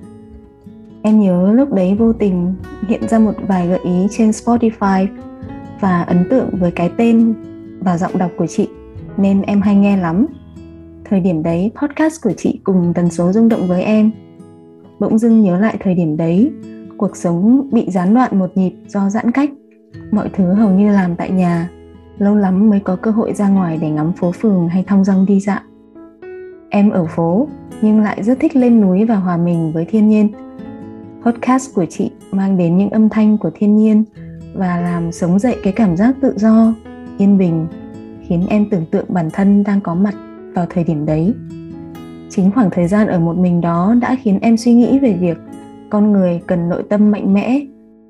Em 1.01 1.19
nhớ 1.19 1.53
lúc 1.53 1.73
đấy 1.73 1.95
vô 1.99 2.13
tình 2.13 2.55
hiện 2.87 3.07
ra 3.07 3.19
một 3.19 3.33
vài 3.47 3.67
gợi 3.67 3.79
ý 3.83 4.07
trên 4.11 4.29
Spotify 4.29 5.07
và 5.79 6.01
ấn 6.01 6.27
tượng 6.29 6.49
với 6.51 6.71
cái 6.71 6.91
tên 6.97 7.33
và 7.79 7.97
giọng 7.97 8.17
đọc 8.17 8.31
của 8.37 8.47
chị 8.47 8.67
nên 9.17 9.41
em 9.41 9.61
hay 9.61 9.75
nghe 9.75 9.97
lắm 9.97 10.25
thời 11.05 11.19
điểm 11.19 11.43
đấy, 11.43 11.71
podcast 11.81 12.23
của 12.23 12.33
chị 12.37 12.59
cùng 12.63 12.93
tần 12.95 13.09
số 13.09 13.31
rung 13.31 13.49
động 13.49 13.67
với 13.67 13.83
em. 13.83 14.11
Bỗng 14.99 15.17
dưng 15.17 15.41
nhớ 15.41 15.59
lại 15.59 15.77
thời 15.79 15.95
điểm 15.95 16.17
đấy, 16.17 16.51
cuộc 16.97 17.17
sống 17.17 17.69
bị 17.71 17.89
gián 17.89 18.13
đoạn 18.13 18.39
một 18.39 18.51
nhịp 18.55 18.73
do 18.87 19.09
giãn 19.09 19.31
cách. 19.31 19.49
Mọi 20.11 20.29
thứ 20.33 20.53
hầu 20.53 20.69
như 20.69 20.91
làm 20.91 21.15
tại 21.15 21.31
nhà. 21.31 21.69
Lâu 22.17 22.35
lắm 22.35 22.69
mới 22.69 22.79
có 22.79 22.95
cơ 22.95 23.11
hội 23.11 23.33
ra 23.33 23.49
ngoài 23.49 23.77
để 23.81 23.89
ngắm 23.89 24.13
phố 24.13 24.31
phường 24.31 24.67
hay 24.67 24.83
thong 24.87 25.03
dong 25.03 25.25
đi 25.25 25.39
dạo. 25.39 25.59
Em 26.69 26.89
ở 26.89 27.05
phố, 27.05 27.47
nhưng 27.81 28.01
lại 28.01 28.23
rất 28.23 28.39
thích 28.39 28.55
lên 28.55 28.81
núi 28.81 29.05
và 29.05 29.15
hòa 29.15 29.37
mình 29.37 29.71
với 29.71 29.85
thiên 29.85 30.09
nhiên. 30.09 30.29
Podcast 31.25 31.75
của 31.75 31.85
chị 31.85 32.11
mang 32.31 32.57
đến 32.57 32.77
những 32.77 32.89
âm 32.89 33.09
thanh 33.09 33.37
của 33.37 33.51
thiên 33.55 33.75
nhiên 33.75 34.03
và 34.53 34.81
làm 34.81 35.11
sống 35.11 35.39
dậy 35.39 35.55
cái 35.63 35.73
cảm 35.73 35.97
giác 35.97 36.15
tự 36.21 36.33
do, 36.37 36.73
yên 37.17 37.37
bình, 37.37 37.67
khiến 38.27 38.45
em 38.49 38.69
tưởng 38.71 38.85
tượng 38.91 39.05
bản 39.07 39.29
thân 39.33 39.63
đang 39.63 39.81
có 39.81 39.95
mặt 39.95 40.13
vào 40.53 40.65
thời 40.69 40.83
điểm 40.83 41.05
đấy. 41.05 41.33
Chính 42.29 42.51
khoảng 42.51 42.69
thời 42.69 42.87
gian 42.87 43.07
ở 43.07 43.19
một 43.19 43.37
mình 43.37 43.61
đó 43.61 43.95
đã 44.01 44.15
khiến 44.21 44.39
em 44.41 44.57
suy 44.57 44.73
nghĩ 44.73 44.99
về 44.99 45.13
việc 45.19 45.37
con 45.89 46.11
người 46.11 46.41
cần 46.47 46.69
nội 46.69 46.83
tâm 46.89 47.11
mạnh 47.11 47.33
mẽ, 47.33 47.59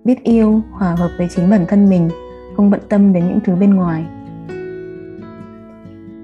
biết 0.03 0.23
yêu, 0.23 0.61
hòa 0.71 0.95
hợp 0.95 1.09
với 1.17 1.27
chính 1.35 1.49
bản 1.49 1.65
thân 1.67 1.89
mình, 1.89 2.09
không 2.55 2.69
bận 2.69 2.81
tâm 2.89 3.13
đến 3.13 3.27
những 3.27 3.39
thứ 3.45 3.55
bên 3.55 3.73
ngoài. 3.73 4.05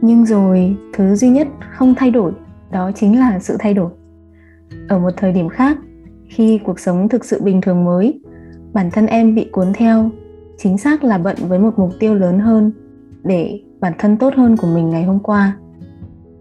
Nhưng 0.01 0.25
rồi, 0.25 0.75
thứ 0.93 1.15
duy 1.15 1.30
nhất 1.30 1.47
không 1.71 1.95
thay 1.95 2.12
đổi 2.12 2.32
đó 2.71 2.91
chính 2.95 3.19
là 3.19 3.39
sự 3.39 3.56
thay 3.60 3.73
đổi. 3.73 3.91
Ở 4.88 4.99
một 4.99 5.12
thời 5.17 5.32
điểm 5.32 5.49
khác, 5.49 5.78
khi 6.28 6.60
cuộc 6.63 6.80
sống 6.80 7.10
thực 7.10 7.25
sự 7.25 7.41
bình 7.41 7.62
thường 7.62 7.86
mới, 7.86 8.21
bản 8.73 8.91
thân 8.91 9.06
em 9.06 9.36
bị 9.36 9.49
cuốn 9.51 9.67
theo, 9.73 10.10
chính 10.58 10.78
xác 10.78 11.04
là 11.04 11.17
bận 11.17 11.36
với 11.47 11.60
một 11.60 11.80
mục 11.80 11.89
tiêu 11.99 12.15
lớn 12.15 12.39
hơn 12.39 12.71
để 13.23 13.60
bản 13.80 13.93
thân 13.97 14.17
tốt 14.17 14.34
hơn 14.38 14.58
của 14.58 14.67
mình 14.67 14.89
ngày 14.89 15.04
hôm 15.04 15.19
qua. 15.19 15.58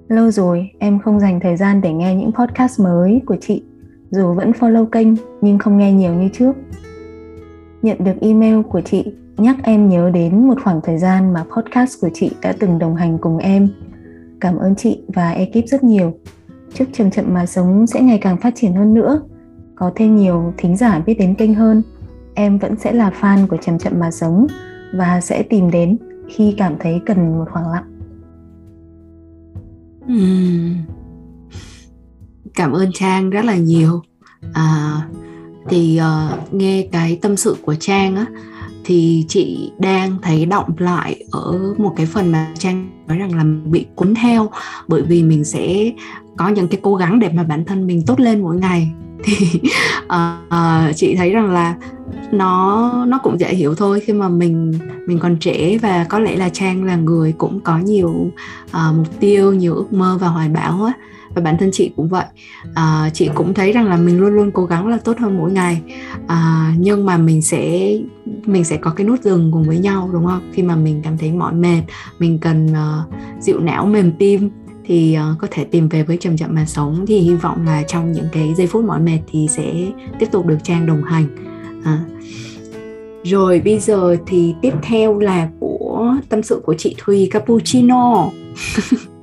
Lâu 0.08 0.30
rồi, 0.30 0.70
em 0.78 0.98
không 0.98 1.20
dành 1.20 1.40
thời 1.40 1.56
gian 1.56 1.80
để 1.80 1.92
nghe 1.92 2.14
những 2.14 2.32
podcast 2.32 2.80
mới 2.80 3.22
của 3.26 3.36
chị. 3.40 3.62
Dù 4.10 4.34
vẫn 4.34 4.50
follow 4.50 4.86
kênh, 4.86 5.08
nhưng 5.40 5.58
không 5.58 5.78
nghe 5.78 5.92
nhiều 5.92 6.14
như 6.14 6.28
trước. 6.28 6.52
Nhận 7.82 8.04
được 8.04 8.20
email 8.20 8.62
của 8.62 8.80
chị, 8.80 9.14
nhắc 9.36 9.56
em 9.62 9.88
nhớ 9.88 10.10
đến 10.14 10.48
một 10.48 10.54
khoảng 10.64 10.80
thời 10.80 10.98
gian 10.98 11.32
mà 11.32 11.44
podcast 11.56 12.00
của 12.00 12.10
chị 12.14 12.30
đã 12.42 12.54
từng 12.58 12.78
đồng 12.78 12.96
hành 12.96 13.18
cùng 13.18 13.38
em. 13.38 13.68
Cảm 14.40 14.56
ơn 14.56 14.74
chị 14.74 15.02
và 15.08 15.30
ekip 15.30 15.68
rất 15.68 15.84
nhiều. 15.84 16.12
Chúc 16.74 16.88
Chậm 16.92 17.10
Chậm 17.10 17.34
Mà 17.34 17.46
Sống 17.46 17.86
sẽ 17.86 18.00
ngày 18.00 18.18
càng 18.18 18.36
phát 18.36 18.54
triển 18.56 18.72
hơn 18.72 18.94
nữa. 18.94 19.20
Có 19.74 19.92
thêm 19.94 20.16
nhiều 20.16 20.52
thính 20.56 20.76
giả 20.76 21.02
biết 21.06 21.14
đến 21.14 21.34
kênh 21.34 21.54
hơn. 21.54 21.82
Em 22.34 22.58
vẫn 22.58 22.76
sẽ 22.76 22.92
là 22.92 23.12
fan 23.20 23.46
của 23.46 23.56
Chậm 23.56 23.78
Chậm 23.78 23.92
Mà 24.00 24.10
Sống 24.10 24.46
Và 24.94 25.20
sẽ 25.20 25.42
tìm 25.42 25.70
đến 25.70 25.96
khi 26.28 26.54
cảm 26.58 26.74
thấy 26.80 27.00
cần 27.06 27.38
một 27.38 27.44
khoảng 27.52 27.70
lặng. 27.72 27.93
Cảm 32.54 32.72
ơn 32.72 32.90
Trang 32.94 33.30
rất 33.30 33.44
là 33.44 33.56
nhiều. 33.56 34.02
À, 34.52 35.00
thì 35.68 36.00
uh, 36.00 36.54
nghe 36.54 36.88
cái 36.92 37.18
tâm 37.22 37.36
sự 37.36 37.56
của 37.62 37.74
Trang 37.74 38.16
á 38.16 38.26
thì 38.84 39.24
chị 39.28 39.72
đang 39.78 40.16
thấy 40.22 40.46
động 40.46 40.74
lại 40.78 41.24
ở 41.30 41.74
một 41.78 41.92
cái 41.96 42.06
phần 42.06 42.32
mà 42.32 42.52
Trang 42.58 42.90
nói 43.06 43.18
rằng 43.18 43.34
là 43.34 43.44
bị 43.64 43.86
cuốn 43.94 44.14
theo 44.14 44.50
bởi 44.88 45.02
vì 45.02 45.22
mình 45.22 45.44
sẽ 45.44 45.92
có 46.36 46.48
những 46.48 46.68
cái 46.68 46.80
cố 46.82 46.94
gắng 46.94 47.18
để 47.18 47.28
mà 47.34 47.42
bản 47.42 47.64
thân 47.64 47.86
mình 47.86 48.02
tốt 48.06 48.20
lên 48.20 48.42
mỗi 48.42 48.56
ngày 48.56 48.92
thì 49.24 49.60
uh, 50.04 50.96
chị 50.96 51.14
thấy 51.16 51.30
rằng 51.30 51.50
là 51.50 51.74
nó 52.32 52.92
nó 53.08 53.18
cũng 53.18 53.40
dễ 53.40 53.54
hiểu 53.54 53.74
thôi. 53.74 54.00
Khi 54.00 54.12
mà 54.12 54.28
mình 54.28 54.72
mình 55.06 55.18
còn 55.18 55.37
trẻ 55.37 55.78
và 55.78 56.06
có 56.08 56.18
lẽ 56.18 56.37
là 56.37 56.48
trang 56.48 56.84
là 56.84 56.96
người 56.96 57.34
cũng 57.38 57.60
có 57.60 57.78
nhiều 57.78 58.30
uh, 58.66 58.96
mục 58.96 59.20
tiêu 59.20 59.52
nhiều 59.52 59.74
ước 59.74 59.92
mơ 59.92 60.18
và 60.20 60.28
hoài 60.28 60.48
bão 60.48 60.84
á 60.84 60.92
và 61.34 61.42
bản 61.42 61.56
thân 61.58 61.70
chị 61.72 61.92
cũng 61.96 62.08
vậy. 62.08 62.24
À, 62.74 63.10
chị 63.14 63.30
cũng 63.34 63.54
thấy 63.54 63.72
rằng 63.72 63.88
là 63.88 63.96
mình 63.96 64.20
luôn 64.20 64.34
luôn 64.34 64.50
cố 64.50 64.64
gắng 64.64 64.87
là 64.87 64.98
tốt 65.04 65.18
hơn 65.18 65.38
mỗi 65.38 65.52
ngày. 65.52 65.82
À, 66.26 66.72
nhưng 66.78 67.06
mà 67.06 67.16
mình 67.18 67.42
sẽ 67.42 67.94
mình 68.44 68.64
sẽ 68.64 68.76
có 68.76 68.90
cái 68.90 69.06
nút 69.06 69.22
dừng 69.22 69.52
cùng 69.52 69.64
với 69.64 69.78
nhau 69.78 70.10
đúng 70.12 70.26
không? 70.26 70.50
Khi 70.52 70.62
mà 70.62 70.76
mình 70.76 71.00
cảm 71.04 71.18
thấy 71.18 71.32
mỏi 71.32 71.54
mệt 71.54 71.82
mình 72.18 72.38
cần 72.38 72.66
uh, 72.66 73.14
dịu 73.40 73.60
não 73.60 73.87
mềm 73.87 74.12
tim 74.12 74.50
thì 74.84 75.16
uh, 75.32 75.38
có 75.38 75.48
thể 75.50 75.64
tìm 75.64 75.88
về 75.88 76.02
với 76.02 76.16
chậm 76.16 76.36
chậm 76.36 76.54
mà 76.54 76.66
sống. 76.66 77.04
Thì 77.06 77.18
hy 77.18 77.34
vọng 77.34 77.66
là 77.66 77.82
trong 77.82 78.12
những 78.12 78.28
cái 78.32 78.54
giây 78.56 78.66
phút 78.66 78.84
mỏi 78.84 79.00
mệt 79.00 79.18
thì 79.32 79.46
sẽ 79.50 79.72
tiếp 80.18 80.26
tục 80.32 80.46
được 80.46 80.58
trang 80.62 80.86
đồng 80.86 81.02
hành. 81.02 81.26
À. 81.84 82.04
rồi 83.24 83.60
bây 83.64 83.78
giờ 83.78 84.16
thì 84.26 84.54
tiếp 84.62 84.72
theo 84.82 85.18
là 85.18 85.48
của 85.60 86.14
tâm 86.28 86.42
sự 86.42 86.60
của 86.64 86.74
chị 86.78 86.94
Thùy 86.98 87.28
Cappuccino. 87.30 88.30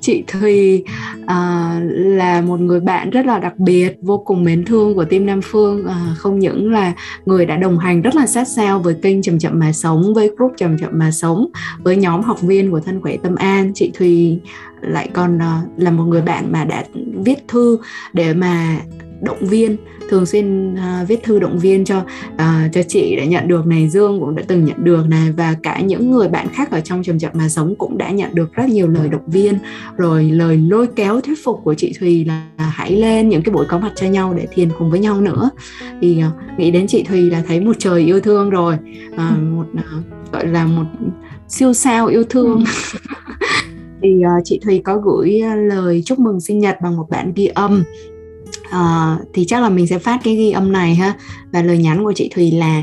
chị 0.00 0.24
Thùy 0.26 0.84
uh, 1.22 1.26
à, 1.26 1.80
là 1.94 2.40
một 2.40 2.60
người 2.60 2.80
bạn 2.80 3.10
rất 3.10 3.26
là 3.26 3.38
đặc 3.38 3.58
biệt 3.58 3.98
vô 4.02 4.18
cùng 4.18 4.44
mến 4.44 4.64
thương 4.64 4.94
của 4.94 5.04
team 5.04 5.26
Nam 5.26 5.40
Phương. 5.42 5.84
Uh, 5.84 6.18
không 6.18 6.38
những 6.38 6.72
là 6.72 6.92
người 7.26 7.46
đã 7.46 7.56
đồng 7.56 7.78
hành 7.78 8.02
rất 8.02 8.14
là 8.14 8.26
sát 8.26 8.48
sao 8.48 8.78
với 8.78 8.94
kênh 8.94 9.22
chậm 9.22 9.38
chậm 9.38 9.58
mà 9.58 9.72
sống 9.72 10.14
với 10.14 10.30
group 10.36 10.52
chậm 10.56 10.78
chậm 10.78 10.90
mà 10.92 11.10
sống 11.10 11.46
với 11.78 11.96
nhóm 11.96 12.22
học 12.22 12.42
viên 12.42 12.70
của 12.70 12.80
thân 12.80 13.00
khỏe 13.00 13.16
tâm 13.22 13.34
an 13.34 13.72
chị 13.74 13.90
Thùy 13.94 14.40
lại 14.80 15.08
còn 15.12 15.36
uh, 15.36 15.78
là 15.78 15.90
một 15.90 16.04
người 16.04 16.22
bạn 16.22 16.52
mà 16.52 16.64
đã 16.64 16.84
viết 17.24 17.48
thư 17.48 17.78
để 18.12 18.34
mà 18.34 18.80
động 19.22 19.46
viên 19.46 19.76
thường 20.10 20.26
xuyên 20.26 20.74
uh, 20.74 21.08
viết 21.08 21.22
thư 21.22 21.38
động 21.38 21.58
viên 21.58 21.84
cho 21.84 21.98
uh, 22.34 22.72
cho 22.72 22.82
chị 22.88 23.16
đã 23.16 23.24
nhận 23.24 23.48
được 23.48 23.66
này 23.66 23.88
Dương 23.88 24.20
cũng 24.20 24.34
đã 24.34 24.42
từng 24.46 24.64
nhận 24.64 24.84
được 24.84 25.08
này 25.08 25.32
và 25.32 25.56
cả 25.62 25.80
những 25.80 26.10
người 26.10 26.28
bạn 26.28 26.48
khác 26.52 26.70
ở 26.70 26.80
trong 26.80 27.02
chậm 27.02 27.18
chậm 27.18 27.30
mà 27.34 27.48
sống 27.48 27.74
cũng 27.78 27.98
đã 27.98 28.10
nhận 28.10 28.34
được 28.34 28.52
rất 28.52 28.68
nhiều 28.68 28.88
lời 28.88 29.08
động 29.08 29.26
viên. 29.26 29.58
Rồi 29.96 30.24
lời 30.24 30.56
lôi 30.56 30.86
kéo 30.96 31.20
thuyết 31.20 31.44
phục 31.44 31.60
của 31.64 31.74
chị 31.74 31.92
Thùy 32.00 32.24
là 32.24 32.48
hãy 32.56 32.96
lên 32.96 33.28
những 33.28 33.42
cái 33.42 33.54
buổi 33.54 33.66
có 33.68 33.78
mặt 33.78 33.92
cho 33.96 34.06
nhau 34.06 34.34
để 34.36 34.46
thiền 34.52 34.68
cùng 34.78 34.90
với 34.90 35.00
nhau 35.00 35.20
nữa. 35.20 35.50
Thì 36.00 36.22
uh, 36.26 36.58
nghĩ 36.58 36.70
đến 36.70 36.86
chị 36.86 37.02
Thùy 37.02 37.30
là 37.30 37.42
thấy 37.48 37.60
một 37.60 37.76
trời 37.78 38.02
yêu 38.02 38.20
thương 38.20 38.50
rồi 38.50 38.74
uh, 39.14 39.42
một 39.42 39.66
uh, 39.74 40.32
gọi 40.32 40.46
là 40.46 40.66
một 40.66 40.86
siêu 41.48 41.72
sao 41.72 42.06
yêu 42.06 42.24
thương. 42.24 42.64
Ừ. 42.92 42.98
thì 44.02 44.22
uh, 44.38 44.44
chị 44.44 44.60
Thùy 44.64 44.80
có 44.84 44.96
gửi 44.96 45.40
lời 45.56 46.02
chúc 46.04 46.18
mừng 46.18 46.40
sinh 46.40 46.58
nhật 46.58 46.76
bằng 46.82 46.96
một 46.96 47.06
bản 47.10 47.32
ghi 47.36 47.46
âm 47.46 47.82
Ờ, 48.70 49.16
thì 49.34 49.44
chắc 49.44 49.62
là 49.62 49.68
mình 49.68 49.86
sẽ 49.86 49.98
phát 49.98 50.20
cái 50.24 50.36
ghi 50.36 50.50
âm 50.50 50.72
này 50.72 50.94
ha. 50.94 51.14
Và 51.52 51.62
lời 51.62 51.78
nhắn 51.78 52.04
của 52.04 52.12
chị 52.12 52.30
Thùy 52.34 52.50
là 52.50 52.82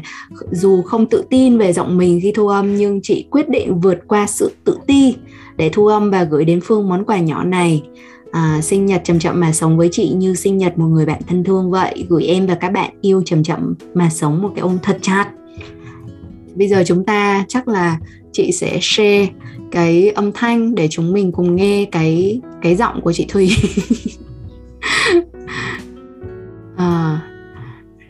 dù 0.51 0.81
không 0.81 1.05
tự 1.05 1.23
tin 1.29 1.57
về 1.57 1.73
giọng 1.73 1.97
mình 1.97 2.19
khi 2.23 2.31
thu 2.31 2.47
âm 2.47 2.77
nhưng 2.77 2.99
chị 3.03 3.25
quyết 3.31 3.49
định 3.49 3.79
vượt 3.79 3.99
qua 4.07 4.27
sự 4.27 4.51
tự 4.63 4.77
ti 4.87 5.15
để 5.57 5.69
thu 5.73 5.87
âm 5.87 6.11
và 6.11 6.23
gửi 6.23 6.45
đến 6.45 6.59
Phương 6.63 6.89
món 6.89 7.05
quà 7.05 7.17
nhỏ 7.17 7.43
này. 7.43 7.83
À, 8.31 8.59
sinh 8.61 8.85
nhật 8.85 9.01
chậm 9.03 9.19
chậm 9.19 9.39
mà 9.39 9.51
sống 9.51 9.77
với 9.77 9.89
chị 9.91 10.09
như 10.09 10.35
sinh 10.35 10.57
nhật 10.57 10.77
một 10.77 10.87
người 10.87 11.05
bạn 11.05 11.21
thân 11.27 11.43
thương 11.43 11.71
vậy. 11.71 12.05
Gửi 12.09 12.23
em 12.23 12.47
và 12.47 12.55
các 12.55 12.69
bạn 12.69 12.93
yêu 13.01 13.21
chậm 13.25 13.43
chậm 13.43 13.73
mà 13.93 14.09
sống 14.09 14.41
một 14.41 14.51
cái 14.55 14.61
ôm 14.61 14.77
thật 14.83 14.97
chặt 15.01 15.27
bây 16.57 16.67
giờ 16.67 16.83
chúng 16.85 17.05
ta 17.05 17.45
chắc 17.47 17.67
là 17.67 17.99
chị 18.31 18.51
sẽ 18.51 18.79
share 18.81 19.27
cái 19.71 20.09
âm 20.09 20.31
thanh 20.31 20.75
để 20.75 20.87
chúng 20.91 21.13
mình 21.13 21.31
cùng 21.31 21.55
nghe 21.55 21.85
cái 21.91 22.41
cái 22.61 22.75
giọng 22.75 23.01
của 23.01 23.13
chị 23.13 23.25
Thùy. 23.29 23.49
à, 26.77 27.21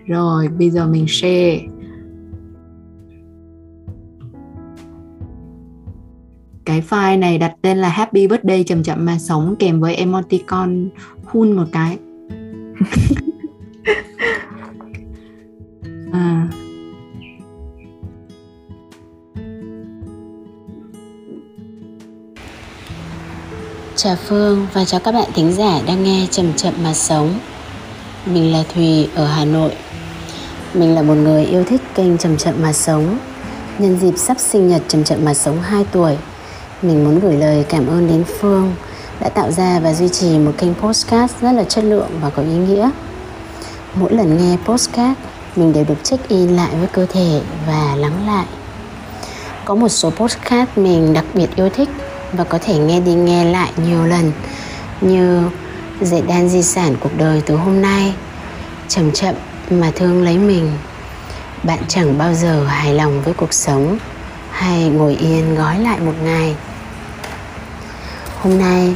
rồi 0.05 0.47
bây 0.47 0.69
giờ 0.69 0.87
mình 0.87 1.05
share 1.07 1.59
cái 6.65 6.81
file 6.89 7.19
này 7.19 7.37
đặt 7.37 7.55
tên 7.61 7.77
là 7.77 7.89
Happy 7.89 8.27
Birthday 8.27 8.63
chậm 8.63 8.83
chậm 8.83 9.05
mà 9.05 9.17
sống 9.17 9.55
kèm 9.59 9.79
với 9.79 9.95
emoticon 9.95 10.89
hun 11.25 11.51
một 11.51 11.65
cái 11.71 11.97
à. 16.11 16.47
Chào 23.99 24.15
Phương 24.15 24.67
và 24.73 24.85
chào 24.85 24.99
các 24.99 25.11
bạn 25.11 25.29
thính 25.33 25.53
giả 25.53 25.81
đang 25.87 26.03
nghe 26.03 26.27
Chậm 26.31 26.53
Chậm 26.53 26.73
Mà 26.83 26.93
Sống. 26.93 27.39
Mình 28.25 28.51
là 28.51 28.63
Thùy 28.73 29.09
ở 29.15 29.25
Hà 29.27 29.45
Nội. 29.45 29.71
Mình 30.73 30.95
là 30.95 31.01
một 31.01 31.13
người 31.13 31.45
yêu 31.45 31.63
thích 31.63 31.81
kênh 31.95 32.17
Chậm 32.17 32.37
Chậm 32.37 32.53
Mà 32.61 32.73
Sống. 32.73 33.17
Nhân 33.77 33.97
dịp 34.01 34.17
sắp 34.17 34.37
sinh 34.39 34.67
nhật 34.67 34.81
Chậm 34.87 35.03
Chậm 35.03 35.25
Mà 35.25 35.33
Sống 35.33 35.61
2 35.61 35.85
tuổi, 35.91 36.17
Mình 36.81 37.03
muốn 37.03 37.19
gửi 37.19 37.37
lời 37.37 37.65
cảm 37.69 37.87
ơn 37.87 38.07
đến 38.07 38.23
Phương, 38.39 38.75
Đã 39.19 39.29
tạo 39.29 39.51
ra 39.51 39.79
và 39.79 39.93
duy 39.93 40.09
trì 40.09 40.37
một 40.37 40.51
kênh 40.57 40.73
postcard 40.73 41.33
rất 41.41 41.51
là 41.51 41.63
chất 41.63 41.83
lượng 41.83 42.09
và 42.21 42.29
có 42.29 42.41
ý 42.41 42.55
nghĩa. 42.55 42.89
Mỗi 43.93 44.13
lần 44.13 44.37
nghe 44.37 44.57
postcard 44.65 45.19
Mình 45.55 45.73
đều 45.73 45.83
được 45.83 46.03
check 46.03 46.29
in 46.29 46.55
lại 46.55 46.69
với 46.79 46.87
cơ 46.87 47.05
thể 47.05 47.41
và 47.67 47.95
lắng 47.95 48.27
lại. 48.27 48.45
Có 49.65 49.75
một 49.75 49.89
số 49.89 50.09
postcard 50.09 50.71
mình 50.75 51.13
đặc 51.13 51.25
biệt 51.33 51.55
yêu 51.55 51.69
thích 51.69 51.89
và 52.33 52.43
có 52.43 52.59
thể 52.61 52.77
nghe 52.77 52.99
đi 52.99 53.13
nghe 53.13 53.45
lại 53.45 53.71
nhiều 53.77 54.05
lần 54.05 54.31
như 55.01 55.49
dạy 56.01 56.21
đan 56.27 56.49
di 56.49 56.63
sản 56.63 56.95
cuộc 56.99 57.17
đời 57.17 57.41
từ 57.45 57.55
hôm 57.55 57.81
nay, 57.81 58.13
chậm 58.87 59.11
chậm 59.11 59.35
mà 59.69 59.91
thương 59.95 60.23
lấy 60.23 60.37
mình, 60.37 60.71
bạn 61.63 61.79
chẳng 61.87 62.17
bao 62.17 62.33
giờ 62.33 62.65
hài 62.65 62.93
lòng 62.93 63.21
với 63.21 63.33
cuộc 63.33 63.53
sống 63.53 63.97
hay 64.51 64.89
ngồi 64.89 65.15
yên 65.15 65.55
gói 65.55 65.79
lại 65.79 65.99
một 65.99 66.13
ngày. 66.23 66.55
Hôm 68.41 68.59
nay, 68.59 68.95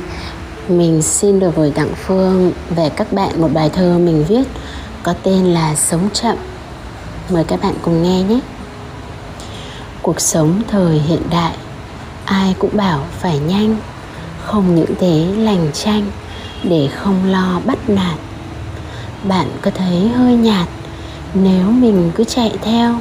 mình 0.67 1.01
xin 1.01 1.39
được 1.39 1.55
gửi 1.55 1.71
tặng 1.75 1.93
phương 2.05 2.51
về 2.69 2.89
các 2.89 3.13
bạn 3.13 3.41
một 3.41 3.49
bài 3.53 3.69
thơ 3.73 3.97
mình 3.97 4.25
viết 4.27 4.43
có 5.03 5.13
tên 5.23 5.45
là 5.45 5.75
sống 5.75 6.09
chậm. 6.13 6.37
Mời 7.29 7.43
các 7.43 7.61
bạn 7.61 7.73
cùng 7.81 8.03
nghe 8.03 8.23
nhé. 8.23 8.39
Cuộc 10.01 10.21
sống 10.21 10.61
thời 10.67 10.99
hiện 10.99 11.21
đại 11.31 11.53
ai 12.25 12.55
cũng 12.59 12.77
bảo 12.77 13.05
phải 13.19 13.39
nhanh, 13.39 13.77
không 14.43 14.75
những 14.75 14.95
thế, 14.99 15.25
lành 15.37 15.69
tranh 15.73 16.11
để 16.63 16.87
không 16.87 17.31
lo 17.31 17.61
bắt 17.65 17.89
nạt. 17.89 18.17
Bạn 19.23 19.47
có 19.61 19.71
thấy 19.71 20.09
hơi 20.09 20.33
nhạt, 20.33 20.67
nếu 21.33 21.65
mình 21.71 22.11
cứ 22.15 22.23
chạy 22.23 22.51
theo, 22.61 22.99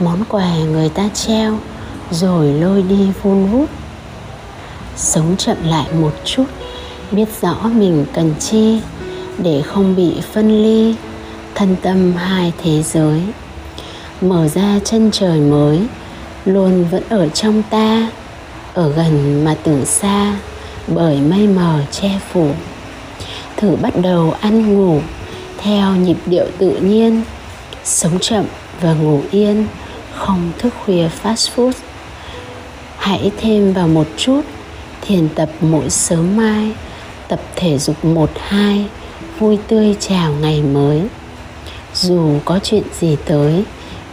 món 0.00 0.24
quà 0.28 0.56
người 0.56 0.88
ta 0.88 1.08
treo, 1.14 1.58
rồi 2.10 2.52
lôi 2.52 2.82
đi 2.82 3.08
vun 3.22 3.46
vút 3.46 3.70
sống 4.96 5.34
chậm 5.38 5.56
lại 5.64 5.86
một 6.00 6.12
chút, 6.24 6.44
biết 7.10 7.28
rõ 7.40 7.54
mình 7.74 8.06
cần 8.12 8.34
chi, 8.40 8.80
để 9.38 9.62
không 9.62 9.96
bị 9.96 10.12
phân 10.32 10.62
ly, 10.62 10.94
thân 11.54 11.76
tâm 11.82 12.14
hai 12.16 12.52
thế 12.62 12.82
giới. 12.82 13.22
Mở 14.20 14.48
ra 14.48 14.78
chân 14.84 15.10
trời 15.10 15.40
mới, 15.40 15.86
luôn 16.44 16.84
vẫn 16.90 17.02
ở 17.08 17.28
trong 17.28 17.62
ta 17.70 18.10
ở 18.74 18.92
gần 18.92 19.44
mà 19.44 19.54
tưởng 19.62 19.86
xa, 19.86 20.36
bởi 20.86 21.20
mây 21.20 21.46
mờ 21.46 21.80
che 21.90 22.10
phủ. 22.32 22.50
Thử 23.56 23.76
bắt 23.76 23.92
đầu 23.96 24.34
ăn 24.40 24.74
ngủ, 24.74 25.00
theo 25.58 25.96
nhịp 25.96 26.16
điệu 26.26 26.46
tự 26.58 26.76
nhiên, 26.76 27.22
sống 27.84 28.18
chậm 28.18 28.44
và 28.80 28.92
ngủ 28.92 29.20
yên, 29.30 29.66
không 30.14 30.52
thức 30.58 30.74
khuya 30.84 31.08
fast 31.22 31.48
food. 31.56 31.72
Hãy 32.98 33.30
thêm 33.40 33.72
vào 33.72 33.88
một 33.88 34.06
chút, 34.16 34.42
thiền 35.00 35.28
tập 35.28 35.50
mỗi 35.60 35.90
sớm 35.90 36.36
mai, 36.36 36.72
tập 37.28 37.40
thể 37.56 37.78
dục 37.78 38.04
một, 38.04 38.30
hai, 38.48 38.86
vui 39.38 39.58
tươi 39.68 39.96
chào 40.00 40.32
ngày 40.32 40.62
mới. 40.62 41.02
Dù 41.94 42.38
có 42.44 42.58
chuyện 42.62 42.82
gì 43.00 43.16
tới, 43.24 43.64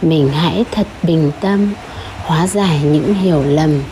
mình 0.02 0.28
hãy 0.28 0.64
thật 0.70 0.86
bình 1.02 1.30
tâm, 1.40 1.72
hóa 2.24 2.46
giải 2.46 2.80
những 2.84 3.14
hiểu 3.14 3.42
lầm 3.42 3.82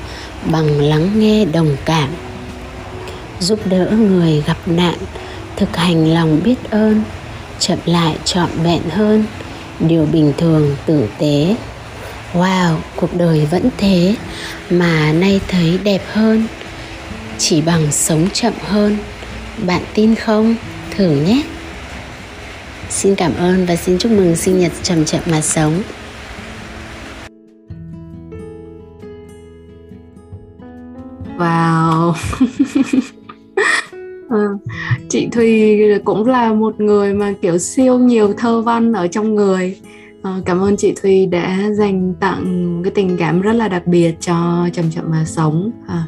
bằng 0.44 0.80
lắng 0.80 1.10
nghe 1.20 1.44
đồng 1.44 1.76
cảm, 1.84 2.08
giúp 3.40 3.60
đỡ 3.66 3.90
người 3.90 4.42
gặp 4.46 4.58
nạn, 4.66 4.94
thực 5.56 5.76
hành 5.76 6.14
lòng 6.14 6.40
biết 6.44 6.70
ơn, 6.70 7.02
chậm 7.58 7.78
lại 7.84 8.16
trọn 8.24 8.48
vẹn 8.62 8.82
hơn. 8.90 9.24
Điều 9.80 10.06
bình 10.06 10.32
thường, 10.38 10.76
tử 10.86 11.08
tế. 11.18 11.56
Wow, 12.34 12.76
cuộc 12.96 13.14
đời 13.14 13.46
vẫn 13.50 13.70
thế, 13.76 14.14
mà 14.70 15.12
nay 15.12 15.40
thấy 15.48 15.78
đẹp 15.84 16.02
hơn. 16.12 16.46
Chỉ 17.38 17.60
bằng 17.60 17.92
sống 17.92 18.28
chậm 18.32 18.52
hơn. 18.68 18.96
Bạn 19.66 19.82
tin 19.94 20.14
không? 20.14 20.54
Thử 20.96 21.10
nhé. 21.10 21.42
Xin 22.90 23.14
cảm 23.14 23.34
ơn 23.36 23.66
và 23.66 23.76
xin 23.76 23.98
chúc 23.98 24.12
mừng 24.12 24.36
sinh 24.36 24.60
nhật 24.60 24.72
chậm 24.82 25.04
chậm 25.04 25.20
mà 25.26 25.40
sống. 25.40 25.82
Wow 32.08 32.14
à, 34.30 34.36
ờ, 34.36 34.56
Chị 35.08 35.28
Thùy 35.32 35.80
cũng 36.04 36.26
là 36.26 36.52
một 36.52 36.80
người 36.80 37.14
mà 37.14 37.34
kiểu 37.42 37.58
siêu 37.58 37.98
nhiều 37.98 38.32
thơ 38.32 38.62
văn 38.62 38.92
ở 38.92 39.06
trong 39.06 39.34
người. 39.34 39.76
À, 40.22 40.38
Cảm 40.44 40.60
ơn 40.60 40.76
chị 40.76 40.94
Thùy 41.02 41.26
đã 41.26 41.70
dành 41.72 42.14
tặng 42.20 42.80
cái 42.84 42.92
tình 42.94 43.16
cảm 43.18 43.40
rất 43.40 43.52
là 43.52 43.68
đặc 43.68 43.86
biệt 43.86 44.14
cho 44.20 44.68
Chậm 44.72 44.90
Chậm 44.90 45.04
Mà 45.10 45.24
Sống. 45.24 45.70
À, 45.88 46.04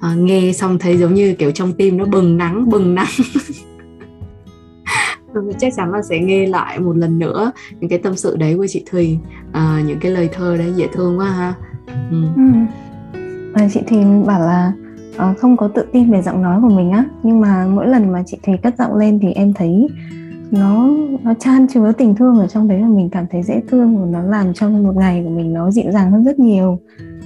à, 0.00 0.14
Nghe 0.14 0.52
xong 0.52 0.78
thấy 0.78 0.96
giống 0.96 1.14
như 1.14 1.34
kiểu 1.34 1.50
trong 1.50 1.72
tim 1.72 1.96
nó 1.96 2.04
bừng 2.04 2.36
nắng 2.36 2.68
bừng 2.70 2.94
nắng. 2.94 3.06
Ừ, 5.34 5.52
chắc 5.58 5.72
chắn 5.76 5.92
là 5.92 6.02
sẽ 6.02 6.18
nghe 6.18 6.46
lại 6.46 6.78
một 6.80 6.96
lần 6.96 7.18
nữa 7.18 7.52
những 7.80 7.90
cái 7.90 7.98
tâm 7.98 8.16
sự 8.16 8.36
đấy 8.36 8.54
của 8.56 8.66
chị 8.68 8.84
Thùy. 8.90 9.18
À, 9.52 9.82
những 9.86 10.00
cái 10.00 10.12
lời 10.12 10.28
thơ 10.32 10.56
đấy 10.56 10.72
dễ 10.76 10.86
thương 10.92 11.18
quá 11.18 11.30
ha. 11.30 11.54
Ừ. 12.10 12.22
Ừ. 12.36 12.42
À, 13.54 13.68
chị 13.72 13.80
Thùy 13.88 13.98
bảo 14.26 14.40
là 14.40 14.72
uh, 15.16 15.38
không 15.38 15.56
có 15.56 15.68
tự 15.68 15.86
tin 15.92 16.10
về 16.10 16.22
giọng 16.22 16.42
nói 16.42 16.60
của 16.62 16.68
mình 16.68 16.90
á 16.90 17.04
nhưng 17.22 17.40
mà 17.40 17.66
mỗi 17.66 17.86
lần 17.86 18.12
mà 18.12 18.22
chị 18.26 18.38
thùy 18.46 18.56
cất 18.56 18.74
giọng 18.78 18.94
lên 18.94 19.18
thì 19.22 19.32
em 19.32 19.52
thấy 19.52 19.88
nó 20.50 20.88
nó 21.22 21.34
chan 21.34 21.66
chứa 21.68 21.92
tình 21.92 22.14
thương 22.14 22.38
ở 22.38 22.46
trong 22.46 22.68
đấy 22.68 22.80
và 22.82 22.88
mình 22.88 23.10
cảm 23.10 23.26
thấy 23.30 23.42
dễ 23.42 23.60
thương 23.68 23.98
và 24.00 24.06
nó 24.06 24.22
làm 24.22 24.54
cho 24.54 24.68
một 24.68 24.96
ngày 24.96 25.22
của 25.24 25.30
mình 25.30 25.54
nó 25.54 25.70
dịu 25.70 25.92
dàng 25.92 26.10
hơn 26.10 26.24
rất 26.24 26.38
nhiều 26.38 26.78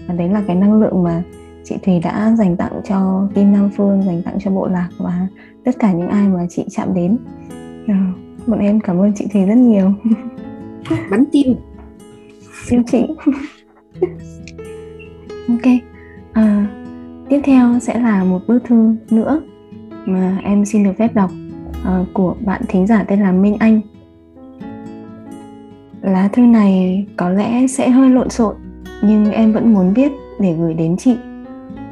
và 0.07 0.15
đấy 0.15 0.29
là 0.29 0.43
cái 0.47 0.57
năng 0.57 0.81
lượng 0.81 1.03
mà 1.03 1.23
chị 1.65 1.77
Thùy 1.83 2.01
đã 2.01 2.35
dành 2.39 2.57
tặng 2.57 2.81
cho 2.85 3.29
Kim 3.35 3.53
Nam 3.53 3.71
Phương, 3.77 4.03
dành 4.03 4.23
tặng 4.23 4.39
cho 4.41 4.51
bộ 4.51 4.67
lạc 4.67 4.89
và 4.99 5.27
tất 5.65 5.73
cả 5.79 5.93
những 5.93 6.09
ai 6.09 6.29
mà 6.29 6.47
chị 6.51 6.65
chạm 6.71 6.95
đến. 6.95 7.19
À, 7.87 8.13
bọn 8.47 8.59
em 8.59 8.81
cảm 8.81 8.99
ơn 8.99 9.13
chị 9.15 9.27
Thùy 9.33 9.45
rất 9.45 9.55
nhiều. 9.57 9.93
Bắn 11.11 11.25
tim. 11.33 11.55
Siêu 12.67 12.83
chị. 12.87 13.07
ok. 15.49 15.67
À, 16.33 16.67
tiếp 17.31 17.41
theo 17.45 17.79
sẽ 17.81 18.01
là 18.01 18.25
một 18.25 18.39
bức 18.47 18.65
thư 18.65 18.95
nữa 19.11 19.41
mà 20.07 20.39
em 20.45 20.65
xin 20.65 20.85
được 20.85 20.93
phép 20.99 21.15
đọc 21.15 21.31
uh, 21.83 22.07
của 22.13 22.35
bạn 22.45 22.63
thính 22.69 22.87
giả 22.87 23.05
tên 23.09 23.21
là 23.21 23.33
Minh 23.33 23.57
Anh. 23.59 23.81
Lá 26.03 26.29
thư 26.33 26.43
này 26.43 27.07
có 27.17 27.31
lẽ 27.31 27.67
sẽ 27.67 27.91
hơi 27.91 28.11
lộn 28.11 28.31
xộn 28.31 28.57
nhưng 29.03 29.31
em 29.31 29.53
vẫn 29.53 29.75
muốn 29.75 29.95
viết 29.95 30.13
để 30.41 30.55
gửi 30.59 30.75
đến 30.75 30.97
chị. 30.97 31.17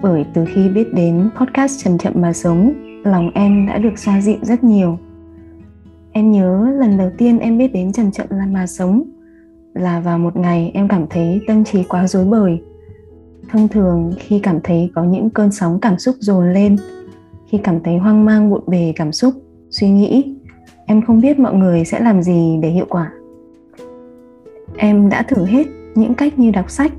Bởi 0.02 0.24
từ 0.34 0.44
khi 0.44 0.68
biết 0.68 0.94
đến 0.94 1.30
podcast 1.40 1.84
chậm 1.84 1.98
chậm 1.98 2.12
mà 2.16 2.32
sống 2.32 2.72
lòng 3.04 3.30
em 3.34 3.66
đã 3.66 3.78
được 3.78 3.98
xoa 3.98 4.20
dịu 4.20 4.38
rất 4.42 4.64
nhiều. 4.64 4.98
Em 6.12 6.32
nhớ 6.32 6.68
lần 6.78 6.98
đầu 6.98 7.10
tiên 7.18 7.38
em 7.38 7.58
biết 7.58 7.72
đến 7.72 7.92
chậm 7.92 8.10
chậm 8.10 8.26
là 8.30 8.46
mà 8.46 8.66
sống 8.66 9.02
là 9.74 10.00
vào 10.00 10.18
một 10.18 10.36
ngày 10.36 10.70
em 10.74 10.88
cảm 10.88 11.06
thấy 11.10 11.40
tâm 11.46 11.64
trí 11.64 11.82
quá 11.82 12.06
rối 12.06 12.24
bời 12.24 12.60
thông 13.48 13.68
thường 13.68 14.12
khi 14.18 14.40
cảm 14.42 14.60
thấy 14.64 14.90
có 14.94 15.04
những 15.04 15.30
cơn 15.30 15.52
sóng 15.52 15.78
cảm 15.80 15.98
xúc 15.98 16.16
dồn 16.18 16.52
lên 16.52 16.76
khi 17.46 17.58
cảm 17.58 17.82
thấy 17.82 17.98
hoang 17.98 18.24
mang 18.24 18.50
bộn 18.50 18.62
bề 18.66 18.92
cảm 18.96 19.12
xúc 19.12 19.34
suy 19.70 19.90
nghĩ 19.90 20.38
em 20.88 21.02
không 21.02 21.20
biết 21.20 21.38
mọi 21.38 21.54
người 21.54 21.84
sẽ 21.84 22.00
làm 22.00 22.22
gì 22.22 22.58
để 22.62 22.68
hiệu 22.68 22.86
quả. 22.88 23.12
Em 24.76 25.08
đã 25.08 25.22
thử 25.22 25.44
hết 25.44 25.66
những 25.94 26.14
cách 26.14 26.38
như 26.38 26.50
đọc 26.50 26.70
sách. 26.70 26.92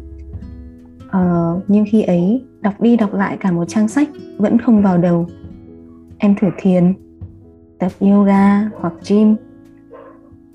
Ờ, 1.09 1.59
nhưng 1.67 1.85
khi 1.91 2.01
ấy 2.01 2.45
đọc 2.61 2.81
đi 2.81 2.97
đọc 2.97 3.13
lại 3.13 3.37
cả 3.39 3.51
một 3.51 3.65
trang 3.67 3.87
sách 3.87 4.09
vẫn 4.37 4.57
không 4.57 4.81
vào 4.81 4.97
đầu. 4.97 5.27
Em 6.17 6.35
thử 6.41 6.47
thiền 6.57 6.93
tập 7.79 7.91
yoga 7.99 8.69
hoặc 8.75 8.93
gym. 9.09 9.35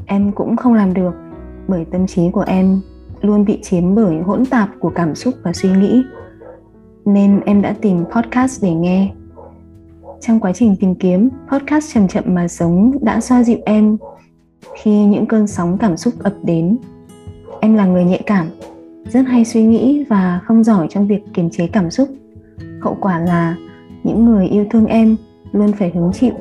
Em 0.07 0.33
cũng 0.33 0.57
không 0.57 0.75
làm 0.75 0.95
được 0.95 1.15
bởi 1.69 1.85
tâm 1.85 2.07
trí 2.07 2.31
của 2.31 2.45
em 2.47 2.81
luôn 3.25 3.45
bị 3.45 3.59
chiếm 3.63 3.95
bởi 3.95 4.17
hỗn 4.19 4.47
tạp 4.47 4.69
của 4.81 4.91
cảm 4.95 5.15
xúc 5.15 5.35
và 5.43 5.53
suy 5.53 5.71
nghĩ. 5.71 6.03
Nên 7.05 7.41
em 7.41 7.63
đã 7.63 7.75
tìm 7.81 8.05
podcast 8.05 8.63
để 8.63 8.75
nghe. 8.75 9.13
Trong 10.21 10.41
quá 10.41 10.53
trình 10.53 10.77
tìm 10.81 10.95
kiếm, 10.95 11.29
podcast 11.53 11.95
chậm 11.95 12.09
chậm 12.09 12.25
mà 12.27 12.49
sống 12.49 12.93
đã 13.03 13.21
xoa 13.21 13.43
dịu 13.43 13.59
em 13.65 13.97
khi 14.83 15.05
những 15.05 15.27
cơn 15.27 15.47
sóng 15.47 15.79
cảm 15.79 15.97
xúc 15.97 16.15
ập 16.19 16.35
đến. 16.43 16.77
Em 17.61 17.75
là 17.75 17.87
người 17.87 18.05
nhạy 18.05 18.23
cảm, 18.27 18.47
rất 19.05 19.23
hay 19.23 19.45
suy 19.45 19.63
nghĩ 19.63 20.05
và 20.09 20.41
không 20.45 20.65
giỏi 20.65 20.87
trong 20.91 21.07
việc 21.07 21.23
kiềm 21.35 21.51
chế 21.51 21.67
cảm 21.67 21.91
xúc. 21.91 22.09
Hậu 22.81 22.97
quả 23.01 23.19
là 23.19 23.57
những 24.05 24.25
người 24.25 24.47
yêu 24.47 24.65
thương 24.71 24.87
em 24.87 25.17
luôn 25.53 25.73
phải 25.73 25.91
hứng 25.91 26.13
chịu 26.13 26.33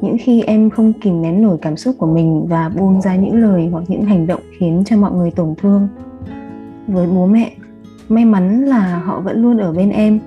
những 0.00 0.16
khi 0.20 0.42
em 0.42 0.70
không 0.70 0.92
kìm 0.92 1.22
nén 1.22 1.42
nổi 1.42 1.58
cảm 1.62 1.76
xúc 1.76 1.94
của 1.98 2.06
mình 2.06 2.46
và 2.48 2.68
buông 2.68 3.00
ra 3.00 3.16
những 3.16 3.42
lời 3.42 3.68
hoặc 3.72 3.84
những 3.88 4.02
hành 4.02 4.26
động 4.26 4.40
khiến 4.58 4.82
cho 4.86 4.96
mọi 4.96 5.12
người 5.12 5.30
tổn 5.30 5.54
thương 5.58 5.88
với 6.88 7.06
bố 7.06 7.26
mẹ. 7.26 7.52
May 8.08 8.24
mắn 8.24 8.64
là 8.64 8.98
họ 8.98 9.20
vẫn 9.20 9.42
luôn 9.42 9.58
ở 9.58 9.72
bên 9.72 9.90
em. 9.90 10.20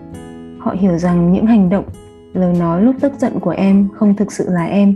Họ 0.60 0.76
hiểu 0.80 0.97
rằng 0.97 1.34
những 1.34 1.45
hành 1.45 1.70
động, 1.70 1.86
lời 2.34 2.54
nói 2.60 2.82
lúc 2.82 2.95
tức 3.01 3.14
giận 3.18 3.39
của 3.39 3.49
em 3.49 3.88
không 3.93 4.16
thực 4.16 4.32
sự 4.32 4.45
là 4.49 4.66
em. 4.66 4.95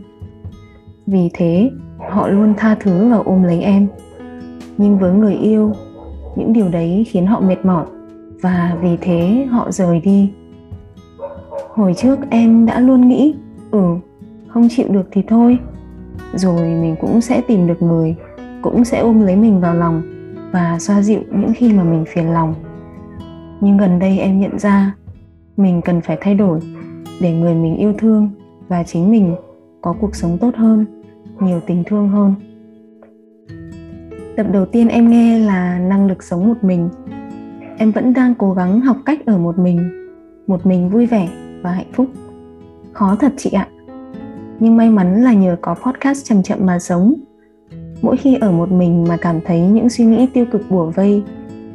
Vì 1.08 1.30
thế, 1.34 1.72
họ 2.10 2.28
luôn 2.28 2.53
tha 2.58 2.76
thứ 2.80 3.10
và 3.10 3.18
ôm 3.18 3.43
lấy 3.43 3.62
em. 3.62 3.88
Nhưng 4.78 4.99
với 4.99 5.14
người 5.14 5.36
yêu, 5.36 5.74
những 6.36 6.53
điều 6.53 6.70
đấy 6.70 7.05
khiến 7.08 7.26
họ 7.26 7.39
mệt 7.39 7.66
mỏi 7.66 7.86
và 8.41 8.78
vì 8.82 8.97
thế 9.01 9.47
họ 9.51 9.72
rời 9.72 9.99
đi. 9.99 10.32
Hồi 11.70 11.93
trước 11.93 12.20
em 12.30 12.66
đã 12.66 12.80
luôn 12.80 13.08
nghĩ 13.08 13.36
ừ 13.72 13.97
không 14.58 14.68
chịu 14.70 14.88
được 14.89 15.08
thì 15.12 15.22
thôi, 15.28 15.58
rồi 16.34 16.62
mình 16.62 16.95
cũng 17.01 17.22
sẽ 17.22 17.41
tìm 17.47 17.68
được 17.68 17.82
người, 17.82 18.16
cũng 18.62 18.86
sẽ 18.86 18.99
ôm 18.99 19.22
lấy 19.22 19.36
mình 19.36 19.62
vào 19.62 19.76
lòng 19.76 20.01
và 20.52 20.80
xoa 20.80 21.02
dịu 21.02 21.20
những 21.32 21.52
khi 21.56 21.74
mà 21.74 21.84
mình 21.84 22.06
phiền 22.08 22.34
lòng. 22.34 22.56
Nhưng 23.62 23.78
gần 23.78 24.00
đây 24.00 24.20
em 24.20 24.39
nhận 24.39 24.60
ra, 24.60 24.95
mình 25.58 25.82
cần 25.82 26.02
phải 26.02 26.18
thay 26.22 26.36
đổi 26.36 26.60
để 27.22 27.34
người 27.34 27.56
mình 27.56 27.76
yêu 27.76 27.93
thương 27.98 28.30
và 28.68 28.84
chính 28.84 29.12
mình 29.12 29.36
có 29.82 29.95
cuộc 30.02 30.16
sống 30.16 30.38
tốt 30.38 30.56
hơn, 30.56 30.86
nhiều 31.39 31.60
tình 31.68 31.84
thương 31.84 32.10
hơn. 32.10 32.34
Tập 34.38 34.45
đầu 34.52 34.66
tiên 34.66 34.88
em 34.88 35.10
nghe 35.10 35.39
là 35.39 35.80
năng 35.80 36.08
lực 36.08 36.24
sống 36.24 36.48
một 36.48 36.64
mình. 36.64 36.89
Em 37.78 37.91
vẫn 37.91 38.14
đang 38.14 38.36
cố 38.36 38.54
gắng 38.54 38.82
học 38.82 38.98
cách 39.06 39.20
ở 39.26 39.38
một 39.38 39.60
mình 39.60 40.08
một 40.48 40.66
mình 40.66 40.89
vui 40.89 41.06
vẻ 41.06 41.30
và 41.62 41.72
hạnh 41.72 41.91
phúc. 41.93 42.08
Khó 42.93 43.16
thật 43.20 43.34
chị 43.38 43.52
ạ. 43.52 43.68
Nhưng 44.60 44.78
may 44.78 44.89
mắn 44.89 45.24
là 45.24 45.34
nhờ 45.34 45.56
có 45.62 45.74
podcast 45.74 46.26
chậm 46.26 46.43
chậm 46.43 46.66
mà 46.66 46.80
sống 46.80 47.14
mỗi 48.02 48.18
khi 48.18 48.36
ở 48.41 48.52
một 48.52 48.72
mình 48.72 49.06
mà 49.08 49.18
cảm 49.18 49.39
thấy 49.45 49.60
những 49.60 49.89
suy 49.89 50.06
nghĩ 50.06 50.28
tiêu 50.34 50.45
cực 50.52 50.62
bủa 50.70 50.86
vây, 50.86 51.24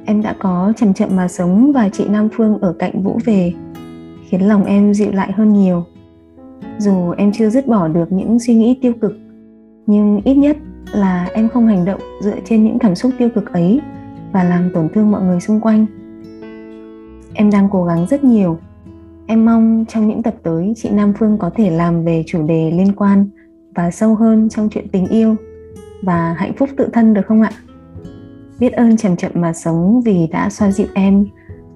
em 0.05 0.23
đã 0.23 0.35
có 0.39 0.73
chậm 0.77 0.95
chậm 0.95 1.09
mà 1.17 1.29
sống 1.29 1.73
và 1.73 1.89
chị 1.89 2.05
nam 2.09 2.29
phương 2.33 2.59
ở 2.59 2.73
cạnh 2.79 3.03
vũ 3.03 3.19
về, 3.25 3.53
khiến 4.29 4.49
lòng 4.49 4.65
em 4.65 4.95
dịu 4.95 5.13
lại 5.13 5.33
hơn 5.33 5.53
nhiều. 5.53 5.85
Dù 6.79 7.11
em 7.17 7.33
chưa 7.33 7.51
dứt 7.51 7.67
bỏ 7.67 7.89
được 7.89 8.13
những 8.13 8.39
suy 8.39 8.55
nghĩ 8.55 8.79
tiêu 8.83 8.93
cực, 9.01 9.13
nhưng 9.87 10.21
ít 10.25 10.35
nhất 10.35 10.57
là 10.93 11.29
em 11.33 11.49
không 11.49 11.67
hành 11.67 11.85
động 11.85 12.01
dựa 12.23 12.37
trên 12.45 12.65
những 12.65 12.79
cảm 12.79 12.95
xúc 12.95 13.13
tiêu 13.19 13.29
cực 13.35 13.53
ấy 13.53 13.81
và 14.33 14.45
làm 14.45 14.71
tổn 14.75 14.89
thương 14.95 15.11
mọi 15.11 15.23
người 15.23 15.41
xung 15.41 15.61
quanh. 15.61 15.87
Em 17.35 17.51
đang 17.51 17.69
cố 17.71 17.85
gắng 17.85 18.07
rất 18.11 18.25
nhiều. 18.25 18.59
Em 19.27 19.45
mong 19.45 19.85
trong 19.89 20.09
những 20.09 20.23
tập 20.23 20.35
tới, 20.43 20.73
chị 20.77 20.91
nam 20.93 21.13
phương 21.19 21.39
có 21.39 21.51
thể 21.55 21.71
làm 21.71 22.05
về 22.05 22.25
chủ 22.27 22.47
đề 22.47 22.71
liên 22.71 22.93
quan 22.93 23.29
và 23.75 23.91
sâu 23.91 24.15
hơn 24.15 24.49
trong 24.49 24.69
chuyện 24.69 24.89
tình 24.89 25.07
yêu 25.07 25.37
và 26.03 26.35
hạnh 26.39 26.53
phúc 26.57 26.69
tự 26.77 26.89
thân 26.93 27.15
được 27.15 27.27
không 27.27 27.43
ạ? 27.43 27.51
Biết 28.61 28.73
ơn 28.73 28.97
chậm 28.97 29.17
chậm 29.17 29.33
mà 29.35 29.53
sống 29.53 30.03
vì 30.05 30.27
đã 30.27 30.51
xoa 30.51 30.71
dịu 30.71 30.87
em. 30.95 31.27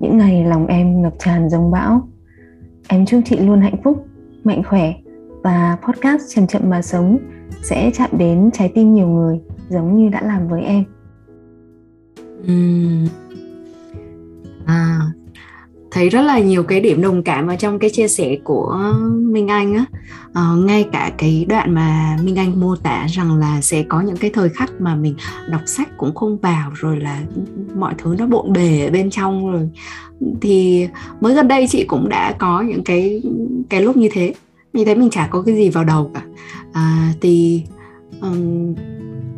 Những 0.01 0.19
ngày 0.19 0.45
lòng 0.45 0.67
em 0.67 1.03
ngập 1.03 1.15
tràn 1.19 1.51
dòng 1.51 1.71
bão. 1.71 2.09
Em 2.89 3.07
chúc 3.07 3.21
chị 3.25 3.37
luôn 3.39 3.61
hạnh 3.61 3.83
phúc, 3.85 4.07
mạnh 4.45 4.63
khỏe 4.69 4.95
và 5.43 5.79
podcast 5.83 6.23
chậm 6.35 6.47
chậm 6.47 6.63
mà 6.71 6.83
sống 6.83 7.19
sẽ 7.63 7.91
chạm 7.95 8.11
đến 8.19 8.51
trái 8.53 8.73
tim 8.75 8.95
nhiều 8.95 9.09
người 9.09 9.41
giống 9.69 9.99
như 9.99 10.09
đã 10.09 10.23
làm 10.23 10.49
với 10.49 10.63
em. 10.63 10.85
Uhm. 12.43 13.09
à 14.67 15.01
thấy 15.97 16.09
rất 16.09 16.23
là 16.23 16.39
nhiều 16.39 16.63
cái 16.63 16.81
điểm 16.81 17.03
đồng 17.03 17.23
cảm 17.23 17.47
ở 17.47 17.57
trong 17.57 17.79
cái 17.79 17.91
chia 17.91 18.09
sẻ 18.09 18.37
của 18.45 18.95
Minh 19.23 19.49
Anh 19.49 19.75
á. 19.75 19.85
À, 20.33 20.43
ngay 20.59 20.85
cả 20.93 21.13
cái 21.19 21.47
đoạn 21.49 21.75
mà 21.75 22.19
Minh 22.23 22.37
Anh 22.37 22.61
mô 22.61 22.77
tả 22.77 23.07
rằng 23.07 23.37
là 23.37 23.61
sẽ 23.61 23.83
có 23.83 24.01
những 24.01 24.17
cái 24.17 24.31
thời 24.31 24.49
khắc 24.49 24.73
mà 24.81 24.95
mình 24.95 25.15
đọc 25.51 25.61
sách 25.67 25.89
cũng 25.97 26.15
không 26.15 26.39
vào 26.39 26.71
rồi 26.75 27.01
là 27.01 27.23
mọi 27.77 27.95
thứ 27.99 28.15
nó 28.19 28.27
bộn 28.27 28.53
bề 28.53 28.85
ở 28.85 28.91
bên 28.91 29.11
trong 29.11 29.53
rồi. 29.53 29.69
Thì 30.41 30.89
mới 31.21 31.35
gần 31.35 31.49
đây 31.49 31.67
chị 31.69 31.85
cũng 31.85 32.09
đã 32.09 32.33
có 32.39 32.61
những 32.61 32.85
cái 32.85 33.23
cái 33.69 33.83
lúc 33.83 33.97
như 33.97 34.09
thế. 34.13 34.35
Như 34.73 34.85
thế 34.85 34.95
mình 34.95 35.11
chả 35.11 35.27
có 35.31 35.43
cái 35.43 35.55
gì 35.55 35.69
vào 35.69 35.85
đầu 35.85 36.11
cả. 36.15 36.23
À, 36.73 37.13
thì 37.21 37.63
um, 38.21 38.75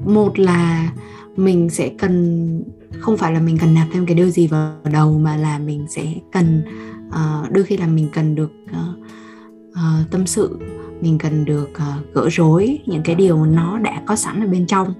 một 0.05 0.39
là 0.39 0.91
mình 1.37 1.71
sẽ 1.71 1.89
cần 1.99 2.63
không 3.01 3.17
phải 3.17 3.33
là 3.33 3.41
mình 3.41 3.59
cần 3.59 3.75
nạp 3.75 3.89
thêm 3.93 4.07
cái 4.07 4.15
điều 4.15 4.31
gì 4.31 4.47
vào 4.47 4.73
đầu 4.93 5.19
mà 5.19 5.37
là 5.37 5.59
mình 5.59 5.87
sẽ 5.89 6.15
cần 6.33 6.63
uh, 7.09 7.53
đôi 7.53 7.65
khi 7.65 7.77
là 7.77 7.87
mình 7.87 8.09
cần 8.13 8.35
được 8.35 8.53
uh, 8.71 8.99
uh, 9.71 10.11
tâm 10.11 10.27
sự 10.27 10.59
mình 11.01 11.19
cần 11.19 11.45
được 11.45 11.71
uh, 11.71 12.15
gỡ 12.15 12.29
rối 12.31 12.79
những 12.87 13.03
cái 13.03 13.15
điều 13.15 13.45
nó 13.45 13.79
đã 13.79 14.03
có 14.07 14.17
sẵn 14.17 14.41
ở 14.41 14.47
bên 14.47 14.67
trong. 14.67 14.95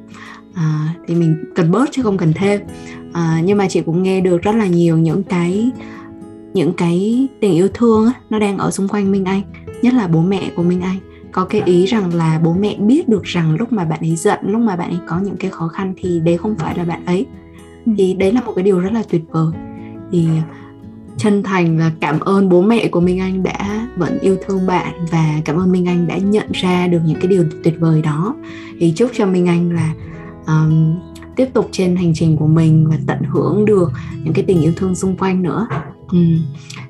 Uh, 0.51 1.07
thì 1.07 1.15
mình 1.15 1.45
cần 1.55 1.71
bớt 1.71 1.89
chứ 1.93 2.03
không 2.03 2.17
cần 2.17 2.33
thêm. 2.35 2.61
Uh, 3.09 3.45
nhưng 3.45 3.59
mà 3.59 3.69
chị 3.69 3.81
cũng 3.81 4.03
nghe 4.03 4.21
được 4.21 4.43
rất 4.43 4.55
là 4.55 4.67
nhiều 4.67 4.99
những 4.99 5.23
cái 5.23 5.71
những 6.55 6.73
cái 6.73 7.29
tình 7.41 7.53
yêu 7.53 7.69
thương 7.75 8.11
nó 8.31 8.39
đang 8.39 8.59
ở 8.59 8.71
xung 8.71 8.89
quanh 8.89 9.13
Minh 9.13 9.25
Anh 9.25 9.43
nhất 9.83 9.95
là 9.95 10.07
bố 10.07 10.23
mẹ 10.23 10.51
của 10.57 10.63
Minh 10.63 10.81
Anh. 10.81 10.99
Có 11.33 11.45
cái 11.45 11.63
ý 11.65 11.87
rằng 11.87 12.15
là 12.15 12.41
bố 12.45 12.55
mẹ 12.55 12.77
biết 12.79 13.09
được 13.09 13.23
rằng 13.25 13.57
lúc 13.57 13.73
mà 13.73 13.85
bạn 13.85 14.01
ấy 14.01 14.17
giận 14.17 14.39
lúc 14.43 14.61
mà 14.61 14.77
bạn 14.77 14.91
ấy 14.91 14.99
có 15.07 15.21
những 15.21 15.37
cái 15.37 15.51
khó 15.51 15.69
khăn 15.69 15.95
thì 15.97 16.21
đấy 16.21 16.37
không 16.37 16.57
phải 16.59 16.77
là 16.77 16.85
bạn 16.85 17.07
ấy. 17.07 17.27
Ừ. 17.87 17.93
thì 17.99 18.15
đấy 18.15 18.33
là 18.33 18.41
một 18.41 18.53
cái 18.57 18.63
điều 18.63 18.81
rất 18.81 18.93
là 18.93 19.03
tuyệt 19.11 19.23
vời. 19.31 19.53
Thì 20.13 20.27
à, 20.27 20.43
chân 21.17 21.43
thành 21.43 21.79
là 21.79 21.93
cảm 22.01 22.21
ơn 22.21 22.49
bố 22.49 22.63
mẹ 22.63 22.89
của 22.89 23.01
Minh 23.01 23.21
Anh 23.21 23.43
đã 23.43 23.89
vẫn 23.97 24.19
yêu 24.19 24.37
thương 24.47 24.67
bạn 24.67 24.95
và 25.11 25.41
cảm 25.45 25.57
ơn 25.57 25.73
Minh 25.73 25.87
Anh 25.89 26.07
đã 26.07 26.17
nhận 26.17 26.47
ra 26.53 26.87
được 26.87 27.01
những 27.07 27.19
cái 27.21 27.27
điều 27.27 27.45
tuyệt 27.65 27.75
vời 27.81 28.03
đó. 28.03 28.35
Thì 28.79 28.93
chúc 28.97 29.11
cho 29.15 29.27
Minh 29.27 29.47
Anh 29.47 29.71
là 29.73 29.95
um, 30.47 30.95
tiếp 31.37 31.49
tục 31.55 31.69
trên 31.73 31.97
hành 31.97 32.15
trình 32.15 32.37
của 32.37 32.47
mình 32.47 32.87
và 32.91 32.97
tận 33.07 33.19
hưởng 33.29 33.65
được 33.65 33.93
những 34.25 34.35
cái 34.35 34.45
tình 34.45 34.63
yêu 34.63 34.73
thương 34.77 34.95
xung 34.95 35.17
quanh 35.17 35.43
nữa. 35.43 35.67
Ừ. 36.13 36.19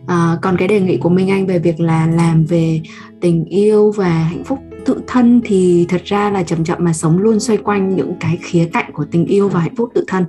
à, 0.07 0.39
còn 0.43 0.57
cái 0.57 0.69
đề 0.69 0.81
nghị 0.81 0.97
của 0.97 1.09
Minh 1.09 1.31
Anh 1.31 1.47
về 1.47 1.59
việc 1.59 1.81
là 1.81 2.07
làm 2.07 2.45
về 2.45 2.81
tình 3.21 3.45
yêu 3.45 3.93
và 3.97 4.09
hạnh 4.09 4.45
phúc 4.45 4.59
tự 4.85 5.01
thân 5.07 5.41
thì 5.45 5.87
thật 5.89 6.03
ra 6.05 6.31
là 6.31 6.43
chậm 6.43 6.65
chậm 6.65 6.79
mà 6.81 6.93
sống 6.93 7.19
luôn 7.19 7.41
xoay 7.41 7.57
quanh 7.57 7.97
những 7.97 8.15
cái 8.21 8.39
khía 8.43 8.69
cạnh 8.73 8.93
của 8.93 9.05
tình 9.11 9.27
yêu 9.27 9.49
và 9.49 9.61
hạnh 9.61 9.75
phúc 9.77 9.91
tự 9.95 10.05
thân. 10.07 10.25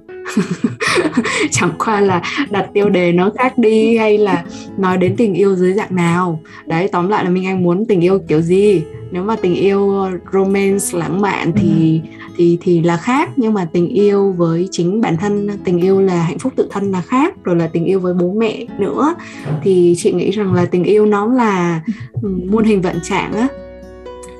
Chẳng 1.51 1.71
qua 1.85 2.01
là 2.01 2.21
đặt 2.49 2.69
tiêu 2.73 2.89
đề 2.89 3.11
nó 3.11 3.31
khác 3.37 3.57
đi 3.57 3.97
hay 3.97 4.17
là 4.17 4.45
nói 4.77 4.97
đến 4.97 5.15
tình 5.17 5.33
yêu 5.33 5.55
dưới 5.55 5.73
dạng 5.73 5.95
nào. 5.95 6.41
Đấy 6.65 6.89
tóm 6.91 7.09
lại 7.09 7.23
là 7.23 7.29
minh 7.29 7.45
anh 7.45 7.63
muốn 7.63 7.85
tình 7.85 8.01
yêu 8.01 8.19
kiểu 8.27 8.41
gì. 8.41 8.81
Nếu 9.11 9.23
mà 9.23 9.35
tình 9.35 9.55
yêu 9.55 10.07
romance 10.33 10.85
lãng 10.97 11.21
mạn 11.21 11.51
thì 11.55 12.01
ừ. 12.03 12.33
thì 12.37 12.57
thì 12.61 12.81
là 12.81 12.97
khác. 12.97 13.29
Nhưng 13.35 13.53
mà 13.53 13.67
tình 13.73 13.87
yêu 13.87 14.31
với 14.37 14.67
chính 14.71 15.01
bản 15.01 15.17
thân 15.17 15.49
tình 15.63 15.81
yêu 15.81 16.01
là 16.01 16.23
hạnh 16.23 16.39
phúc 16.39 16.53
tự 16.55 16.67
thân 16.71 16.91
là 16.91 17.01
khác. 17.01 17.33
Rồi 17.43 17.55
là 17.55 17.67
tình 17.67 17.85
yêu 17.85 17.99
với 17.99 18.13
bố 18.13 18.33
mẹ 18.33 18.65
nữa. 18.79 19.15
Thì 19.63 19.95
chị 19.97 20.11
nghĩ 20.11 20.31
rằng 20.31 20.53
là 20.53 20.65
tình 20.65 20.83
yêu 20.83 21.05
nó 21.05 21.25
là 21.25 21.81
muôn 22.21 22.63
hình 22.63 22.81
vận 22.81 22.99
trạng 23.03 23.33
á 23.33 23.47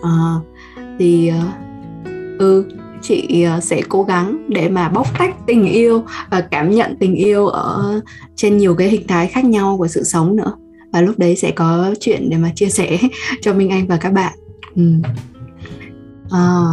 à, 0.01 0.35
thì 0.99 1.27
ờ, 1.27 1.39
ừ 2.39 2.65
chị 3.01 3.43
ờ, 3.43 3.59
sẽ 3.59 3.81
cố 3.89 4.03
gắng 4.03 4.45
để 4.47 4.69
mà 4.69 4.89
bóc 4.89 5.07
tách 5.19 5.35
tình 5.47 5.65
yêu 5.65 6.03
và 6.29 6.41
cảm 6.41 6.71
nhận 6.71 6.95
tình 6.99 7.15
yêu 7.15 7.47
ở 7.47 8.01
trên 8.35 8.57
nhiều 8.57 8.75
cái 8.75 8.89
hình 8.89 9.07
thái 9.07 9.27
khác 9.27 9.45
nhau 9.45 9.77
của 9.77 9.87
sự 9.87 10.03
sống 10.03 10.35
nữa 10.35 10.53
và 10.93 11.01
lúc 11.01 11.19
đấy 11.19 11.35
sẽ 11.35 11.51
có 11.51 11.95
chuyện 11.99 12.29
để 12.29 12.37
mà 12.37 12.51
chia 12.55 12.69
sẻ 12.69 12.97
cho 13.41 13.53
Minh 13.53 13.69
Anh 13.69 13.87
và 13.87 13.97
các 13.97 14.13
bạn. 14.13 14.33
Ừ. 14.75 14.83
À, 16.29 16.65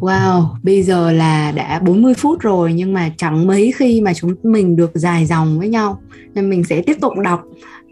wow, 0.00 0.46
bây 0.62 0.82
giờ 0.82 1.12
là 1.12 1.52
đã 1.52 1.78
40 1.78 2.14
phút 2.14 2.40
rồi 2.40 2.72
nhưng 2.72 2.92
mà 2.92 3.10
chẳng 3.16 3.46
mấy 3.46 3.72
khi 3.76 4.00
mà 4.00 4.14
chúng 4.14 4.34
mình 4.42 4.76
được 4.76 4.90
dài 4.94 5.26
dòng 5.26 5.58
với 5.58 5.68
nhau 5.68 6.00
nên 6.34 6.50
mình 6.50 6.64
sẽ 6.64 6.82
tiếp 6.82 6.96
tục 7.00 7.12
đọc 7.24 7.42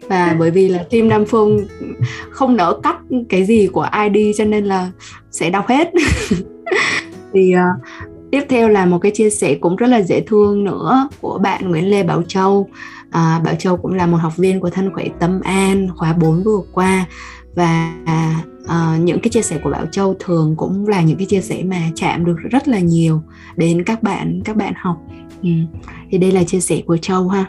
và 0.07 0.35
bởi 0.39 0.51
vì 0.51 0.69
là 0.69 0.83
team 0.89 1.09
Nam 1.09 1.25
Phương 1.25 1.67
không 2.29 2.55
nỡ 2.55 2.79
cắt 2.83 2.97
cái 3.29 3.45
gì 3.45 3.67
của 3.67 3.81
ai 3.81 4.09
đi 4.09 4.33
cho 4.37 4.45
nên 4.45 4.65
là 4.65 4.91
sẽ 5.31 5.49
đọc 5.49 5.67
hết. 5.67 5.91
Thì 7.33 7.53
uh, 7.55 7.87
tiếp 8.31 8.43
theo 8.49 8.69
là 8.69 8.85
một 8.85 8.99
cái 8.99 9.11
chia 9.11 9.29
sẻ 9.29 9.55
cũng 9.55 9.75
rất 9.75 9.87
là 9.87 10.01
dễ 10.01 10.21
thương 10.21 10.63
nữa 10.63 11.09
của 11.21 11.37
bạn 11.37 11.69
Nguyễn 11.69 11.89
Lê 11.89 12.03
Bảo 12.03 12.23
Châu. 12.27 12.69
À, 13.11 13.41
Bảo 13.45 13.55
Châu 13.55 13.77
cũng 13.77 13.93
là 13.93 14.05
một 14.05 14.17
học 14.17 14.37
viên 14.37 14.59
của 14.59 14.69
thân 14.69 14.93
khỏe 14.93 15.05
tâm 15.19 15.41
an 15.41 15.87
khóa 15.95 16.13
4 16.13 16.43
vừa 16.43 16.59
qua. 16.71 17.05
Và 17.55 17.93
à, 18.05 18.97
những 18.99 19.19
cái 19.19 19.29
chia 19.29 19.41
sẻ 19.41 19.59
của 19.63 19.69
Bảo 19.69 19.85
Châu 19.85 20.15
thường 20.19 20.55
cũng 20.57 20.87
là 20.87 21.01
những 21.01 21.17
cái 21.17 21.25
chia 21.25 21.41
sẻ 21.41 21.63
mà 21.63 21.81
chạm 21.95 22.25
được 22.25 22.35
rất 22.51 22.67
là 22.67 22.79
nhiều 22.79 23.21
đến 23.55 23.83
các 23.83 24.03
bạn 24.03 24.41
các 24.45 24.55
bạn 24.55 24.73
học. 24.77 24.97
Ừ. 25.43 25.49
thì 26.11 26.17
đây 26.17 26.31
là 26.31 26.43
chia 26.43 26.59
sẻ 26.59 26.81
của 26.85 26.97
Châu 26.97 27.27
ha. 27.27 27.45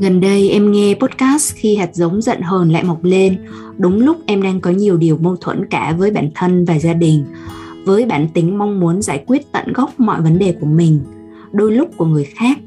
Gần 0.00 0.20
đây 0.20 0.50
em 0.50 0.72
nghe 0.72 0.94
podcast 0.94 1.54
khi 1.54 1.76
hạt 1.76 1.94
giống 1.94 2.22
giận 2.22 2.40
hờn 2.40 2.72
lại 2.72 2.84
mọc 2.84 3.04
lên, 3.04 3.38
đúng 3.78 4.00
lúc 4.00 4.16
em 4.26 4.42
đang 4.42 4.60
có 4.60 4.70
nhiều 4.70 4.96
điều 4.96 5.16
mâu 5.16 5.36
thuẫn 5.36 5.66
cả 5.70 5.94
với 5.98 6.10
bản 6.10 6.30
thân 6.34 6.64
và 6.64 6.78
gia 6.78 6.94
đình, 6.94 7.24
với 7.84 8.06
bản 8.06 8.28
tính 8.34 8.58
mong 8.58 8.80
muốn 8.80 9.02
giải 9.02 9.24
quyết 9.26 9.52
tận 9.52 9.72
gốc 9.72 10.00
mọi 10.00 10.20
vấn 10.20 10.38
đề 10.38 10.54
của 10.60 10.66
mình, 10.66 11.00
đôi 11.52 11.72
lúc 11.72 11.88
của 11.96 12.06
người 12.06 12.24
khác. 12.24 12.58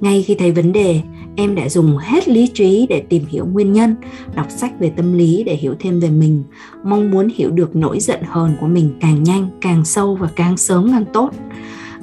Ngay 0.00 0.22
khi 0.22 0.34
thấy 0.34 0.52
vấn 0.52 0.72
đề, 0.72 1.00
em 1.36 1.54
đã 1.54 1.68
dùng 1.68 1.96
hết 1.96 2.28
lý 2.28 2.46
trí 2.54 2.86
để 2.88 3.02
tìm 3.08 3.22
hiểu 3.28 3.46
nguyên 3.46 3.72
nhân, 3.72 3.94
đọc 4.36 4.46
sách 4.50 4.80
về 4.80 4.90
tâm 4.96 5.12
lý 5.12 5.42
để 5.44 5.54
hiểu 5.54 5.74
thêm 5.80 6.00
về 6.00 6.10
mình, 6.10 6.42
mong 6.84 7.10
muốn 7.10 7.28
hiểu 7.34 7.50
được 7.50 7.76
nỗi 7.76 8.00
giận 8.00 8.20
hờn 8.22 8.52
của 8.60 8.66
mình 8.66 8.90
càng 9.00 9.22
nhanh, 9.22 9.48
càng 9.60 9.84
sâu 9.84 10.14
và 10.14 10.28
càng 10.36 10.56
sớm 10.56 10.92
càng 10.92 11.04
tốt. 11.12 11.30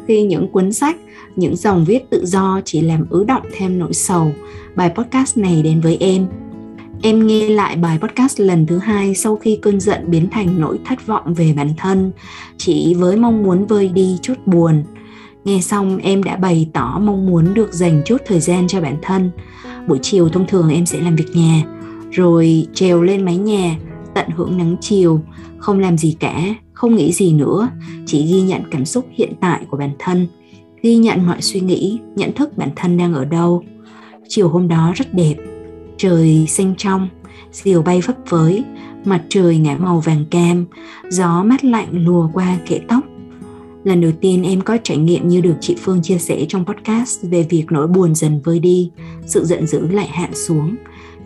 Khi 0.07 0.23
những 0.23 0.51
cuốn 0.51 0.73
sách, 0.73 0.97
những 1.35 1.55
dòng 1.55 1.85
viết 1.85 2.09
tự 2.09 2.25
do 2.25 2.61
chỉ 2.65 2.81
làm 2.81 3.05
ứ 3.09 3.23
động 3.23 3.43
thêm 3.57 3.79
nỗi 3.79 3.93
sầu, 3.93 4.31
bài 4.75 4.91
podcast 4.95 5.37
này 5.37 5.61
đến 5.63 5.81
với 5.81 5.97
em. 5.99 6.27
Em 7.01 7.27
nghe 7.27 7.49
lại 7.49 7.75
bài 7.75 7.99
podcast 8.01 8.39
lần 8.39 8.65
thứ 8.65 8.77
hai 8.77 9.15
sau 9.15 9.35
khi 9.35 9.59
cơn 9.61 9.79
giận 9.79 10.03
biến 10.07 10.29
thành 10.31 10.59
nỗi 10.59 10.79
thất 10.85 11.07
vọng 11.07 11.33
về 11.33 11.53
bản 11.57 11.69
thân, 11.77 12.11
chỉ 12.57 12.93
với 12.93 13.17
mong 13.17 13.43
muốn 13.43 13.65
vơi 13.65 13.89
đi 13.89 14.17
chút 14.21 14.33
buồn. 14.45 14.83
Nghe 15.45 15.61
xong 15.61 15.97
em 15.97 16.23
đã 16.23 16.35
bày 16.35 16.69
tỏ 16.73 16.99
mong 17.03 17.25
muốn 17.25 17.53
được 17.53 17.73
dành 17.73 18.01
chút 18.05 18.17
thời 18.25 18.39
gian 18.39 18.67
cho 18.67 18.81
bản 18.81 18.97
thân. 19.01 19.31
Buổi 19.87 19.99
chiều 20.01 20.29
thông 20.29 20.47
thường 20.47 20.69
em 20.69 20.85
sẽ 20.85 20.99
làm 20.99 21.15
việc 21.15 21.35
nhà, 21.35 21.63
rồi 22.11 22.67
trèo 22.73 23.01
lên 23.01 23.25
mái 23.25 23.37
nhà, 23.37 23.75
tận 24.13 24.29
hưởng 24.29 24.57
nắng 24.57 24.75
chiều, 24.81 25.21
không 25.57 25.79
làm 25.79 25.97
gì 25.97 26.15
cả, 26.19 26.41
không 26.73 26.95
nghĩ 26.95 27.13
gì 27.13 27.33
nữa, 27.33 27.69
chỉ 28.05 28.25
ghi 28.25 28.41
nhận 28.41 28.61
cảm 28.71 28.85
xúc 28.85 29.05
hiện 29.11 29.33
tại 29.41 29.61
của 29.69 29.77
bản 29.77 29.91
thân, 29.99 30.27
ghi 30.85 30.95
nhận 30.95 31.25
mọi 31.25 31.41
suy 31.41 31.59
nghĩ, 31.59 31.99
nhận 32.15 32.33
thức 32.33 32.57
bản 32.57 32.69
thân 32.75 32.97
đang 32.97 33.13
ở 33.13 33.25
đâu. 33.25 33.63
Chiều 34.27 34.49
hôm 34.49 34.67
đó 34.67 34.93
rất 34.95 35.13
đẹp 35.13 35.35
trời 35.97 36.45
xanh 36.47 36.73
trong 36.77 37.07
diều 37.51 37.81
bay 37.81 38.01
phấp 38.01 38.15
phới 38.25 38.63
mặt 39.05 39.21
trời 39.29 39.57
ngả 39.57 39.77
màu 39.77 39.99
vàng 39.99 40.25
cam 40.31 40.65
gió 41.09 41.43
mát 41.43 41.65
lạnh 41.65 41.87
lùa 41.91 42.29
qua 42.33 42.57
kẽ 42.67 42.79
tóc. 42.87 43.03
Lần 43.83 44.01
đầu 44.01 44.11
tiên 44.21 44.43
em 44.43 44.61
có 44.61 44.77
trải 44.83 44.97
nghiệm 44.97 45.27
như 45.27 45.41
được 45.41 45.55
chị 45.61 45.75
phương 45.81 46.01
chia 46.01 46.17
sẻ 46.17 46.45
trong 46.49 46.65
podcast 46.65 47.23
về 47.23 47.45
việc 47.49 47.65
nỗi 47.69 47.87
buồn 47.87 48.15
dần 48.15 48.41
vơi 48.43 48.59
đi 48.59 48.91
sự 49.25 49.45
giận 49.45 49.67
dữ 49.67 49.87
lại 49.87 50.07
hạ 50.07 50.29
xuống. 50.33 50.75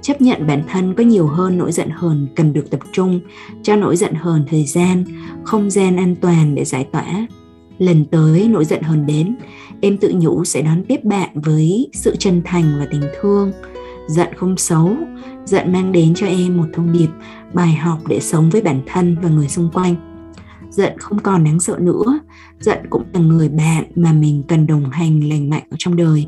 Chấp 0.02 0.22
nhận 0.22 0.48
bản 0.48 0.64
thân 0.68 0.94
có 0.94 1.04
nhiều 1.04 1.28
hơn 1.28 1.58
nỗi 1.58 1.72
giận 1.72 1.90
hờn 1.90 2.28
cần 2.36 2.54
được 2.54 2.70
tập 2.70 2.80
trung 2.92 3.20
cho 3.64 3.76
nỗi 3.76 3.96
giận 3.96 4.14
hờn 4.14 4.46
thời 4.50 4.66
gian 4.66 5.04
không 5.44 5.70
gian 5.70 5.98
an 5.98 6.16
toàn 6.16 6.56
để 6.56 6.66
giải 6.66 6.88
tỏa 6.92 7.28
lần 7.80 8.06
tới 8.06 8.48
nỗi 8.48 8.66
giận 8.66 8.82
hờn 8.82 9.06
đến, 9.06 9.36
em 9.82 9.98
tự 9.98 10.14
nhủ 10.16 10.46
sẽ 10.46 10.62
đón 10.62 10.84
tiếp 10.88 11.04
bạn 11.04 11.30
với 11.34 11.90
sự 11.94 12.16
chân 12.20 12.42
thành 12.46 12.80
và 12.80 12.88
tình 12.92 13.04
thương. 13.22 13.52
Giận 14.08 14.28
không 14.38 14.58
xấu, 14.58 14.96
giận 15.46 15.72
mang 15.72 15.92
đến 15.92 16.14
cho 16.16 16.28
em 16.28 16.58
một 16.58 16.66
thông 16.74 16.94
điệp, 16.94 17.10
bài 17.54 17.74
học 17.74 18.00
để 18.08 18.20
sống 18.20 18.50
với 18.50 18.62
bản 18.62 18.82
thân 18.88 19.18
và 19.22 19.30
người 19.30 19.48
xung 19.48 19.70
quanh. 19.74 19.96
Giận 20.70 20.94
không 21.00 21.20
còn 21.20 21.44
đáng 21.44 21.60
sợ 21.60 21.78
nữa, 21.80 22.20
giận 22.60 22.78
cũng 22.90 23.04
là 23.14 23.20
người 23.20 23.50
bạn 23.50 23.84
mà 23.96 24.14
mình 24.14 24.44
cần 24.48 24.68
đồng 24.68 24.90
hành 24.90 25.30
lành 25.30 25.50
mạnh 25.50 25.64
ở 25.70 25.76
trong 25.80 25.96
đời. 25.96 26.28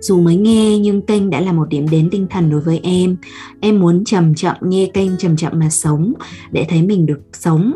Dù 0.00 0.20
mới 0.20 0.36
nghe 0.36 0.78
nhưng 0.78 1.02
kênh 1.02 1.30
đã 1.30 1.40
là 1.40 1.52
một 1.52 1.68
điểm 1.68 1.88
đến 1.90 2.08
tinh 2.10 2.26
thần 2.30 2.50
đối 2.50 2.60
với 2.60 2.80
em. 2.82 3.16
Em 3.60 3.80
muốn 3.80 4.04
chậm 4.04 4.34
chậm 4.34 4.56
nghe 4.60 4.86
kênh 4.94 5.16
chậm 5.16 5.36
chậm 5.36 5.58
mà 5.58 5.70
sống, 5.70 6.12
để 6.50 6.66
thấy 6.68 6.82
mình 6.82 7.06
được 7.06 7.20
sống, 7.32 7.72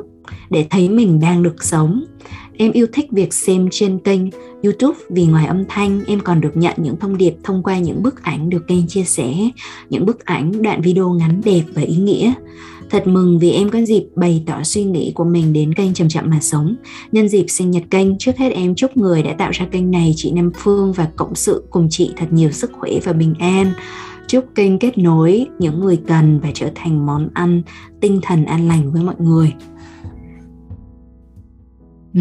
để 0.50 0.66
thấy 0.70 0.88
mình 0.88 1.20
đang 1.20 1.42
được 1.42 1.64
sống. 1.64 2.04
Em 2.58 2.72
yêu 2.72 2.86
thích 2.92 3.12
việc 3.12 3.34
xem 3.34 3.68
trên 3.70 3.98
kênh 3.98 4.20
YouTube 4.62 4.98
vì 5.10 5.26
ngoài 5.26 5.46
âm 5.46 5.64
thanh 5.68 6.04
em 6.06 6.20
còn 6.20 6.40
được 6.40 6.56
nhận 6.56 6.74
những 6.78 6.96
thông 6.96 7.16
điệp 7.16 7.34
thông 7.44 7.62
qua 7.62 7.78
những 7.78 8.02
bức 8.02 8.22
ảnh 8.22 8.50
được 8.50 8.66
kênh 8.68 8.86
chia 8.86 9.04
sẻ, 9.04 9.34
những 9.90 10.06
bức 10.06 10.24
ảnh 10.24 10.62
đoạn 10.62 10.82
video 10.82 11.10
ngắn 11.10 11.40
đẹp 11.44 11.62
và 11.74 11.82
ý 11.82 11.96
nghĩa. 11.96 12.32
Thật 12.90 13.06
mừng 13.06 13.38
vì 13.38 13.50
em 13.50 13.70
có 13.70 13.78
dịp 13.84 14.04
bày 14.14 14.42
tỏ 14.46 14.62
suy 14.62 14.84
nghĩ 14.84 15.12
của 15.14 15.24
mình 15.24 15.52
đến 15.52 15.74
kênh 15.74 15.94
Chậm 15.94 16.08
Chậm 16.08 16.30
Mà 16.30 16.40
Sống. 16.40 16.76
Nhân 17.12 17.28
dịp 17.28 17.44
sinh 17.48 17.70
nhật 17.70 17.82
kênh, 17.90 18.18
trước 18.18 18.36
hết 18.36 18.52
em 18.52 18.74
chúc 18.74 18.96
người 18.96 19.22
đã 19.22 19.34
tạo 19.38 19.50
ra 19.50 19.66
kênh 19.66 19.90
này 19.90 20.12
chị 20.16 20.32
Nam 20.32 20.50
Phương 20.58 20.92
và 20.92 21.08
cộng 21.16 21.34
sự 21.34 21.64
cùng 21.70 21.88
chị 21.90 22.10
thật 22.16 22.26
nhiều 22.30 22.50
sức 22.50 22.70
khỏe 22.72 22.90
và 23.04 23.12
bình 23.12 23.34
an. 23.38 23.72
Chúc 24.26 24.44
kênh 24.54 24.78
kết 24.78 24.98
nối 24.98 25.46
những 25.58 25.80
người 25.80 26.00
cần 26.06 26.40
và 26.40 26.50
trở 26.54 26.70
thành 26.74 27.06
món 27.06 27.28
ăn 27.34 27.62
tinh 28.00 28.20
thần 28.22 28.44
an 28.44 28.68
lành 28.68 28.92
với 28.92 29.02
mọi 29.02 29.14
người. 29.18 29.52
Ừ. 32.14 32.20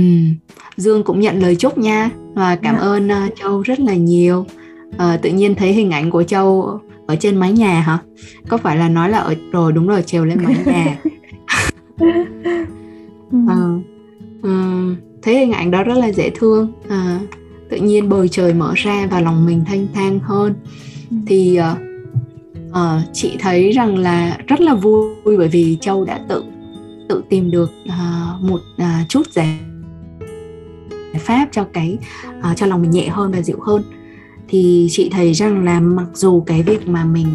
Dương 0.77 1.03
cũng 1.03 1.19
nhận 1.19 1.39
lời 1.39 1.55
chúc 1.55 1.77
nha 1.77 2.09
và 2.33 2.55
cảm. 2.55 2.75
Dạ. 2.75 2.81
ơn 2.81 3.07
uh, 3.07 3.33
Châu 3.35 3.61
rất 3.61 3.79
là 3.79 3.95
nhiều. 3.95 4.45
Uh, 4.95 5.21
tự 5.21 5.29
nhiên 5.29 5.55
thấy 5.55 5.73
hình 5.73 5.91
ảnh 5.91 6.11
của 6.11 6.23
Châu 6.23 6.79
ở 7.07 7.15
trên 7.15 7.35
mái 7.35 7.51
nhà 7.51 7.81
hả? 7.81 7.97
Có 8.47 8.57
phải 8.57 8.77
là 8.77 8.89
nói 8.89 9.09
là 9.09 9.17
ở 9.17 9.35
rồi 9.51 9.71
đúng 9.71 9.87
rồi 9.87 10.03
trèo 10.03 10.25
lên 10.25 10.37
mái 10.43 10.55
nhà. 10.65 10.97
uh, 13.35 13.81
uh, 14.47 14.97
thấy 15.21 15.39
hình 15.39 15.51
ảnh 15.51 15.71
đó 15.71 15.83
rất 15.83 15.97
là 15.97 16.11
dễ 16.11 16.29
thương. 16.29 16.71
Uh, 16.85 17.29
tự 17.69 17.77
nhiên 17.77 18.09
bầu 18.09 18.27
trời 18.27 18.53
mở 18.53 18.73
ra 18.75 19.07
và 19.11 19.19
lòng 19.19 19.45
mình 19.45 19.63
thanh 19.65 19.87
thang 19.93 20.19
hơn. 20.19 20.53
Ừ. 21.09 21.17
Thì 21.27 21.59
uh, 21.59 21.77
uh, 22.69 23.13
chị 23.13 23.35
thấy 23.39 23.71
rằng 23.71 23.97
là 23.97 24.37
rất 24.47 24.61
là 24.61 24.73
vui 24.73 25.37
bởi 25.37 25.47
vì 25.47 25.77
Châu 25.81 26.05
đã 26.05 26.19
tự 26.29 26.43
tự 27.09 27.23
tìm 27.29 27.51
được 27.51 27.71
uh, 27.85 28.41
một 28.41 28.61
uh, 28.81 29.09
chút 29.09 29.31
giải 29.31 29.59
pháp 31.19 31.47
cho 31.51 31.65
cái 31.73 31.97
uh, 32.27 32.57
cho 32.57 32.65
lòng 32.65 32.81
mình 32.81 32.91
nhẹ 32.91 33.07
hơn 33.07 33.31
và 33.31 33.41
dịu 33.41 33.57
hơn. 33.61 33.83
Thì 34.47 34.87
chị 34.91 35.09
thấy 35.09 35.33
rằng 35.33 35.63
là 35.63 35.79
mặc 35.79 36.07
dù 36.13 36.41
cái 36.41 36.63
việc 36.63 36.87
mà 36.87 37.05
mình 37.05 37.27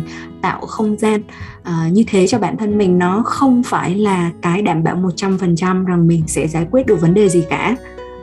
tạo 0.43 0.61
không 0.61 0.97
gian 0.97 1.23
uh, 1.61 1.93
như 1.93 2.05
thế 2.07 2.27
cho 2.27 2.39
bản 2.39 2.57
thân 2.57 2.79
mình 2.79 2.99
nó 2.99 3.23
không 3.27 3.63
phải 3.63 3.95
là 3.95 4.31
cái 4.43 4.63
đảm 4.63 4.85
bảo 4.85 4.97
100% 4.97 5.85
rằng 5.85 6.07
mình 6.09 6.23
sẽ 6.27 6.49
giải 6.49 6.67
quyết 6.71 6.87
được 6.87 7.01
vấn 7.01 7.15
đề 7.15 7.29
gì 7.29 7.45
cả 7.51 7.77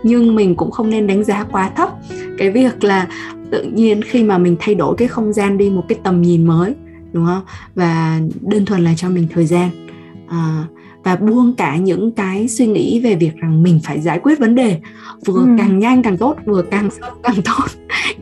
nhưng 0.03 0.35
mình 0.35 0.55
cũng 0.55 0.71
không 0.71 0.89
nên 0.89 1.07
đánh 1.07 1.23
giá 1.23 1.43
quá 1.43 1.69
thấp 1.69 1.89
cái 2.37 2.51
việc 2.51 2.83
là 2.83 3.07
tự 3.51 3.63
nhiên 3.63 4.01
khi 4.01 4.23
mà 4.23 4.37
mình 4.37 4.55
thay 4.59 4.75
đổi 4.75 4.95
cái 4.97 5.07
không 5.07 5.33
gian 5.33 5.57
đi 5.57 5.69
một 5.69 5.83
cái 5.87 5.99
tầm 6.03 6.21
nhìn 6.21 6.47
mới 6.47 6.75
đúng 7.15 7.25
không? 7.25 7.41
Và 7.75 8.19
đơn 8.41 8.65
thuần 8.65 8.83
là 8.83 8.93
cho 8.97 9.09
mình 9.09 9.27
thời 9.33 9.45
gian 9.45 9.69
uh, 10.25 10.74
và 11.05 11.15
buông 11.15 11.53
cả 11.53 11.77
những 11.77 12.11
cái 12.11 12.47
suy 12.47 12.67
nghĩ 12.67 13.01
về 13.03 13.15
việc 13.15 13.35
rằng 13.35 13.63
mình 13.63 13.79
phải 13.83 14.01
giải 14.01 14.19
quyết 14.19 14.39
vấn 14.39 14.55
đề. 14.55 14.77
Vừa 15.25 15.39
ừ. 15.39 15.47
càng 15.57 15.79
nhanh 15.79 16.03
càng 16.03 16.17
tốt 16.17 16.35
vừa 16.45 16.61
càng 16.61 16.89
sâu 16.91 17.09
càng 17.23 17.35
tốt. 17.45 17.65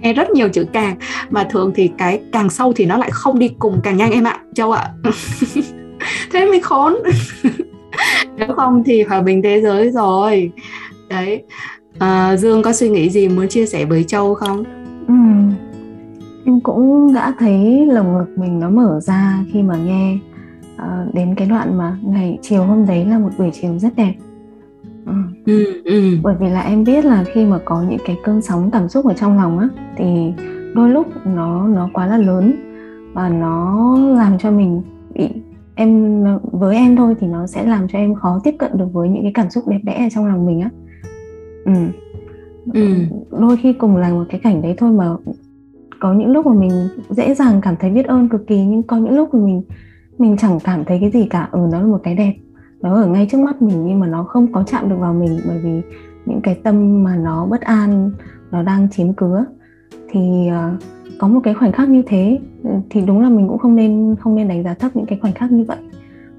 Nghe 0.01 0.13
rất 0.13 0.29
nhiều 0.29 0.49
chữ 0.49 0.65
càng. 0.73 0.95
Mà 1.29 1.43
thường 1.43 1.71
thì 1.75 1.89
cái 1.97 2.21
càng 2.31 2.49
sâu 2.49 2.73
thì 2.75 2.85
nó 2.85 2.97
lại 2.97 3.09
không 3.11 3.39
đi 3.39 3.47
cùng 3.59 3.79
càng 3.83 3.97
nhanh 3.97 4.11
em 4.11 4.23
ạ 4.23 4.39
châu 4.53 4.71
ạ. 4.71 4.89
Thế 6.31 6.45
mới 6.45 6.59
khốn. 6.59 6.93
Nếu 8.37 8.47
không 8.55 8.83
thì 8.85 9.03
hòa 9.03 9.21
bình 9.21 9.41
thế 9.41 9.61
giới 9.61 9.91
rồi. 9.91 10.51
Đấy. 11.09 11.43
À, 11.99 12.37
dương 12.37 12.61
có 12.61 12.73
suy 12.73 12.89
nghĩ 12.89 13.09
gì 13.09 13.27
muốn 13.27 13.47
chia 13.47 13.65
sẻ 13.65 13.85
với 13.85 14.03
châu 14.03 14.33
không? 14.33 14.63
Ừ. 15.07 15.13
em 16.45 16.61
cũng 16.61 17.13
đã 17.13 17.33
thấy 17.39 17.85
lồng 17.91 18.17
ngực 18.17 18.37
mình 18.37 18.59
nó 18.59 18.69
mở 18.69 18.99
ra 19.03 19.39
khi 19.53 19.61
mà 19.61 19.75
nghe 19.75 20.17
uh, 20.83 21.13
đến 21.13 21.35
cái 21.35 21.47
đoạn 21.47 21.77
mà 21.77 21.97
ngày 22.03 22.39
chiều 22.41 22.63
hôm 22.63 22.85
đấy 22.85 23.05
là 23.05 23.19
một 23.19 23.29
buổi 23.37 23.49
chiều 23.53 23.79
rất 23.79 23.95
đẹp 23.95 24.13
ừ. 25.05 25.13
Ừ, 25.45 25.81
ừ. 25.85 26.17
bởi 26.23 26.35
vì 26.39 26.49
là 26.49 26.61
em 26.61 26.83
biết 26.83 27.05
là 27.05 27.23
khi 27.33 27.45
mà 27.45 27.59
có 27.65 27.83
những 27.89 27.99
cái 28.05 28.17
cơn 28.23 28.41
sóng 28.41 28.71
cảm 28.71 28.89
xúc 28.89 29.05
ở 29.05 29.13
trong 29.13 29.37
lòng 29.37 29.59
á 29.59 29.67
thì 29.97 30.33
đôi 30.75 30.89
lúc 30.89 31.07
nó 31.25 31.67
nó 31.67 31.89
quá 31.93 32.07
là 32.07 32.17
lớn 32.17 32.53
và 33.13 33.29
nó 33.29 33.97
làm 34.17 34.37
cho 34.37 34.51
mình 34.51 34.81
bị 35.13 35.29
em 35.75 36.23
với 36.51 36.75
em 36.75 36.95
thôi 36.95 37.15
thì 37.19 37.27
nó 37.27 37.47
sẽ 37.47 37.65
làm 37.65 37.87
cho 37.87 37.99
em 37.99 38.15
khó 38.15 38.41
tiếp 38.43 38.55
cận 38.59 38.77
được 38.77 38.87
với 38.93 39.09
những 39.09 39.23
cái 39.23 39.31
cảm 39.33 39.49
xúc 39.49 39.67
đẹp 39.67 39.79
đẽ 39.83 40.05
ở 40.05 40.09
trong 40.11 40.25
lòng 40.25 40.45
mình 40.45 40.61
á 40.61 40.69
ừ. 41.65 41.73
ừ. 42.73 42.95
đôi 43.39 43.57
khi 43.57 43.73
cùng 43.73 43.97
là 43.97 44.09
một 44.09 44.23
cái 44.29 44.39
cảnh 44.43 44.61
đấy 44.61 44.73
thôi 44.77 44.91
mà 44.91 45.15
có 45.99 46.13
những 46.13 46.31
lúc 46.31 46.45
mà 46.45 46.53
mình 46.53 46.71
dễ 47.09 47.35
dàng 47.35 47.61
cảm 47.61 47.75
thấy 47.79 47.89
biết 47.89 48.05
ơn 48.05 48.29
cực 48.29 48.47
kỳ 48.47 48.65
nhưng 48.65 48.83
có 48.83 48.97
những 48.97 49.15
lúc 49.15 49.33
mà 49.33 49.39
mình 49.45 49.61
mình 50.17 50.37
chẳng 50.37 50.59
cảm 50.63 50.85
thấy 50.85 50.97
cái 51.01 51.11
gì 51.11 51.27
cả. 51.29 51.49
Ừ 51.51 51.59
nó 51.71 51.79
là 51.79 51.87
một 51.87 51.99
cái 52.03 52.15
đẹp. 52.15 52.33
Nó 52.81 52.95
ở 52.95 53.07
ngay 53.07 53.27
trước 53.31 53.37
mắt 53.37 53.61
mình 53.61 53.87
nhưng 53.87 53.99
mà 53.99 54.07
nó 54.07 54.23
không 54.23 54.51
có 54.51 54.63
chạm 54.63 54.89
được 54.89 54.95
vào 54.99 55.13
mình 55.13 55.39
bởi 55.47 55.59
vì 55.59 55.81
những 56.25 56.41
cái 56.41 56.55
tâm 56.63 57.03
mà 57.03 57.15
nó 57.15 57.45
bất 57.45 57.61
an 57.61 58.11
nó 58.51 58.63
đang 58.63 58.89
chiếm 58.89 59.13
cứa 59.13 59.45
thì 60.09 60.49
uh, 60.49 60.83
có 61.19 61.27
một 61.27 61.39
cái 61.43 61.53
khoảnh 61.53 61.71
khắc 61.71 61.89
như 61.89 62.01
thế 62.05 62.39
ừ, 62.63 62.69
thì 62.89 63.01
đúng 63.01 63.21
là 63.21 63.29
mình 63.29 63.47
cũng 63.47 63.57
không 63.57 63.75
nên 63.75 64.15
không 64.19 64.35
nên 64.35 64.47
đánh 64.47 64.63
giá 64.63 64.73
thấp 64.73 64.95
những 64.95 65.05
cái 65.05 65.19
khoảnh 65.21 65.33
khắc 65.33 65.51
như 65.51 65.63
vậy. 65.67 65.77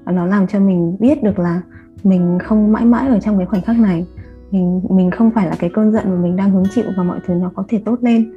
Và 0.03 0.11
nó 0.11 0.25
làm 0.25 0.47
cho 0.47 0.59
mình 0.59 0.97
biết 0.99 1.23
được 1.23 1.39
là 1.39 1.61
mình 2.03 2.37
không 2.43 2.71
mãi 2.71 2.85
mãi 2.85 3.07
ở 3.07 3.19
trong 3.19 3.37
cái 3.37 3.45
khoảnh 3.45 3.61
khắc 3.61 3.79
này. 3.79 4.05
Mình 4.51 4.81
mình 4.89 5.11
không 5.11 5.31
phải 5.31 5.47
là 5.47 5.55
cái 5.59 5.69
cơn 5.73 5.91
giận 5.91 6.03
mà 6.05 6.15
mình 6.15 6.35
đang 6.35 6.51
hứng 6.51 6.65
chịu 6.75 6.85
và 6.97 7.03
mọi 7.03 7.19
thứ 7.25 7.33
nó 7.33 7.51
có 7.55 7.63
thể 7.67 7.81
tốt 7.85 7.99
lên. 8.01 8.33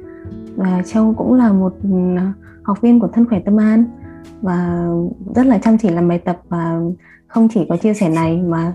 Và 0.55 0.83
châu 0.85 1.13
cũng 1.13 1.33
là 1.33 1.51
một 1.51 1.73
ừ, 1.83 1.89
học 2.63 2.81
viên 2.81 2.99
của 2.99 3.07
thân 3.07 3.25
khỏe 3.29 3.39
tâm 3.39 3.57
an 3.57 3.85
và 4.41 4.87
rất 5.35 5.45
là 5.45 5.57
chăm 5.57 5.77
chỉ 5.77 5.89
làm 5.89 6.07
bài 6.07 6.17
tập 6.17 6.41
và 6.49 6.79
không 7.27 7.47
chỉ 7.53 7.65
có 7.69 7.77
chia 7.77 7.93
sẻ 7.93 8.09
này 8.09 8.37
mà 8.37 8.73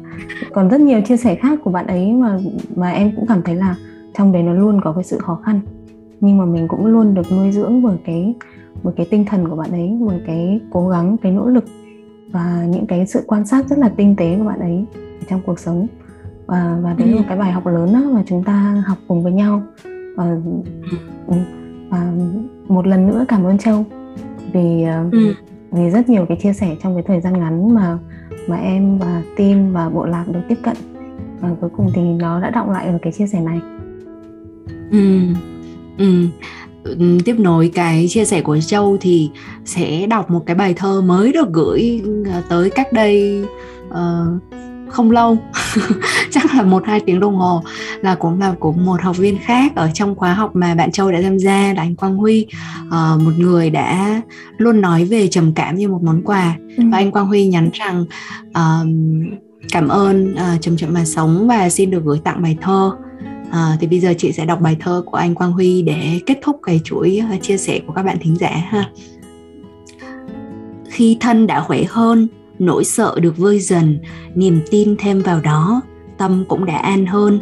còn 0.52 0.68
rất 0.68 0.80
nhiều 0.80 1.00
chia 1.00 1.16
sẻ 1.16 1.34
khác 1.34 1.58
của 1.64 1.70
bạn 1.70 1.86
ấy 1.86 2.12
mà 2.12 2.38
mà 2.76 2.90
em 2.90 3.12
cũng 3.16 3.26
cảm 3.26 3.42
thấy 3.42 3.54
là 3.54 3.76
trong 4.18 4.32
đấy 4.32 4.42
nó 4.42 4.52
luôn 4.52 4.80
có 4.84 4.92
cái 4.92 5.04
sự 5.04 5.18
khó 5.18 5.40
khăn. 5.44 5.60
Nhưng 6.20 6.38
mà 6.38 6.44
mình 6.44 6.68
cũng 6.68 6.86
luôn 6.86 7.14
được 7.14 7.32
nuôi 7.32 7.52
dưỡng 7.52 7.82
bởi 7.82 7.96
cái 8.04 8.34
một 8.82 8.92
cái 8.96 9.06
tinh 9.10 9.24
thần 9.24 9.48
của 9.48 9.56
bạn 9.56 9.70
ấy 9.70 9.98
bởi 10.06 10.20
cái 10.26 10.60
cố 10.70 10.88
gắng 10.88 11.16
cái 11.22 11.32
nỗ 11.32 11.48
lực 11.48 11.64
và 12.30 12.66
những 12.68 12.86
cái 12.86 13.06
sự 13.06 13.24
quan 13.26 13.46
sát 13.46 13.68
rất 13.68 13.78
là 13.78 13.88
tinh 13.88 14.16
tế 14.16 14.38
của 14.38 14.44
bạn 14.44 14.60
ấy 14.60 14.84
trong 15.28 15.40
cuộc 15.46 15.58
sống. 15.58 15.86
Và 16.46 16.78
và 16.82 16.94
đấy 16.98 17.08
là 17.08 17.16
một 17.16 17.24
cái 17.28 17.38
bài 17.38 17.52
học 17.52 17.66
lớn 17.66 17.92
đó 17.92 18.00
mà 18.12 18.22
chúng 18.26 18.44
ta 18.44 18.82
học 18.86 18.98
cùng 19.08 19.22
với 19.22 19.32
nhau. 19.32 19.62
Và 20.16 20.36
và 21.90 22.12
một 22.68 22.86
lần 22.86 23.06
nữa 23.06 23.24
cảm 23.28 23.44
ơn 23.44 23.58
châu 23.58 23.84
vì 24.54 24.82
ờ, 24.82 25.04
ừ. 25.12 25.34
vì 25.70 25.90
rất 25.90 26.08
nhiều 26.08 26.26
cái 26.28 26.38
chia 26.42 26.52
sẻ 26.52 26.76
trong 26.82 26.94
cái 26.94 27.02
thời 27.06 27.20
gian 27.20 27.40
ngắn 27.40 27.74
mà 27.74 27.98
mà 28.48 28.56
em 28.56 28.98
và 28.98 29.22
team 29.36 29.72
và 29.72 29.88
bộ 29.88 30.06
lạc 30.06 30.24
được 30.28 30.40
tiếp 30.48 30.58
cận 30.62 30.76
và 31.40 31.50
cuối 31.60 31.70
cùng 31.76 31.90
thì 31.94 32.02
nó 32.02 32.40
đã 32.40 32.50
động 32.50 32.70
lại 32.70 32.86
ở 32.86 32.98
cái 33.02 33.12
chia 33.12 33.26
sẻ 33.26 33.40
này 33.40 33.60
ừ. 34.90 35.20
Ừ. 35.98 36.26
ừ. 36.84 37.18
tiếp 37.24 37.36
nối 37.38 37.70
cái 37.74 38.06
chia 38.08 38.24
sẻ 38.24 38.42
của 38.42 38.58
châu 38.60 38.96
thì 39.00 39.30
sẽ 39.64 40.06
đọc 40.06 40.30
một 40.30 40.42
cái 40.46 40.56
bài 40.56 40.74
thơ 40.74 41.00
mới 41.00 41.32
được 41.32 41.52
gửi 41.52 42.02
ờ, 42.32 42.42
tới 42.48 42.70
cách 42.70 42.92
đây 42.92 43.44
uh, 43.88 44.42
không 44.88 45.10
lâu 45.10 45.38
chắc 46.30 46.54
là 46.54 46.62
một 46.62 46.82
hai 46.86 47.00
tiếng 47.00 47.20
đồng 47.20 47.36
hồ 47.36 47.62
là 48.00 48.14
cũng 48.14 48.40
là 48.40 48.54
của 48.58 48.72
một 48.72 49.02
học 49.02 49.16
viên 49.16 49.38
khác 49.38 49.72
ở 49.74 49.90
trong 49.94 50.14
khóa 50.14 50.34
học 50.34 50.50
mà 50.54 50.74
bạn 50.74 50.92
Châu 50.92 51.12
đã 51.12 51.20
tham 51.22 51.38
gia 51.38 51.72
là 51.76 51.82
anh 51.82 51.96
Quang 51.96 52.16
Huy 52.16 52.46
uh, 52.86 53.22
một 53.22 53.32
người 53.38 53.70
đã 53.70 54.22
luôn 54.56 54.80
nói 54.80 55.04
về 55.04 55.28
trầm 55.28 55.52
cảm 55.54 55.76
như 55.76 55.88
một 55.88 56.02
món 56.02 56.22
quà 56.24 56.56
ừ. 56.76 56.84
và 56.92 56.98
anh 56.98 57.10
Quang 57.10 57.26
Huy 57.26 57.46
nhắn 57.46 57.70
rằng 57.72 58.04
uh, 58.48 58.88
cảm 59.72 59.88
ơn 59.88 60.34
uh, 60.34 60.60
chậm 60.60 60.76
chậm 60.76 60.92
mà 60.92 61.04
sống 61.04 61.48
và 61.48 61.70
xin 61.70 61.90
được 61.90 62.04
gửi 62.04 62.18
tặng 62.24 62.42
bài 62.42 62.56
thơ 62.60 62.92
À, 63.54 63.76
thì 63.80 63.86
bây 63.86 64.00
giờ 64.00 64.14
chị 64.18 64.32
sẽ 64.32 64.44
đọc 64.44 64.60
bài 64.60 64.76
thơ 64.80 65.02
của 65.06 65.16
anh 65.16 65.34
Quang 65.34 65.52
Huy 65.52 65.82
để 65.82 66.20
kết 66.26 66.38
thúc 66.42 66.60
cái 66.62 66.80
chuỗi 66.84 67.22
chia 67.42 67.56
sẻ 67.56 67.80
của 67.86 67.92
các 67.92 68.02
bạn 68.02 68.16
thính 68.20 68.36
giả 68.36 68.48
ha. 68.48 68.90
Khi 70.88 71.16
thân 71.20 71.46
đã 71.46 71.60
khỏe 71.60 71.82
hơn, 71.88 72.28
nỗi 72.58 72.84
sợ 72.84 73.14
được 73.20 73.36
vơi 73.36 73.60
dần 73.60 73.98
niềm 74.34 74.60
tin 74.70 74.96
thêm 74.98 75.22
vào 75.22 75.40
đó 75.40 75.80
tâm 76.18 76.44
cũng 76.48 76.64
đã 76.64 76.76
an 76.76 77.06
hơn. 77.06 77.40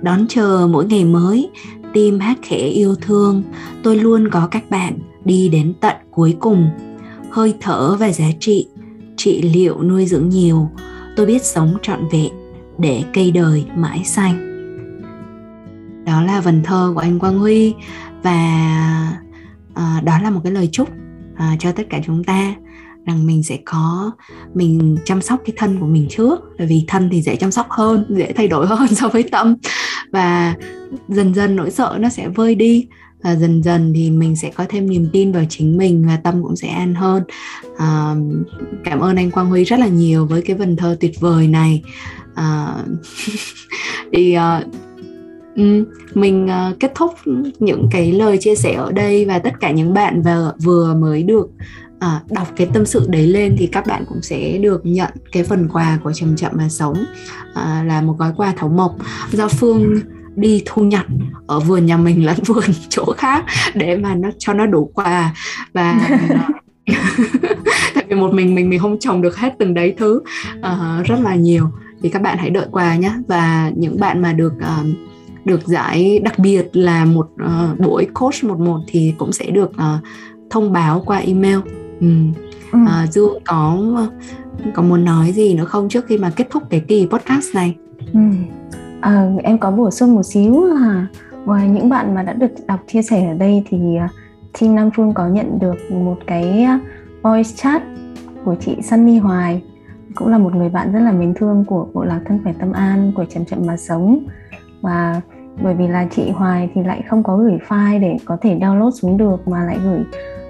Đón 0.00 0.26
chờ 0.28 0.68
mỗi 0.70 0.86
ngày 0.86 1.04
mới 1.04 1.50
tim 1.92 2.18
hát 2.18 2.38
khẽ 2.42 2.56
yêu 2.56 2.94
thương 3.00 3.42
tôi 3.82 3.96
luôn 3.96 4.28
có 4.30 4.48
các 4.50 4.70
bạn 4.70 4.98
đi 5.24 5.48
đến 5.48 5.74
tận 5.80 5.96
cuối 6.10 6.36
cùng. 6.40 6.68
Hơi 7.30 7.54
thở 7.60 7.96
và 8.00 8.12
giá 8.12 8.26
trị 8.40 8.68
trị 9.16 9.42
liệu 9.42 9.82
nuôi 9.82 10.06
dưỡng 10.06 10.28
nhiều 10.28 10.70
tôi 11.16 11.26
biết 11.26 11.44
sống 11.44 11.76
trọn 11.82 12.00
vẹn 12.12 12.32
để 12.78 13.04
cây 13.14 13.30
đời 13.30 13.64
mãi 13.76 14.04
xanh. 14.04 14.46
Đó 16.04 16.22
là 16.22 16.40
vần 16.40 16.62
thơ 16.62 16.92
của 16.94 17.00
anh 17.00 17.18
quang 17.18 17.38
huy 17.38 17.74
và 18.22 18.32
à, 19.74 20.00
đó 20.04 20.18
là 20.22 20.30
một 20.30 20.40
cái 20.44 20.52
lời 20.52 20.68
chúc 20.72 20.88
à, 21.36 21.56
cho 21.58 21.72
tất 21.72 21.86
cả 21.90 22.00
chúng 22.06 22.24
ta 22.24 22.54
rằng 23.06 23.26
mình 23.26 23.42
sẽ 23.42 23.58
có 23.64 24.10
mình 24.54 24.96
chăm 25.04 25.22
sóc 25.22 25.40
cái 25.46 25.54
thân 25.56 25.80
của 25.80 25.86
mình 25.86 26.06
trước. 26.10 26.40
Bởi 26.58 26.66
vì 26.66 26.84
thân 26.88 27.08
thì 27.12 27.22
dễ 27.22 27.36
chăm 27.36 27.50
sóc 27.50 27.66
hơn 27.70 28.06
dễ 28.16 28.32
thay 28.32 28.48
đổi 28.48 28.66
hơn 28.66 28.94
so 28.94 29.08
với 29.08 29.22
tâm. 29.22 29.56
Và 30.12 30.54
dần 31.08 31.34
dần 31.34 31.56
nỗi 31.56 31.70
sợ 31.70 31.96
nó 32.00 32.08
sẽ 32.08 32.28
vơi 32.28 32.54
đi. 32.54 32.86
Và 33.22 33.36
dần 33.36 33.62
dần 33.62 33.92
thì 33.94 34.10
mình 34.10 34.36
sẽ 34.36 34.50
có 34.50 34.64
thêm 34.68 34.90
niềm 34.90 35.08
tin 35.12 35.32
vào 35.32 35.44
chính 35.48 35.76
mình 35.76 36.06
và 36.06 36.16
tâm 36.16 36.42
cũng 36.42 36.56
sẽ 36.56 36.68
an 36.68 36.94
hơn. 36.94 37.22
À, 37.78 38.14
cảm 38.84 39.00
ơn 39.00 39.16
anh 39.16 39.30
Quang 39.30 39.50
Huy 39.50 39.64
rất 39.64 39.78
là 39.78 39.86
nhiều 39.86 40.26
với 40.26 40.42
cái 40.42 40.56
vần 40.56 40.76
thơ 40.76 40.96
tuyệt 41.00 41.20
vời 41.20 41.48
này. 41.48 41.82
À, 42.34 42.74
thì 44.12 44.36
uh, 44.36 44.66
mình 46.14 46.46
uh, 46.46 46.80
kết 46.80 46.92
thúc 46.94 47.10
những 47.58 47.88
cái 47.90 48.12
lời 48.12 48.38
chia 48.38 48.54
sẻ 48.54 48.72
ở 48.72 48.92
đây 48.92 49.24
và 49.24 49.38
tất 49.38 49.60
cả 49.60 49.70
những 49.70 49.94
bạn 49.94 50.22
vừa 50.22 50.52
vừa 50.64 50.94
mới 50.94 51.22
được 51.22 51.48
à, 52.00 52.20
đọc 52.30 52.48
cái 52.56 52.68
tâm 52.74 52.86
sự 52.86 53.06
đấy 53.08 53.26
lên 53.26 53.56
thì 53.58 53.66
các 53.66 53.86
bạn 53.86 54.04
cũng 54.08 54.22
sẽ 54.22 54.58
được 54.58 54.86
nhận 54.86 55.10
cái 55.32 55.44
phần 55.44 55.68
quà 55.68 55.98
của 56.04 56.12
chậm 56.12 56.36
chậm 56.36 56.52
mà 56.54 56.68
sống 56.68 57.04
à, 57.54 57.84
là 57.86 58.00
một 58.00 58.14
gói 58.18 58.32
quà 58.36 58.52
thấu 58.56 58.68
mộc. 58.68 58.96
Do 59.32 59.48
phương 59.48 60.00
đi 60.36 60.62
thu 60.66 60.82
nhặt 60.82 61.06
ở 61.46 61.60
vườn 61.60 61.86
nhà 61.86 61.96
mình 61.96 62.26
lẫn 62.26 62.36
vườn 62.46 62.70
chỗ 62.88 63.04
khác 63.16 63.44
để 63.74 63.96
mà 63.96 64.14
nó 64.14 64.30
cho 64.38 64.52
nó 64.52 64.66
đủ 64.66 64.90
quà. 64.94 65.34
Và 65.72 66.08
tại 67.94 68.04
vì 68.08 68.16
một 68.16 68.34
mình 68.34 68.54
mình 68.54 68.70
mình 68.70 68.80
không 68.80 68.98
trồng 68.98 69.22
được 69.22 69.36
hết 69.36 69.54
từng 69.58 69.74
đấy 69.74 69.94
thứ 69.98 70.22
uh, 70.58 71.06
rất 71.06 71.20
là 71.22 71.34
nhiều. 71.34 71.70
Thì 72.02 72.08
các 72.08 72.22
bạn 72.22 72.38
hãy 72.38 72.50
đợi 72.50 72.66
quà 72.70 72.96
nhé 72.96 73.12
và 73.28 73.72
những 73.76 74.00
bạn 74.00 74.22
mà 74.22 74.32
được 74.32 74.52
uh, 74.58 74.86
được 75.44 75.66
giải 75.66 76.18
đặc 76.18 76.38
biệt 76.38 76.68
là 76.72 77.04
một 77.04 77.28
uh, 77.44 77.80
buổi 77.80 78.06
coach 78.14 78.44
một 78.44 78.58
một 78.58 78.80
thì 78.88 79.14
cũng 79.18 79.32
sẽ 79.32 79.50
được 79.50 79.70
uh, 79.70 80.04
thông 80.50 80.72
báo 80.72 81.02
qua 81.06 81.18
email 81.18 81.58
ừ. 82.00 82.08
Ừ. 82.72 82.78
À, 82.86 83.06
du 83.10 83.28
có 83.44 83.78
có 84.74 84.82
muốn 84.82 85.04
nói 85.04 85.32
gì 85.32 85.54
nữa 85.54 85.64
không 85.64 85.88
trước 85.88 86.06
khi 86.06 86.18
mà 86.18 86.30
kết 86.36 86.46
thúc 86.50 86.62
cái 86.70 86.80
kỳ 86.88 87.06
podcast 87.10 87.54
này 87.54 87.76
ừ. 88.12 88.20
à, 89.00 89.30
em 89.42 89.58
có 89.58 89.70
bổ 89.70 89.90
sung 89.90 90.14
một 90.14 90.22
xíu 90.22 90.64
là 90.64 91.06
ngoài 91.44 91.68
những 91.68 91.88
bạn 91.88 92.14
mà 92.14 92.22
đã 92.22 92.32
được 92.32 92.50
đọc 92.66 92.80
chia 92.86 93.02
sẻ 93.02 93.28
ở 93.28 93.34
đây 93.34 93.64
thì 93.68 93.96
à, 93.96 94.08
team 94.60 94.74
Nam 94.74 94.90
Phương 94.96 95.14
có 95.14 95.28
nhận 95.28 95.58
được 95.58 95.90
một 95.90 96.16
cái 96.26 96.62
à, 96.62 96.80
voice 97.22 97.50
chat 97.56 97.82
của 98.44 98.54
chị 98.60 98.76
Sunny 98.82 99.18
Hoài 99.18 99.62
cũng 100.14 100.28
là 100.28 100.38
một 100.38 100.54
người 100.54 100.68
bạn 100.68 100.92
rất 100.92 101.00
là 101.00 101.12
mến 101.12 101.34
thương 101.34 101.64
của 101.64 101.88
bộ 101.94 102.04
lạc 102.04 102.20
thân 102.26 102.40
khỏe 102.42 102.52
tâm 102.58 102.72
an 102.72 103.12
của 103.16 103.24
chậm 103.24 103.44
chậm 103.44 103.58
mà 103.66 103.76
sống 103.76 104.26
và 104.80 105.20
bởi 105.62 105.74
vì 105.74 105.88
là 105.88 106.06
chị 106.10 106.30
Hoài 106.30 106.70
thì 106.74 106.82
lại 106.82 107.02
không 107.08 107.22
có 107.22 107.36
gửi 107.36 107.58
file 107.68 108.00
để 108.00 108.16
có 108.24 108.36
thể 108.40 108.58
download 108.58 108.90
xuống 108.90 109.16
được 109.16 109.48
mà 109.48 109.64
lại 109.64 109.78
gửi 109.84 110.00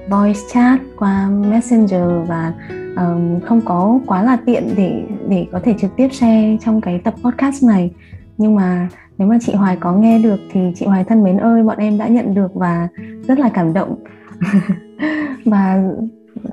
voice 0.09 0.40
chat 0.52 0.80
qua 0.98 1.28
messenger 1.28 2.28
và 2.28 2.52
um, 2.96 3.40
không 3.40 3.61
có 3.64 3.98
quá 4.07 4.22
là 4.22 4.36
tiện 4.46 4.68
để 4.76 5.02
để 5.28 5.46
có 5.52 5.61
thể 5.64 5.74
trực 5.78 5.96
tiếp 5.96 6.09
share 6.12 6.57
trong 6.64 6.80
cái 6.80 7.00
tập 7.04 7.14
podcast 7.22 7.64
này. 7.64 7.90
Nhưng 8.38 8.54
mà 8.54 8.88
nếu 9.18 9.28
mà 9.28 9.38
chị 9.40 9.54
Hoài 9.54 9.76
có 9.80 9.92
nghe 9.92 10.18
được 10.18 10.40
thì 10.52 10.61
chị 10.76 10.86
Hoài 10.86 11.04
thân 11.04 11.22
mến 11.22 11.36
ơi 11.36 11.62
bọn 11.62 11.78
em 11.78 11.98
đã 11.98 12.09
nhận 12.09 12.34
được 12.34 12.54
và 12.54 12.88
rất 13.28 13.38
là 13.38 13.48
cảm 13.48 13.72
động. 13.72 13.96
Và 15.44 15.82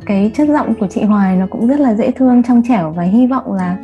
cái 0.05 0.31
chất 0.35 0.47
giọng 0.49 0.73
của 0.79 0.87
chị 0.87 1.03
Hoài 1.03 1.37
nó 1.37 1.47
cũng 1.49 1.67
rất 1.67 1.79
là 1.79 1.93
dễ 1.93 2.11
thương 2.11 2.43
trong 2.43 2.63
trẻo 2.67 2.91
và 2.91 3.03
hy 3.03 3.27
vọng 3.27 3.53
là 3.53 3.77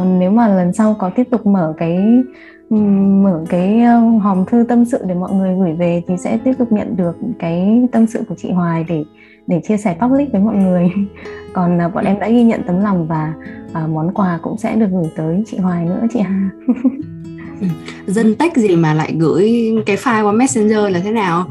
uh, 0.00 0.06
nếu 0.18 0.30
mà 0.30 0.48
lần 0.48 0.72
sau 0.72 0.96
có 0.98 1.10
tiếp 1.10 1.24
tục 1.30 1.46
mở 1.46 1.74
cái 1.78 2.22
mở 2.70 3.44
cái 3.48 3.80
hòm 4.22 4.44
thư 4.46 4.64
tâm 4.68 4.84
sự 4.84 4.98
để 5.06 5.14
mọi 5.14 5.32
người 5.32 5.56
gửi 5.58 5.72
về 5.72 6.02
thì 6.06 6.14
sẽ 6.16 6.38
tiếp 6.44 6.52
tục 6.58 6.72
nhận 6.72 6.96
được 6.96 7.16
cái 7.38 7.88
tâm 7.92 8.06
sự 8.06 8.22
của 8.28 8.34
chị 8.34 8.50
Hoài 8.50 8.84
để 8.88 9.04
để 9.46 9.60
chia 9.68 9.76
sẻ 9.76 9.96
public 10.00 10.32
với 10.32 10.40
mọi 10.40 10.56
người. 10.56 10.90
Còn 11.52 11.80
à, 11.80 11.88
bọn 11.88 12.04
em 12.04 12.18
đã 12.18 12.28
ghi 12.28 12.42
nhận 12.42 12.62
tấm 12.66 12.80
lòng 12.80 13.06
và 13.06 13.34
à, 13.72 13.86
món 13.86 14.14
quà 14.14 14.38
cũng 14.42 14.58
sẽ 14.58 14.76
được 14.76 14.86
gửi 14.92 15.10
tới 15.16 15.42
chị 15.46 15.58
Hoài 15.58 15.84
nữa 15.84 16.06
chị 16.12 16.20
Hà 16.20 16.50
ừ. 17.60 17.66
dân 18.06 18.34
tách 18.34 18.56
gì 18.56 18.76
mà 18.76 18.94
lại 18.94 19.14
gửi 19.18 19.72
cái 19.86 19.96
file 19.96 20.24
qua 20.24 20.32
messenger 20.32 20.90
là 20.90 21.00
thế 21.04 21.10
nào? 21.10 21.46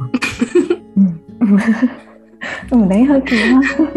Ừ 2.72 2.78
đấy 2.90 3.04
hơi 3.04 3.22
kỳ 3.26 3.38
quá 3.38 3.88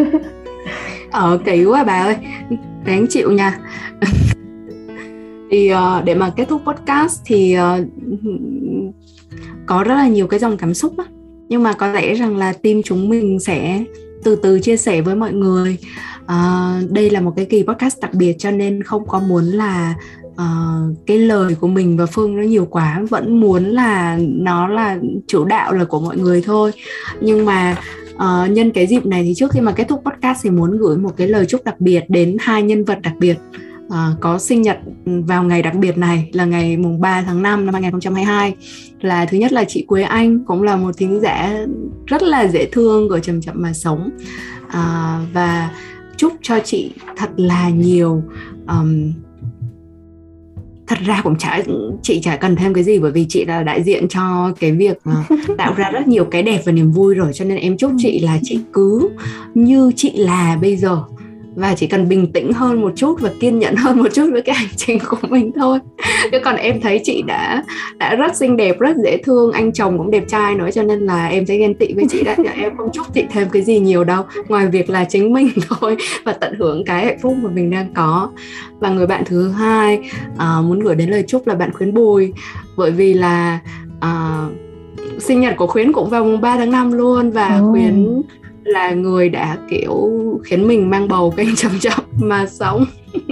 ờ 1.11 1.39
kỳ 1.45 1.65
quá 1.65 1.85
bà 1.85 2.03
ơi. 2.03 2.17
Đáng 2.85 3.07
chịu 3.11 3.31
nha 3.31 3.59
thì 5.53 5.73
uh, 5.73 6.05
để 6.05 6.15
mà 6.15 6.31
kết 6.37 6.49
thúc 6.49 6.63
podcast 6.67 7.21
thì 7.25 7.57
uh, 7.59 7.87
có 9.67 9.85
rất 9.85 9.95
là 9.95 10.09
nhiều 10.09 10.27
cái 10.27 10.41
dòng 10.41 10.57
cảm 10.57 10.75
xúc 10.75 10.95
á. 10.99 11.05
Nhưng 11.49 11.63
mà 11.63 11.73
có 11.73 11.93
lẽ 11.93 12.15
rằng 12.15 12.37
là 12.37 12.53
team 12.53 12.83
chúng 12.85 13.09
mình 13.09 13.41
sẽ 13.41 13.85
từ 14.25 14.37
từ 14.37 14.61
chia 14.61 14.77
sẻ 14.77 15.01
với 15.01 15.15
mọi 15.15 15.33
người. 15.33 15.79
Uh, 16.23 16.91
đây 16.91 17.11
là 17.11 17.21
một 17.21 17.33
cái 17.37 17.45
kỳ 17.45 17.63
podcast 17.63 18.01
đặc 18.01 18.15
biệt 18.15 18.37
cho 18.39 18.51
nên 18.51 18.83
không 18.83 19.07
có 19.07 19.21
muốn 19.21 19.45
là 19.45 19.95
uh, 20.27 20.97
cái 21.07 21.19
lời 21.19 21.55
của 21.61 21.69
mình 21.69 21.97
và 21.97 22.07
phương 22.07 22.37
nó 22.37 22.43
nhiều 22.43 22.67
quá. 22.67 23.03
Vẫn 23.11 23.41
muốn 23.41 23.65
là 23.65 24.19
nó 24.21 24.69
là 24.69 24.99
chủ 25.27 25.45
đạo 25.45 25.73
là 25.73 25.85
của 25.85 26.01
mọi 26.01 26.17
người 26.17 26.43
thôi. 26.43 26.71
Nhưng 27.21 27.45
mà 27.45 27.77
uh, 28.15 28.51
nhân 28.51 28.71
cái 28.71 28.87
dịp 28.87 29.07
này 29.07 29.23
thì 29.25 29.35
trước 29.35 29.51
khi 29.51 29.61
mà 29.61 29.73
kết 29.73 29.89
thúc 29.89 30.03
podcast 30.05 30.39
thì 30.43 30.51
muốn 30.51 30.79
gửi 30.79 30.97
một 30.97 31.11
cái 31.17 31.29
lời 31.29 31.47
chúc 31.47 31.65
đặc 31.65 31.81
biệt 31.81 32.05
đến 32.09 32.37
hai 32.41 32.63
nhân 32.63 32.85
vật 32.85 32.99
đặc 33.03 33.15
biệt 33.19 33.37
uh, 33.93 34.21
có 34.21 34.39
sinh 34.39 34.63
nhật 34.63 34.79
vào 35.05 35.45
ngày 35.45 35.63
đặc 35.63 35.75
biệt 35.75 35.99
này 35.99 36.31
là 36.33 36.45
ngày 36.45 36.77
mùng 36.77 37.01
3 37.01 37.23
tháng 37.23 37.43
5 37.43 37.67
năm 37.67 37.75
2022 37.75 38.55
là 39.01 39.27
thứ 39.27 39.39
nhất 39.39 39.53
là 39.53 39.65
chị 39.65 39.85
Quế 39.89 40.03
Anh 40.03 40.45
cũng 40.45 40.63
là 40.63 40.77
một 40.77 40.97
thính 40.97 41.21
giả 41.21 41.67
rất 42.07 42.23
là 42.23 42.49
dễ 42.49 42.67
thương 42.73 43.09
của 43.09 43.19
chậm 43.19 43.41
chậm 43.41 43.55
mà 43.59 43.73
sống. 43.73 44.11
Uh, 44.67 45.33
và 45.33 45.71
chúc 46.17 46.33
cho 46.43 46.59
chị 46.65 46.93
thật 47.17 47.31
là 47.37 47.69
nhiều 47.69 48.23
um, 48.69 49.13
thật 50.87 50.99
ra 51.07 51.21
cũng 51.25 51.39
chả 51.39 51.63
chị 52.03 52.21
chả 52.21 52.37
cần 52.37 52.57
thêm 52.57 52.75
cái 52.75 52.85
gì 52.85 52.99
bởi 52.99 53.13
vì 53.13 53.27
chị 53.29 53.45
là 53.45 53.63
đại 53.63 53.83
diện 53.83 54.09
cho 54.09 54.53
cái 54.61 54.73
việc 54.73 54.99
tạo 55.59 55.75
ra 55.75 55.91
rất 55.91 56.09
nhiều 56.09 56.25
cái 56.25 56.43
đẹp 56.43 56.63
và 56.65 56.73
niềm 56.73 56.93
vui 56.93 57.15
rồi. 57.15 57.33
Cho 57.35 57.45
nên 57.45 57.59
em 57.59 57.77
chúc 57.77 57.93
chị 57.99 58.21
là 58.21 58.39
chị 58.43 58.59
cứ 58.73 59.09
như 59.55 59.93
chị 59.97 60.13
là 60.17 60.59
bây 60.61 60.77
giờ 60.77 61.03
và 61.55 61.75
chỉ 61.75 61.87
cần 61.87 62.09
bình 62.09 62.33
tĩnh 62.33 62.53
hơn 62.53 62.81
một 62.81 62.93
chút 62.97 63.21
và 63.21 63.31
kiên 63.41 63.59
nhẫn 63.59 63.77
hơn 63.77 63.99
một 63.99 64.09
chút 64.13 64.29
với 64.33 64.43
cái 64.43 64.55
hành 64.55 64.69
trình 64.77 64.99
của 65.09 65.17
mình 65.29 65.53
thôi. 65.53 65.79
Chứ 66.33 66.39
còn 66.45 66.57
em 66.57 66.81
thấy 66.81 67.01
chị 67.05 67.23
đã 67.27 67.65
đã 67.99 68.15
rất 68.15 68.37
xinh 68.37 68.57
đẹp 68.57 68.79
rất 68.79 68.97
dễ 69.05 69.17
thương 69.17 69.53
anh 69.53 69.73
chồng 69.73 69.99
cũng 69.99 70.11
đẹp 70.11 70.25
trai 70.29 70.55
nữa 70.55 70.71
cho 70.75 70.83
nên 70.83 71.01
là 71.01 71.27
em 71.27 71.47
sẽ 71.47 71.57
ghen 71.57 71.75
tị 71.75 71.93
với 71.93 72.05
chị 72.11 72.23
đấy. 72.23 72.37
Em 72.57 72.77
không 72.77 72.89
chúc 72.93 73.15
chị 73.15 73.25
thêm 73.31 73.49
cái 73.53 73.63
gì 73.63 73.79
nhiều 73.81 74.05
đâu. 74.05 74.23
Ngoài 74.49 74.67
việc 74.67 74.91
là 74.91 75.05
chính 75.05 75.33
mình 75.33 75.49
thôi 75.69 75.97
và 76.25 76.33
tận 76.33 76.55
hưởng 76.59 76.85
cái 76.85 77.05
hạnh 77.07 77.19
phúc 77.23 77.35
mà 77.43 77.51
mình 77.51 77.71
đang 77.71 77.95
có. 77.95 78.31
Và 78.81 78.91
người 78.91 79.07
bạn 79.07 79.23
thứ 79.27 79.51
hai 79.51 80.01
uh, 80.35 80.65
muốn 80.65 80.81
gửi 80.81 80.95
đến 80.95 81.11
lời 81.11 81.25
chúc 81.27 81.47
là 81.47 81.55
bạn 81.55 81.73
khuyến 81.73 81.95
bùi. 81.95 82.33
Bởi 82.77 82.91
vì 82.91 83.15
là 83.15 83.59
uh, 83.99 84.53
sinh 85.19 85.41
nhật 85.41 85.57
của 85.57 85.67
khuyến 85.67 85.93
cũng 85.93 86.11
vào 86.11 86.25
mùng 86.25 86.41
3 86.41 86.57
tháng 86.57 86.71
5 86.71 86.93
luôn 86.93 87.31
và 87.31 87.57
ừ. 87.57 87.69
khuyến 87.71 88.23
là 88.65 88.91
người 88.91 89.29
đã 89.29 89.59
kiểu 89.71 90.11
khiến 90.45 90.67
mình 90.67 90.91
mang 90.91 91.09
bầu 91.09 91.35
kênh 91.37 91.55
chậm 91.57 91.73
chậm 91.81 92.01
mà 92.21 92.47
sống. 92.47 92.85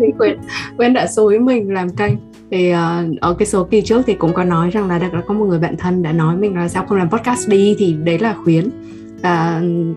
Thì 0.00 0.06
quên 0.18 0.38
quyên 0.76 0.92
đã 0.92 1.06
xúi 1.06 1.38
mình 1.38 1.72
làm 1.72 1.90
kênh 1.90 2.14
thì 2.52 2.72
uh, 2.72 3.20
ở 3.20 3.34
cái 3.34 3.46
số 3.46 3.64
kỳ 3.64 3.82
trước 3.82 4.02
thì 4.06 4.14
cũng 4.14 4.34
có 4.34 4.44
nói 4.44 4.70
rằng 4.70 4.88
là 4.88 4.98
đã 4.98 5.10
có 5.26 5.34
một 5.34 5.44
người 5.44 5.58
bạn 5.58 5.76
thân 5.76 6.02
đã 6.02 6.12
nói 6.12 6.36
mình 6.36 6.56
là 6.56 6.68
sao 6.68 6.86
không 6.86 6.98
làm 6.98 7.10
podcast 7.10 7.48
đi? 7.48 7.76
Thì 7.78 7.92
đấy 7.92 8.18
là 8.18 8.34
khuyến. 8.44 8.70
Uh, 9.18 9.96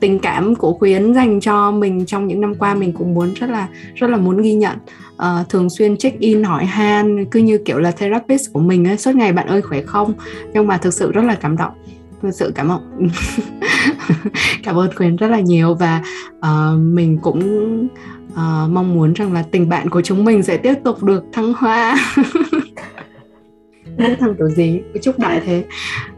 tình 0.00 0.18
cảm 0.18 0.54
của 0.54 0.72
khuyến 0.72 1.14
dành 1.14 1.40
cho 1.40 1.70
mình 1.70 2.06
trong 2.06 2.26
những 2.26 2.40
năm 2.40 2.54
qua 2.54 2.74
mình 2.74 2.92
cũng 2.92 3.14
muốn 3.14 3.34
rất 3.34 3.50
là 3.50 3.68
rất 3.94 4.10
là 4.10 4.16
muốn 4.16 4.42
ghi 4.42 4.54
nhận. 4.54 4.76
Uh, 5.14 5.48
thường 5.48 5.70
xuyên 5.70 5.96
check 5.96 6.18
in 6.18 6.42
hỏi 6.42 6.64
han 6.64 7.24
cứ 7.24 7.40
như 7.40 7.58
kiểu 7.58 7.78
là 7.78 7.90
therapist 7.90 8.52
của 8.52 8.60
mình 8.60 8.86
ấy 8.86 8.98
suốt 8.98 9.14
ngày 9.14 9.32
bạn 9.32 9.46
ơi 9.46 9.62
khỏe 9.62 9.82
không? 9.82 10.12
Nhưng 10.52 10.66
mà 10.66 10.76
thực 10.76 10.94
sự 10.94 11.12
rất 11.12 11.22
là 11.22 11.34
cảm 11.34 11.56
động 11.56 11.72
thực 12.22 12.30
sự 12.30 12.52
cảm 12.54 12.68
ơn 12.68 13.08
cảm 14.62 14.78
ơn 14.78 14.94
Quyến 14.96 15.16
rất 15.16 15.28
là 15.28 15.40
nhiều 15.40 15.74
và 15.74 16.02
uh, 16.38 16.78
mình 16.78 17.18
cũng 17.22 17.40
uh, 18.32 18.70
mong 18.70 18.94
muốn 18.94 19.12
rằng 19.12 19.32
là 19.32 19.44
tình 19.50 19.68
bạn 19.68 19.90
của 19.90 20.02
chúng 20.02 20.24
mình 20.24 20.42
sẽ 20.42 20.56
tiếp 20.56 20.74
tục 20.84 21.02
được 21.02 21.24
thăng 21.32 21.52
hoa. 21.52 21.96
Không 23.98 24.16
thằng 24.20 24.34
kiểu 24.38 24.48
gì? 24.48 24.80
Chúc 25.02 25.18
đại 25.18 25.40
thế. 25.44 25.64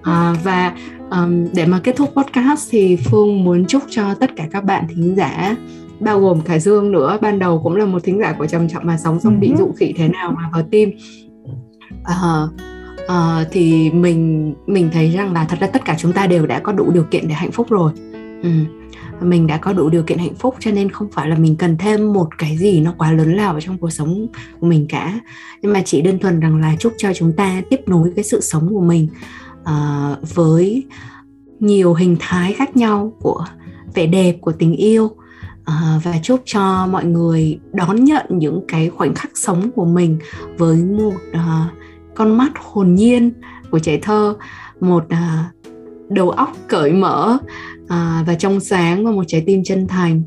À, 0.03 0.35
và 0.45 0.75
um, 1.11 1.47
để 1.55 1.67
mà 1.67 1.81
kết 1.85 1.97
thúc 1.97 2.13
podcast 2.17 2.69
thì 2.71 2.97
phương 2.97 3.45
muốn 3.45 3.65
chúc 3.67 3.83
cho 3.89 4.15
tất 4.15 4.31
cả 4.37 4.49
các 4.51 4.65
bạn 4.65 4.87
thính 4.89 5.15
giả 5.17 5.57
bao 6.01 6.21
gồm 6.21 6.41
cả 6.41 6.59
dương 6.59 6.93
nữa. 6.93 7.19
Ban 7.21 7.39
đầu 7.39 7.61
cũng 7.63 7.77
là 7.77 7.85
một 7.85 8.05
thính 8.05 8.19
giả 8.21 8.33
của 8.39 8.47
trầm 8.47 8.69
trọng 8.69 8.87
mà 8.87 8.99
sống 8.99 9.21
xong 9.21 9.41
bị 9.41 9.49
ừ. 9.49 9.55
dụ 9.59 9.73
khỉ 9.77 9.95
thế 9.97 10.09
nào 10.09 10.31
mà 10.37 10.51
vào 10.53 10.63
tim 10.71 10.91
uh, 12.01 12.51
uh, 13.13 13.49
thì 13.51 13.91
mình 13.91 14.55
mình 14.67 14.91
thấy 14.93 15.11
rằng 15.11 15.33
là 15.33 15.45
thật 15.45 15.57
ra 15.61 15.67
tất 15.67 15.85
cả 15.85 15.97
chúng 15.99 16.13
ta 16.13 16.27
đều 16.27 16.47
đã 16.47 16.59
có 16.59 16.73
đủ 16.73 16.91
điều 16.91 17.05
kiện 17.11 17.29
để 17.29 17.35
hạnh 17.35 17.53
phúc 17.53 17.67
rồi 17.71 17.93
ừ. 18.43 18.51
mình 19.21 19.47
đã 19.47 19.57
có 19.57 19.73
đủ 19.73 19.89
điều 19.89 20.03
kiện 20.03 20.19
hạnh 20.19 20.35
phúc 20.35 20.55
cho 20.59 20.71
nên 20.71 20.91
không 20.91 21.09
phải 21.13 21.29
là 21.29 21.37
mình 21.37 21.57
cần 21.57 21.77
thêm 21.79 22.13
một 22.13 22.39
cái 22.39 22.57
gì 22.57 22.81
nó 22.81 22.95
quá 22.99 23.13
lớn 23.13 23.37
lao 23.37 23.55
ở 23.55 23.61
trong 23.61 23.79
cuộc 23.79 23.91
sống 23.91 24.27
của 24.61 24.67
mình 24.67 24.87
cả 24.89 25.21
nhưng 25.63 25.73
mà 25.73 25.83
chỉ 25.85 26.01
đơn 26.01 26.19
thuần 26.19 26.41
rằng 26.41 26.61
là 26.61 26.77
chúc 26.79 26.93
cho 26.99 27.13
chúng 27.15 27.33
ta 27.33 27.63
tiếp 27.71 27.81
nối 27.87 28.13
cái 28.17 28.25
sự 28.25 28.41
sống 28.41 28.69
của 28.71 28.81
mình 28.81 29.09
uh, 29.61 30.35
với 30.35 30.87
nhiều 31.61 31.95
hình 31.95 32.17
thái 32.21 32.53
khác 32.53 32.77
nhau 32.77 33.13
của 33.21 33.45
vẻ 33.95 34.07
đẹp 34.07 34.37
của 34.41 34.53
tình 34.53 34.77
yêu 34.77 35.11
À, 35.69 36.01
và 36.05 36.15
chúc 36.23 36.41
cho 36.45 36.87
mọi 36.87 37.05
người 37.05 37.59
đón 37.73 38.05
nhận 38.05 38.27
những 38.31 38.61
cái 38.69 38.89
khoảnh 38.89 39.15
khắc 39.15 39.31
sống 39.35 39.71
của 39.77 39.85
mình 39.85 40.19
với 40.59 40.77
một 40.77 41.15
uh, 41.31 41.73
con 42.19 42.37
mắt 42.37 42.53
hồn 42.55 42.95
nhiên 42.95 43.33
của 43.71 43.79
trẻ 43.79 43.99
thơ 44.03 44.35
một 44.81 45.05
à, 45.09 45.51
đầu 46.09 46.31
óc 46.31 46.57
cởi 46.69 46.93
mở 46.93 47.39
à, 47.89 48.25
và 48.27 48.35
trong 48.35 48.61
sáng 48.61 49.05
và 49.05 49.11
một 49.11 49.25
trái 49.27 49.43
tim 49.47 49.65
chân 49.65 49.89
thành. 49.89 50.23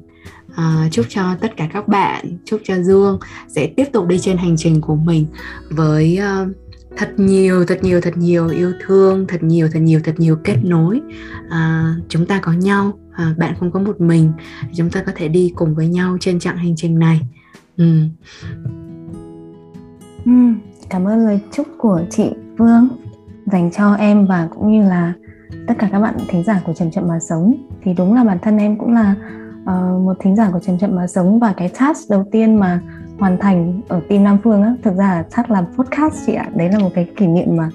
À, 0.55 0.87
chúc 0.91 1.05
cho 1.09 1.35
tất 1.41 1.57
cả 1.57 1.69
các 1.73 1.87
bạn 1.87 2.37
chúc 2.45 2.61
cho 2.63 2.79
dương 2.79 3.19
sẽ 3.47 3.67
tiếp 3.75 3.85
tục 3.93 4.07
đi 4.07 4.19
trên 4.19 4.37
hành 4.37 4.57
trình 4.57 4.81
của 4.81 4.95
mình 4.95 5.25
với 5.69 6.19
uh, 6.43 6.55
thật 6.97 7.13
nhiều 7.17 7.65
thật 7.65 7.79
nhiều 7.81 8.01
thật 8.01 8.17
nhiều 8.17 8.47
yêu 8.47 8.71
thương 8.85 9.25
thật 9.27 9.43
nhiều 9.43 9.69
thật 9.73 9.79
nhiều 9.79 9.99
thật 10.03 10.15
nhiều 10.17 10.35
kết 10.43 10.57
nối. 10.63 11.01
À, 11.49 11.95
chúng 12.09 12.25
ta 12.25 12.39
có 12.39 12.51
nhau 12.53 12.99
à, 13.13 13.35
bạn 13.37 13.53
không 13.59 13.71
có 13.71 13.79
một 13.79 14.01
mình 14.01 14.31
chúng 14.75 14.89
ta 14.89 15.03
có 15.03 15.11
thể 15.15 15.27
đi 15.27 15.53
cùng 15.55 15.75
với 15.75 15.87
nhau 15.87 16.17
trên 16.19 16.39
chặng 16.39 16.57
hành 16.57 16.75
trình 16.75 16.99
này. 16.99 17.19
Ừ. 17.77 18.01
Ừ, 20.25 20.31
Cảm 20.91 21.07
ơn 21.07 21.25
lời 21.25 21.39
chúc 21.51 21.67
của 21.77 22.01
chị 22.09 22.33
Phương 22.57 22.87
dành 23.45 23.71
cho 23.71 23.93
em 23.93 24.25
và 24.25 24.47
cũng 24.55 24.71
như 24.71 24.89
là 24.89 25.13
tất 25.67 25.73
cả 25.79 25.89
các 25.91 25.99
bạn 25.99 26.15
thính 26.27 26.43
giả 26.43 26.61
của 26.65 26.73
Chậm 26.73 26.91
Chậm 26.91 27.07
Mà 27.07 27.19
Sống. 27.19 27.53
Thì 27.83 27.93
đúng 27.93 28.13
là 28.13 28.23
bản 28.23 28.39
thân 28.41 28.57
em 28.57 28.77
cũng 28.77 28.93
là 28.93 29.15
uh, 29.61 30.01
một 30.01 30.13
thính 30.19 30.35
giả 30.35 30.49
của 30.53 30.59
Chậm 30.59 30.77
Chậm 30.77 30.95
Mà 30.95 31.07
Sống 31.07 31.39
và 31.39 31.53
cái 31.57 31.69
task 31.79 32.09
đầu 32.09 32.25
tiên 32.31 32.55
mà 32.55 32.79
hoàn 33.19 33.37
thành 33.37 33.81
ở 33.87 34.01
team 34.09 34.23
Nam 34.23 34.37
Phương 34.43 34.63
á. 34.63 34.75
Thực 34.83 34.95
ra 34.95 35.07
là 35.07 35.25
chắc 35.35 35.51
là 35.51 35.65
podcast 35.77 36.15
chị 36.25 36.33
ạ. 36.33 36.49
Đấy 36.55 36.69
là 36.71 36.79
một 36.79 36.89
cái 36.95 37.07
kỷ 37.17 37.27
niệm 37.27 37.57
mà 37.57 37.69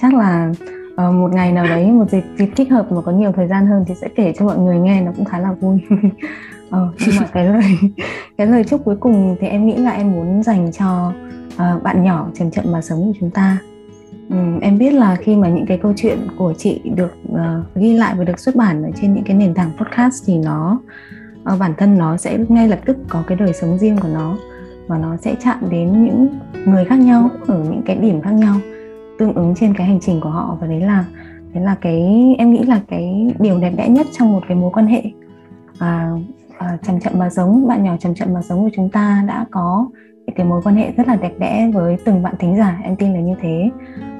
chắc 0.00 0.14
là 0.14 0.52
uh, 0.92 1.14
một 1.14 1.32
ngày 1.32 1.52
nào 1.52 1.64
đấy 1.64 1.86
một 1.86 2.10
dịp 2.10 2.24
dịp 2.38 2.50
thích 2.56 2.70
hợp 2.70 2.92
mà 2.92 3.00
có 3.00 3.12
nhiều 3.12 3.32
thời 3.32 3.48
gian 3.48 3.66
hơn 3.66 3.84
thì 3.86 3.94
sẽ 3.94 4.08
kể 4.16 4.32
cho 4.38 4.44
mọi 4.44 4.58
người 4.58 4.78
nghe 4.78 5.00
nó 5.00 5.12
cũng 5.16 5.24
khá 5.24 5.38
là 5.38 5.52
vui. 5.52 5.80
Ờ, 6.70 6.88
nhưng 7.06 7.16
mà 7.20 7.26
cái 7.32 7.44
lời 7.44 7.62
cái 8.36 8.46
lời 8.46 8.64
chúc 8.64 8.84
cuối 8.84 8.96
cùng 9.00 9.36
thì 9.40 9.46
em 9.46 9.66
nghĩ 9.66 9.76
là 9.76 9.90
em 9.90 10.12
muốn 10.12 10.42
dành 10.42 10.72
cho 10.72 11.12
Ờ, 11.56 11.80
bạn 11.82 12.02
nhỏ 12.02 12.28
chậm 12.34 12.50
chậm 12.50 12.64
mà 12.72 12.82
sống 12.82 12.98
của 12.98 13.12
chúng 13.20 13.30
ta. 13.30 13.58
Ừ, 14.30 14.36
em 14.60 14.78
biết 14.78 14.90
là 14.90 15.16
khi 15.16 15.36
mà 15.36 15.48
những 15.48 15.66
cái 15.66 15.78
câu 15.78 15.92
chuyện 15.96 16.18
của 16.38 16.54
chị 16.58 16.80
được 16.96 17.16
uh, 17.32 17.38
ghi 17.74 17.96
lại 17.96 18.14
và 18.18 18.24
được 18.24 18.38
xuất 18.38 18.56
bản 18.56 18.82
ở 18.82 18.90
trên 19.00 19.14
những 19.14 19.24
cái 19.24 19.36
nền 19.36 19.54
tảng 19.54 19.70
podcast 19.76 20.26
thì 20.26 20.38
nó 20.38 20.80
uh, 21.52 21.58
bản 21.58 21.74
thân 21.78 21.98
nó 21.98 22.16
sẽ 22.16 22.38
ngay 22.48 22.68
lập 22.68 22.78
tức 22.84 22.96
có 23.08 23.22
cái 23.26 23.36
đời 23.36 23.52
sống 23.52 23.78
riêng 23.78 23.98
của 24.02 24.08
nó 24.08 24.36
và 24.86 24.98
nó 24.98 25.16
sẽ 25.16 25.34
chạm 25.44 25.58
đến 25.70 26.04
những 26.04 26.28
người 26.66 26.84
khác 26.84 26.98
nhau 26.98 27.30
ở 27.46 27.64
những 27.64 27.82
cái 27.86 27.96
điểm 27.96 28.20
khác 28.20 28.32
nhau 28.32 28.56
tương 29.18 29.32
ứng 29.32 29.54
trên 29.54 29.74
cái 29.74 29.86
hành 29.86 30.00
trình 30.00 30.20
của 30.20 30.30
họ. 30.30 30.56
Và 30.60 30.66
đấy 30.66 30.80
là 30.80 31.04
đấy 31.54 31.64
là 31.64 31.76
cái 31.80 32.02
em 32.38 32.52
nghĩ 32.52 32.62
là 32.62 32.80
cái 32.88 33.34
điều 33.38 33.58
đẹp 33.58 33.72
đẽ 33.76 33.88
nhất 33.88 34.06
trong 34.12 34.32
một 34.32 34.40
cái 34.48 34.56
mối 34.56 34.70
quan 34.74 34.86
hệ. 34.86 35.02
Và 35.78 36.10
à, 36.58 36.78
chậm 36.86 37.00
chậm 37.00 37.12
mà 37.18 37.30
sống 37.30 37.66
bạn 37.68 37.84
nhỏ 37.84 37.96
chậm 38.00 38.14
chậm 38.14 38.34
mà 38.34 38.42
sống 38.42 38.62
của 38.62 38.70
chúng 38.76 38.88
ta 38.88 39.24
đã 39.28 39.46
có 39.50 39.86
cái 40.34 40.46
mối 40.46 40.60
quan 40.64 40.76
hệ 40.76 40.92
rất 40.96 41.08
là 41.08 41.16
đẹp 41.16 41.32
đẽ 41.38 41.70
với 41.74 41.96
từng 42.04 42.22
bạn 42.22 42.34
thính 42.38 42.56
giả 42.56 42.80
em 42.84 42.96
tin 42.96 43.12
là 43.14 43.20
như 43.20 43.34
thế. 43.40 43.70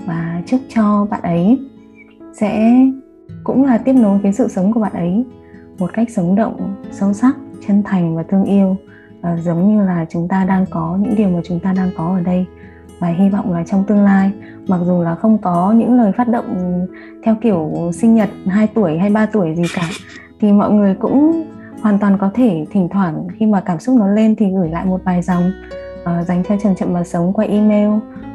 Và 0.07 0.43
chúc 0.47 0.61
cho 0.69 1.07
bạn 1.11 1.23
ấy 1.23 1.59
sẽ 2.33 2.81
cũng 3.45 3.65
là 3.65 3.79
tiếp 3.79 3.93
nối 3.93 4.21
cái 4.23 4.33
sự 4.33 4.49
sống 4.49 4.73
của 4.73 4.81
bạn 4.81 4.93
ấy 4.93 5.25
một 5.79 5.91
cách 5.93 6.11
sống 6.11 6.35
động 6.35 6.75
sâu 6.91 7.13
sắc 7.13 7.37
chân 7.67 7.83
thành 7.83 8.17
và 8.17 8.23
thương 8.23 8.45
yêu. 8.45 8.77
À, 9.23 9.37
giống 9.37 9.69
như 9.69 9.85
là 9.85 10.07
chúng 10.09 10.29
ta 10.29 10.45
đang 10.45 10.67
có 10.71 10.99
những 11.01 11.15
điều 11.17 11.29
mà 11.29 11.41
chúng 11.45 11.61
ta 11.61 11.73
đang 11.73 11.91
có 11.97 12.15
ở 12.17 12.21
đây. 12.21 12.47
Và 12.99 13.09
hy 13.09 13.29
vọng 13.29 13.53
là 13.53 13.65
trong 13.67 13.85
tương 13.85 14.05
lai 14.05 14.33
mặc 14.69 14.81
dù 14.85 15.03
là 15.03 15.15
không 15.15 15.39
có 15.39 15.73
những 15.73 15.95
lời 15.95 16.13
phát 16.13 16.29
động 16.29 16.87
theo 17.23 17.37
kiểu 17.41 17.91
sinh 17.95 18.15
nhật 18.15 18.29
2 18.47 18.67
tuổi 18.67 18.99
hay 18.99 19.11
3 19.11 19.27
tuổi 19.27 19.55
gì 19.55 19.63
cả 19.75 19.89
thì 20.41 20.53
mọi 20.53 20.71
người 20.71 20.95
cũng 20.95 21.45
hoàn 21.83 21.99
toàn 21.99 22.19
có 22.19 22.31
thể 22.35 22.67
thỉnh 22.71 22.89
thoảng 22.93 23.27
khi 23.39 23.47
mà 23.47 23.61
cảm 23.61 23.79
xúc 23.79 23.97
nó 23.99 24.09
lên 24.09 24.37
thì 24.37 24.51
gửi 24.51 24.69
lại 24.69 24.87
một 24.87 25.01
vài 25.05 25.23
dòng 25.23 25.51
uh, 26.03 26.27
dành 26.27 26.43
cho 26.49 26.57
chậm 26.63 26.75
chậm 26.75 26.93
mà 26.93 27.05
sống 27.05 27.33
qua 27.33 27.45
email 27.45 27.91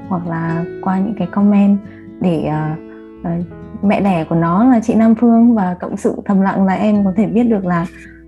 hoặc 0.08 0.28
là 0.28 0.66
qua 0.84 1.00
những 1.00 1.16
cái 1.18 1.28
comment 1.32 1.78
để 2.22 2.50
uh, 2.50 2.80
uh, 3.20 3.84
mẹ 3.84 4.02
đẻ 4.02 4.24
của 4.30 4.36
nó 4.36 4.64
là 4.64 4.80
chị 4.80 4.94
Nam 4.94 5.16
Phương 5.16 5.56
và 5.56 5.74
cộng 5.80 5.98
sự 5.98 6.22
thầm 6.26 6.42
lặng 6.42 6.66
là 6.66 6.74
em 6.74 7.06
có 7.06 7.14
thể 7.16 7.26
biết 7.26 7.44
được 7.44 7.66
là 7.66 7.86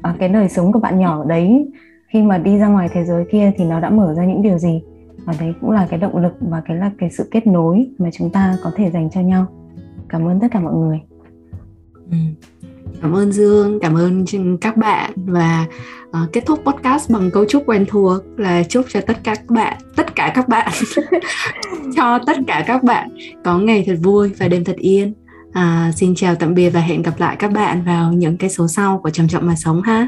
uh, 0.10 0.20
cái 0.20 0.30
đời 0.30 0.50
sống 0.50 0.72
của 0.72 0.80
bạn 0.80 1.00
nhỏ 1.00 1.26
đấy 1.26 1.72
khi 2.08 2.22
mà 2.22 2.38
đi 2.38 2.58
ra 2.58 2.68
ngoài 2.68 2.90
thế 2.92 3.06
giới 3.06 3.26
kia 3.32 3.52
thì 3.58 3.66
nó 3.66 3.80
đã 3.80 3.90
mở 3.90 4.14
ra 4.14 4.26
những 4.26 4.42
điều 4.42 4.58
gì. 4.58 4.82
Và 5.26 5.34
đấy 5.40 5.54
cũng 5.62 5.72
là 5.72 5.88
cái 5.90 6.00
động 6.00 6.18
lực 6.18 6.34
và 6.40 6.62
cái 6.66 6.78
là 6.78 6.92
cái 6.98 7.10
sự 7.10 7.28
kết 7.32 7.48
nối 7.48 7.88
mà 7.98 8.10
chúng 8.14 8.30
ta 8.30 8.58
có 8.64 8.72
thể 8.76 8.92
dành 8.92 9.10
cho 9.10 9.22
nhau. 9.22 9.46
Cảm 10.10 10.28
ơn 10.28 10.40
tất 10.40 10.48
cả 10.52 10.60
mọi 10.60 10.74
người. 10.74 11.02
Ừ 12.12 12.18
cảm 13.02 13.16
ơn 13.16 13.32
dương 13.32 13.80
cảm 13.82 13.98
ơn 13.98 14.26
các 14.62 14.78
bạn 14.78 15.12
và 15.16 15.66
uh, 16.10 16.34
kết 16.34 16.46
thúc 16.46 16.60
podcast 16.66 17.12
bằng 17.12 17.30
câu 17.34 17.46
chúc 17.50 17.64
quen 17.66 17.86
thuộc 17.88 18.24
là 18.38 18.64
chúc 18.64 18.86
cho 18.90 19.02
tất 19.02 19.18
cả 19.24 19.36
các 19.36 19.50
bạn 19.50 19.78
tất 19.96 20.16
cả 20.16 20.32
các 20.36 20.48
bạn. 20.48 20.72
Cho 21.96 22.20
tất 22.28 22.38
cả 22.48 22.64
các 22.68 22.84
bạn 22.84 23.10
có 23.44 23.58
ngày 23.58 23.84
thật 23.88 23.96
vui 24.02 24.30
và 24.40 24.48
đêm 24.48 24.64
thật 24.64 24.76
yên. 24.76 25.14
À, 25.54 25.92
xin 25.96 26.16
chào 26.16 26.36
tạm 26.36 26.54
biệt 26.54 26.70
và 26.70 26.80
hẹn 26.80 27.02
gặp 27.02 27.20
lại 27.20 27.36
các 27.40 27.52
bạn 27.52 27.84
vào 27.86 28.14
những 28.14 28.38
cái 28.38 28.50
số 28.50 28.68
sau 28.68 29.00
của 29.04 29.10
trầm 29.10 29.28
trọng 29.28 29.48
mà 29.48 29.56
sống 29.56 29.82
ha. 29.82 30.08